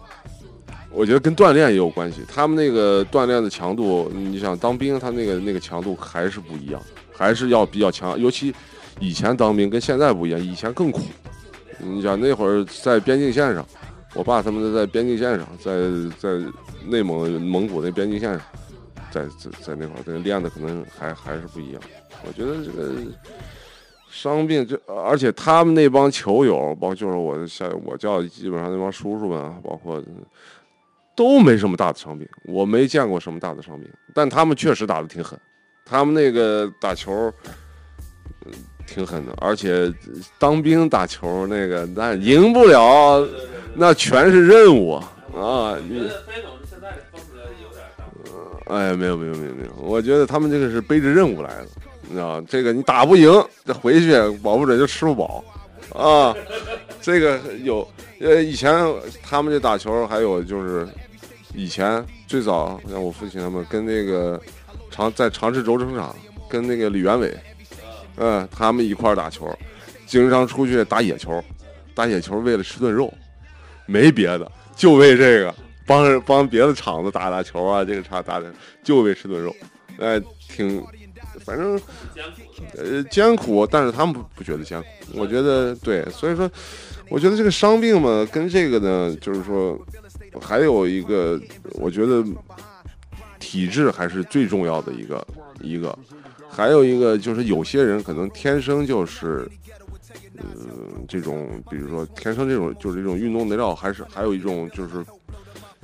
[0.90, 2.22] 我觉得跟锻炼也有关系。
[2.26, 6.80] 他们那个锻炼的强度，你想当兵，他那个那个强度还是不一样，
[7.12, 8.18] 还是要比较强。
[8.18, 8.54] 尤其
[9.00, 11.02] 以前当兵跟现在不一样，以前更苦。
[11.76, 13.62] 你想那会儿在边境线上，
[14.14, 15.74] 我爸他们在边境线上，在
[16.18, 16.42] 在
[16.86, 18.38] 内蒙蒙古那边境线，
[19.10, 21.82] 在在在那块儿，练的可能还还是不一样。
[22.26, 22.92] 我觉得这个。
[24.14, 30.02] 伤病这，而且他们那帮球友，包括就是我像我叫基本上那帮叔叔们，包括
[31.16, 35.38] 都没什么大的伤病，我没见过什么大的伤病，但他们确实打的挺狠，
[35.86, 37.32] 他们那个打球，
[38.86, 39.90] 挺狠的，而且
[40.38, 43.26] 当兵打球那个那赢不了，
[43.74, 45.00] 那全是任务
[45.34, 45.74] 啊！
[45.88, 46.06] 你，
[48.72, 51.66] 哎，没有没有没有没有，我觉得他们这个是背着任务来的。
[52.08, 53.30] 你知道，这个你打不赢，
[53.66, 54.12] 这回去
[54.42, 55.44] 保不准就吃不饱，
[55.94, 56.34] 啊，
[57.00, 57.86] 这个有，
[58.20, 58.74] 呃，以前
[59.22, 60.88] 他们这打球，还有就是
[61.54, 64.40] 以前最早像我父亲他们跟那个
[64.90, 66.14] 长在长治轴承厂
[66.48, 67.34] 跟那个李元伟，
[68.16, 69.54] 嗯，他们一块打球，
[70.06, 71.44] 经常出去打野球，
[71.94, 73.12] 打野球为了吃顿肉，
[73.86, 75.54] 没别的，就为这个
[75.92, 78.46] 帮帮别的厂子打打球啊，这个厂打打
[78.82, 79.54] 就为吃顿肉，
[79.98, 80.82] 哎，挺。
[81.44, 81.80] 反正，
[82.76, 84.88] 呃，艰苦，但是他们不不觉得艰苦。
[85.14, 86.48] 我觉得对，所以说，
[87.08, 89.76] 我觉得这个伤病嘛，跟这个呢，就是说，
[90.40, 91.40] 还有一个，
[91.72, 92.22] 我觉得
[93.40, 95.26] 体质还是最重要的一个
[95.60, 95.98] 一个，
[96.48, 99.50] 还有一个就是有些人可能天生就是，
[100.38, 105.04] 嗯，这种，比如说天生这种就是这种运动内料，还是还有一种就是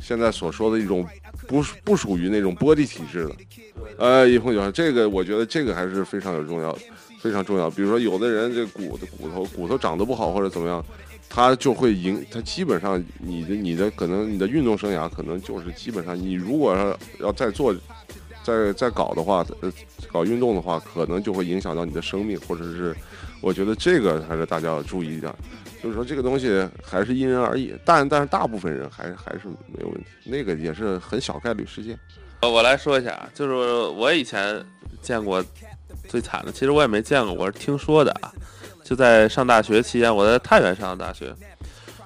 [0.00, 1.06] 现在所说的一种
[1.46, 3.34] 不不属于那种玻璃体质的。
[3.96, 6.78] 呃，一碰就这个，我觉得这个还是非常有重要的。
[7.20, 7.68] 非常重要。
[7.68, 10.84] 比如说，有的人这骨的骨头骨头长得不好或者怎么样，
[11.28, 17.74] 他就会影，他基本上你的你的可能你的运动生涯可能就是基本上你如果要要再做
[18.44, 19.72] 再再搞的话，呃，
[20.12, 22.94] 搞运动的话，可能就会影响到你的生命，或者是
[23.40, 25.34] 我觉得这个还是大家要注意一点。
[25.82, 31.98] 就是说这个东西还是因人而异，但但是大部分人还还是没有问题，那个也是很小概率事件。
[32.40, 34.64] 呃我来说一下啊，就是我以前
[35.02, 35.44] 见过
[36.08, 38.32] 最惨的，其实我也没见过，我是听说的啊。
[38.84, 41.34] 就在上大学期间，我在太原上的大学，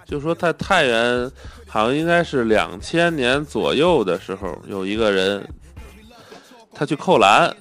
[0.05, 1.31] 就说在太原
[1.67, 5.47] 好像应该是两千年左右的时候，有一个人
[6.75, 7.55] 他去扣篮，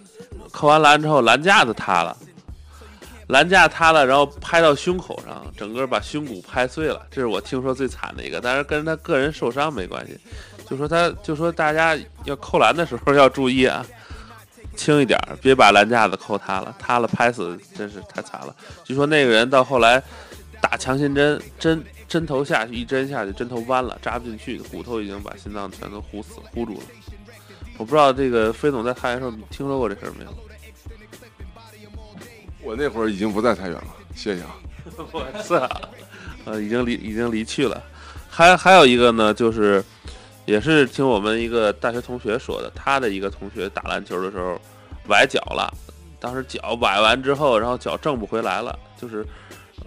[0.52, 2.18] 扣完篮之后篮架子塌了。
[3.32, 10.18] 篮架塌了，然后拍到胸口上，整个把胸骨拍碎了，这是我听说最惨的一个，但是跟他个人受伤没关系。
[10.70, 13.86] 就说他，就说大家要扣篮的时候要注意啊，
[14.76, 18.54] 轻一点，别把篮架子扣塌了，塌了拍死真是太惨了。
[18.84, 20.04] 据说那个人到后来
[20.62, 26.84] 打强心针，针针头下去一针下去，针头弯了，扎不进去，骨头已经把心脏全都糊死糊住了。
[27.78, 30.51] 我不知道这个飞总在太原时候听说过这事儿没有？
[32.64, 33.84] 我那会儿已经不在太原了，
[34.16, 34.56] 谢谢啊。
[35.12, 35.70] 我操，
[36.46, 37.82] 呃，已经离已经离去了。
[38.30, 39.84] 还还有一个呢，就是
[40.46, 44.60] 也是听我们一个大学同学说的，他的一个同学打篮球的时候
[45.08, 45.72] 崴脚了，
[46.20, 49.26] 当时脚崴完之后，然后脚正不回来了，就是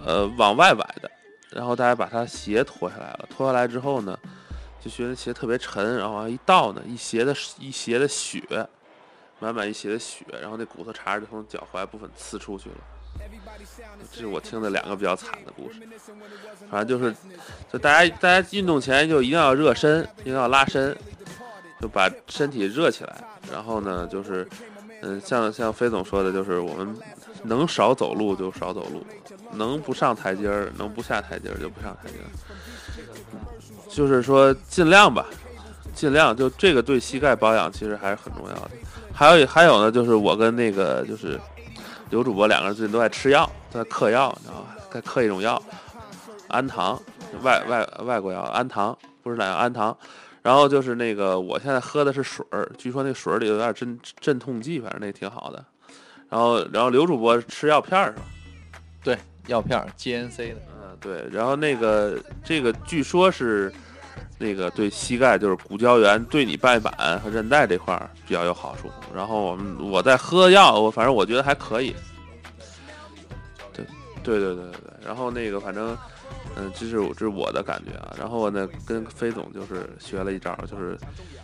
[0.04, 1.10] 呃往外崴的，
[1.50, 4.18] 然后大家把他鞋脱下来了，脱下来之后呢，
[4.80, 8.42] 就觉得鞋特别沉，然后往上一倒呢，一鞋的一鞋的血，
[9.44, 12.76] 满满一鞋的血，然后那骨头茬就从脚踝部分刺出去了。
[14.10, 15.80] 这是我听的两个比较惨的故事。
[16.70, 17.14] 反正就是，
[17.70, 20.96] 就大家大家运动前就一定要热身，一定要拉伸，
[21.80, 23.22] 就把身体热起来。
[23.52, 24.48] 然后呢，就是，
[25.02, 26.96] 嗯，像像飞总说的，就是我们
[27.42, 29.06] 能少走路就少走路，
[29.52, 32.30] 能不上台阶儿，能不下台阶儿就不上台阶儿。
[33.88, 35.26] 就是说尽量吧，
[35.94, 38.70] 尽量就这个对膝盖保养其实还是很重要的。
[39.14, 41.40] 还有还有呢，就是我跟那个就是
[42.10, 44.76] 刘主播两个人最近都在吃药，在嗑药，你知道吧？
[44.90, 45.60] 在嗑一种药，
[46.48, 47.00] 氨糖，
[47.42, 49.96] 外外外国药，氨糖不是奶药，氨糖。
[50.42, 55.64] 然后就是那个，我现在喝的是水儿，据说那水儿里有点镇镇痛剂，反正那挺好的。
[56.28, 58.22] 然后然后刘主播吃药片儿是吧？
[59.02, 60.60] 对，药片儿 GNC 的。
[60.82, 63.72] 嗯，对，然后那个这个据说是
[64.38, 68.90] 那个对膝盖就是骨胶原对你半板和韧带这块比较有好处。
[69.14, 71.94] 然后我们我在喝药，我反正我觉得还可以。
[73.72, 73.84] 对，
[74.22, 75.06] 对对对对对。
[75.06, 75.96] 然后那个反正，
[76.56, 78.14] 嗯，这是我这是我的感觉啊。
[78.18, 80.98] 然后呢，跟飞总就是学了一招，就是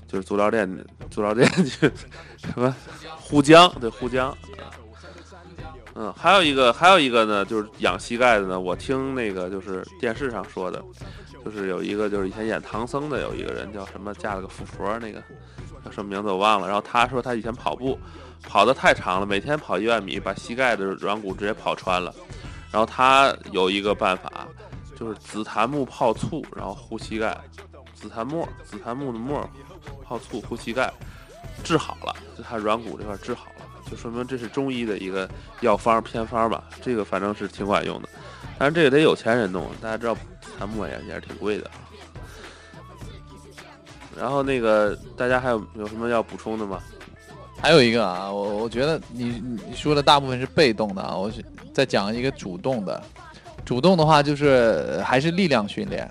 [0.08, 0.68] 就是足疗店
[1.10, 1.90] 足疗店去
[2.36, 2.74] 什么
[3.20, 4.36] 护姜，对护姜。
[5.94, 8.58] 嗯，还有一个，还有一个呢，就是养膝盖的呢。
[8.58, 10.82] 我听那个就是电视上说的，
[11.44, 15.22] 就是有一个就是以前演唐僧的有一个人叫什么，嫁了个富婆，那个
[15.84, 16.66] 叫什么名字我忘了。
[16.66, 17.98] 然后他说他以前跑步
[18.42, 22.14] 跑得太长了，每天跑一万米，把膝盖的软骨直接跑穿了。
[22.70, 24.46] 然后他有一个办法，
[24.98, 27.36] 就是紫檀木泡醋，然后护膝盖。
[27.94, 29.46] 紫檀木，紫檀木的末
[30.02, 30.90] 泡醋护膝盖，
[31.62, 33.66] 治好了，就他软骨这块治好了。
[33.90, 35.28] 就说明这是中医的一个
[35.60, 38.08] 药方偏方吧，这个反正是挺管用的，
[38.60, 40.14] 但是这个得有钱人弄，大家知道
[40.58, 41.70] 檀木也也是挺贵的。
[44.18, 46.78] 然后那个大家还有有什么要补充的吗？
[47.58, 51.32] 还有一个啊，我我觉得你你说的大部分是被动的啊，我
[51.72, 53.02] 再讲一个主动的。
[53.64, 56.06] 主动的话就是还是力量训练。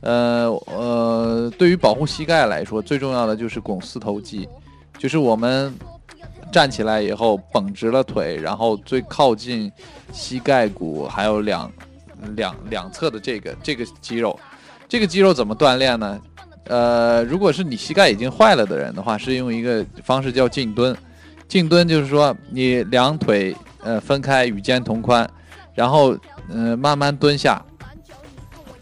[0.00, 4.48] 呃呃，对于保护膝盖来说，最重要的就是拱四头肌，
[4.96, 5.74] 就是我们
[6.50, 9.70] 站起来以后绷直了腿，然后最靠近
[10.12, 11.70] 膝盖骨还有两
[12.36, 14.38] 两两侧的这个这个肌肉，
[14.88, 16.20] 这个肌肉怎么锻炼呢？
[16.64, 20.96] 呃，如果是你膝盖已经坏了的人的话，是用一个方式叫静蹲。
[21.46, 25.26] 静蹲就是说你两腿呃分开，与肩同宽，
[25.74, 26.14] 然后
[26.50, 27.64] 呃慢慢蹲下，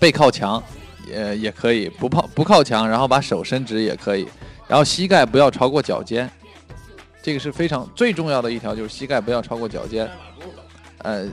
[0.00, 0.60] 背靠墙，
[1.08, 4.26] 也也可以，不靠不靠墙，然后把手伸直也可以，
[4.66, 6.28] 然后膝盖不要超过脚尖，
[7.26, 10.08] 这个是非常最重要的一条，就是膝盖不要超过脚尖。
[10.98, 11.28] 呃，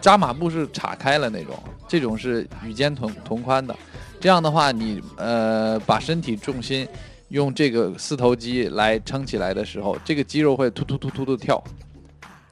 [0.00, 3.76] 扎马步是岔开了那种，这种是与肩同同宽的。
[4.18, 6.88] 这样的话，你呃把身体重心
[7.28, 11.62] 用这个四头肌来撑起来的时候，这个肌肉会突突突突的跳。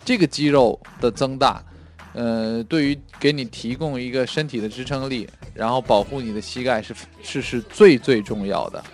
[0.05, 1.65] 这个肌肉的增大，
[2.13, 8.85] 呃，对于给你提供一个身体的支撑力，然后保护你的膝盖是是是最最重要的。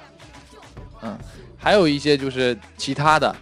[1.02, 1.18] 嗯，
[1.58, 3.34] 还有一些就是其他的，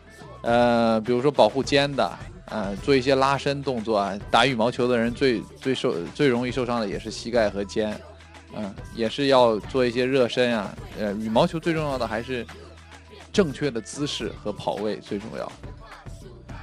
[0.43, 4.19] 呃，比如说保护肩的，呃，做一些拉伸动作啊。
[4.31, 7.98] 打羽毛球的人最最受最容易受伤的也是膝盖和肩，
[8.56, 10.74] 嗯，也是要做一些热身啊。
[10.98, 12.47] 呃，羽毛球最重要的还是
[13.32, 15.51] 正确的姿势和跑位最重要。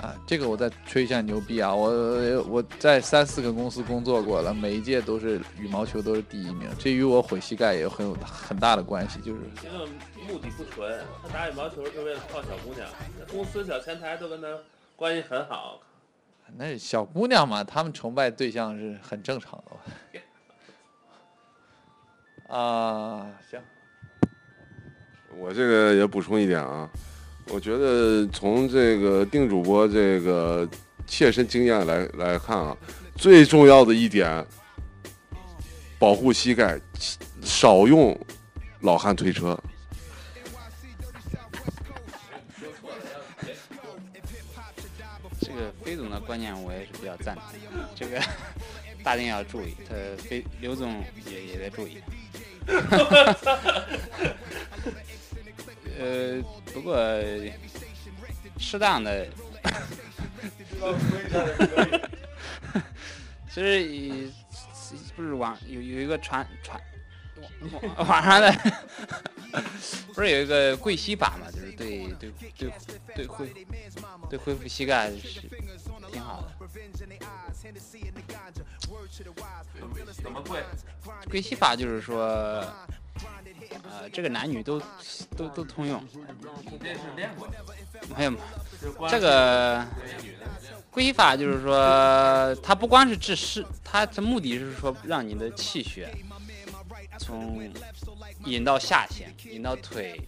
[0.01, 1.73] 啊，这个我再吹一下牛逼啊！
[1.73, 9.39] 我我在三四个公司工作过了，每一届都是羽毛球都是第一名，这与我毁膝盖也有很有很大的关系，就是
[10.27, 12.87] 目的不纯，他打羽毛球是为了泡小姑娘，
[13.19, 14.47] 那公司小前台都跟他
[14.95, 15.81] 关系很好。
[16.57, 19.71] 那小姑娘嘛，他们崇拜对象是很正常的
[22.49, 22.57] 吧。
[22.57, 23.59] 啊，行，
[25.37, 26.89] 我这个也补充一点啊，
[27.49, 30.67] 我觉得从这个定主播这个
[31.07, 32.77] 切身经验来来看啊，
[33.15, 34.45] 最重要的一点，
[35.97, 36.79] 保护膝盖，
[37.41, 38.15] 少用
[38.81, 39.59] 老汉推车。
[45.85, 47.43] 飞总的观念我也是比较赞同，
[47.95, 48.19] 这个
[49.05, 49.93] 大家要注意，他
[50.23, 52.01] 飞刘总也也在注意。
[55.99, 56.41] 呃，
[56.73, 56.97] 不过
[58.57, 59.27] 适当的，
[63.47, 64.33] 其实以
[65.15, 66.81] 不是网有有一个传传
[67.71, 68.53] 网 网上的，
[70.13, 72.71] 不是有一个跪膝法嘛，就是对对对
[73.15, 73.51] 对恢
[74.29, 75.41] 对恢复膝盖是
[76.11, 76.51] 挺好的。
[80.21, 80.63] 怎么跪？
[81.29, 82.63] 跪膝法就是说，
[83.89, 84.81] 呃，这个男女都
[85.35, 86.03] 都都通用。
[86.63, 87.53] 你这是练过的？
[88.17, 88.33] 没有，
[89.09, 89.85] 这个
[90.91, 96.13] 跪膝法就是说，它不光是治湿，它的目的是说让你的气血
[97.19, 97.69] 从
[98.45, 100.21] 引到下线，引到腿、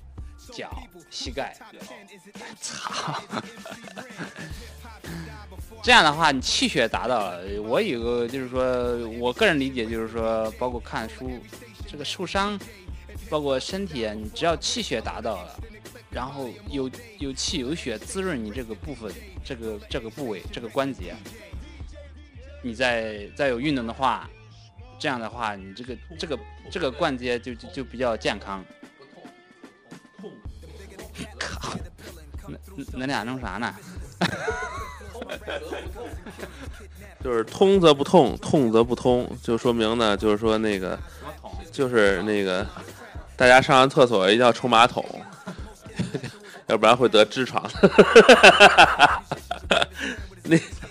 [0.52, 1.56] 脚、膝盖。
[2.62, 3.22] 操！
[5.84, 7.42] 这样的话，你气血达到了。
[7.62, 11.32] 我有个就是说，我个人理解就是说，包括看书，
[11.88, 12.60] 这个受伤，
[13.30, 15.60] 包括身体，你只要气血达到了，
[16.10, 16.90] 然后有
[17.20, 19.14] 有气有血滋润你这个部分，
[19.46, 21.16] 这个这个部位这个关节，
[22.64, 24.30] 你再再有运动的话，
[25.00, 26.40] 这样的话，你这个这个
[26.72, 28.64] 这个关节就就就比较健康。
[31.40, 31.74] 靠，
[32.46, 32.58] 那
[32.94, 33.74] 那俩弄啥呢？
[37.24, 40.98] 就是通则不痛，痛则不通，就说明呢，就是说那个，
[41.72, 42.66] 就是那个，
[43.36, 45.04] 大家上完厕所一定要冲马桶，
[46.68, 47.62] 要不然会得痔疮。
[50.44, 50.58] 那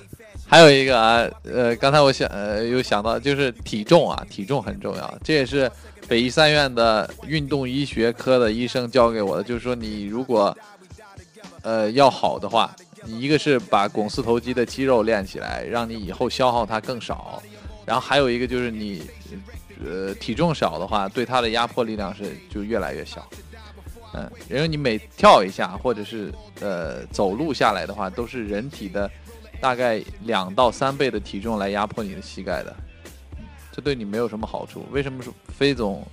[0.48, 5.70] 还有一个啊，呃，刚才我想呃有想到就是体重啊，体重很重要，这也是
[6.06, 10.56] 北医三院的运动医学科的医生教给我的，就是说你如果
[11.62, 12.74] 呃要好的话，
[13.04, 17.42] 你一个是把肱四头肌的肌肉练起来，让你以后消耗它更少，
[17.84, 19.02] 然后还有一个就是你
[19.84, 23.28] 呃体重少的话，对它的压迫力量是就越来越小。
[24.14, 29.10] 嗯，因为你每跳一下或者是呃走路下来的话，都是人体的
[29.60, 32.74] 大概两到三倍的体重来压迫你的膝盖的，
[33.72, 34.84] 这对你没有什么好处。
[34.90, 36.06] 为什么说飞总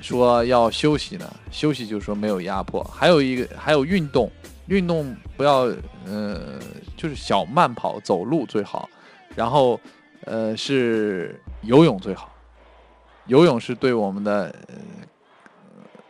[0.00, 1.30] 说要休息呢？
[1.50, 4.30] 休息就是说没有压迫，还有一个还有运动，
[4.66, 5.68] 运动不要
[6.06, 6.58] 呃
[6.96, 8.88] 就是小慢跑、走路最好，
[9.34, 9.78] 然后
[10.24, 12.32] 呃是游泳最好，
[13.26, 14.74] 游泳是对我们的呃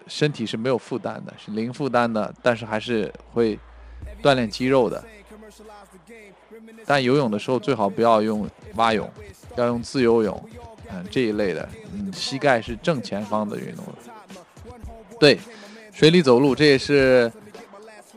[0.07, 3.59] 身体是没有负担的，是零负担的，但是还是会
[4.23, 5.03] 锻炼肌肉的。
[6.87, 9.09] 但游泳的时候最好不要用蛙泳，
[9.57, 10.49] 要用自由泳，
[10.93, 13.85] 嗯这一类的，嗯膝盖是正前方的运动。
[15.19, 15.39] 对，
[15.93, 17.31] 水里走路这也是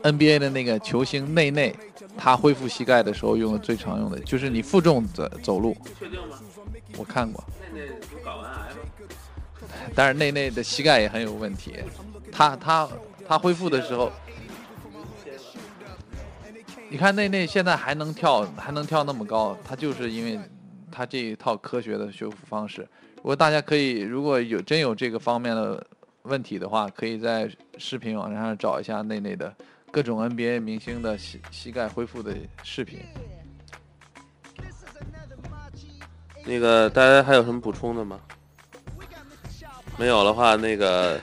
[0.02, 1.74] NBA 的那个球星内内，
[2.16, 5.76] 他恢复膝盖的时候用的最常用的，就是你负重的走路。
[5.98, 6.38] 确定吗？
[6.96, 8.76] 我看过，内内不搞完癌了？
[9.94, 11.74] 但是内内的膝盖也很有问题，
[12.32, 12.88] 他他
[13.28, 14.10] 他恢复的时候。
[16.94, 20.38] 你看内内现在还能跳，还能跳那么高，他就是因为
[20.92, 22.88] 他这一套科学的修复方式。
[23.16, 25.84] 如果大家可以，如果有真有这个方面的
[26.22, 29.52] 问题的话，可以在视频网站上找一下内内的
[29.90, 33.00] 各种 NBA 明星的膝膝盖恢复的视频。
[36.44, 38.20] 那个大家还有什么补充的吗？
[39.98, 41.20] 没有的话，那个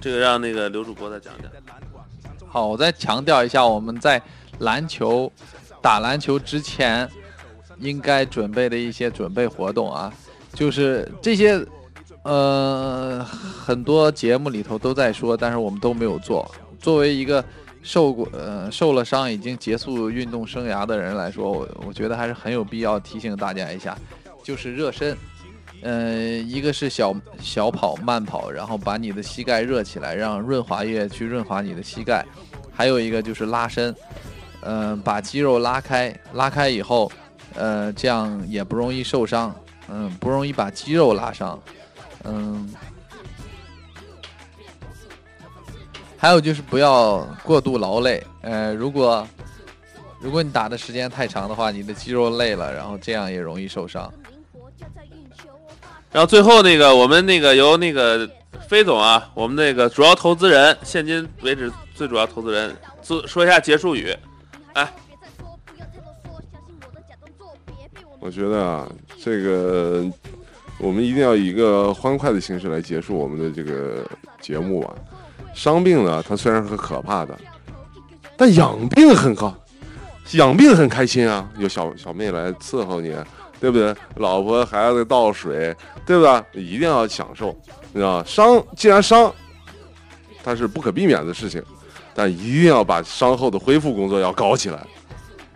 [0.00, 1.50] 这个让那个刘主播再讲讲。
[2.46, 4.20] 好，我再强调一下，我们在
[4.60, 5.30] 篮球
[5.82, 7.08] 打篮球之前
[7.78, 10.12] 应该准备的一些准备活动啊。
[10.54, 11.62] 就是这些，
[12.22, 16.50] 呃，很多节目里头都在说，但是我们都没有做。
[16.80, 17.44] 作为一个
[17.82, 23.98] 受过呃受了伤已经结束运动生涯的人来说，我我觉得还是很有必要提醒大家一下，
[24.42, 25.16] 就是热身。
[25.82, 32.24] 呃，一个是小小跑、慢跑，然后把你的膝盖热起来，让润滑液去润滑你的膝盖。
[32.72, 33.94] 还有一个就是拉伸，
[34.62, 37.10] 嗯、把肌肉拉开，拉开以后，
[37.54, 39.54] 呃，这样也不容易受伤，
[39.88, 41.58] 嗯，不容易把肌肉拉伤，
[42.24, 42.68] 嗯。
[46.18, 49.24] 还有就是不要过度劳累，呃，如果
[50.18, 54.12] 如果你打的时间太长的话，你的肌肉累了，然后这样也容易受伤。
[56.16, 58.26] 然后最后那个，我们那个由那个
[58.66, 64.16] 飞总啊，我们那个主要投资人，现今为止最主要投资人，说说一下结束语。
[68.18, 68.88] 我觉得啊，
[69.22, 70.06] 这个
[70.78, 74.02] 我们一定要以一个欢快的形式来结束我们的这个
[74.40, 74.94] 节目啊。
[75.52, 77.38] 伤病呢，它虽然很可怕的，
[78.38, 79.54] 但养病很好，
[80.32, 83.14] 养病很开心啊，有小小妹来伺候你，
[83.60, 83.94] 对不对？
[84.16, 85.74] 老婆孩子倒水，
[86.04, 86.44] 对吧？
[86.52, 87.56] 一定要享受，
[87.92, 88.22] 你知道？
[88.24, 89.32] 伤既然伤，
[90.44, 91.62] 它是不可避免的事情，
[92.14, 94.86] 但一定要把伤后的恢复工作要搞起来。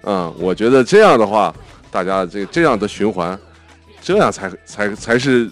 [0.03, 1.55] 嗯，我觉得这样的话，
[1.91, 3.39] 大家这这样的循环，
[4.01, 5.51] 这样才才才是，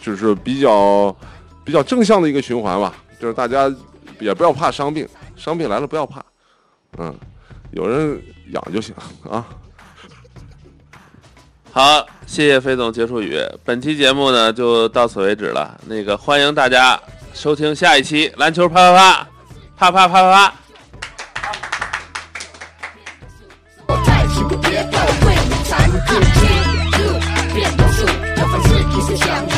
[0.00, 1.16] 就是比较
[1.64, 2.94] 比较正向的一个循环吧。
[3.18, 3.74] 就是大家
[4.20, 6.22] 也不要怕伤病，伤病来了不要怕，
[6.98, 7.14] 嗯，
[7.70, 8.94] 有人养就行
[9.30, 9.46] 啊。
[11.76, 13.38] 好，谢谢飞总结束语。
[13.62, 15.78] 本期节目呢就到此为止了。
[15.84, 16.98] 那个欢迎大家
[17.34, 19.28] 收听下一期篮球啪啪
[19.76, 20.54] 啪，啪啪啪啪啪。
[24.06, 25.96] 再起不跌倒，为你残酷，
[27.54, 28.06] 变魔术，
[28.38, 29.55] 要凡事一思想。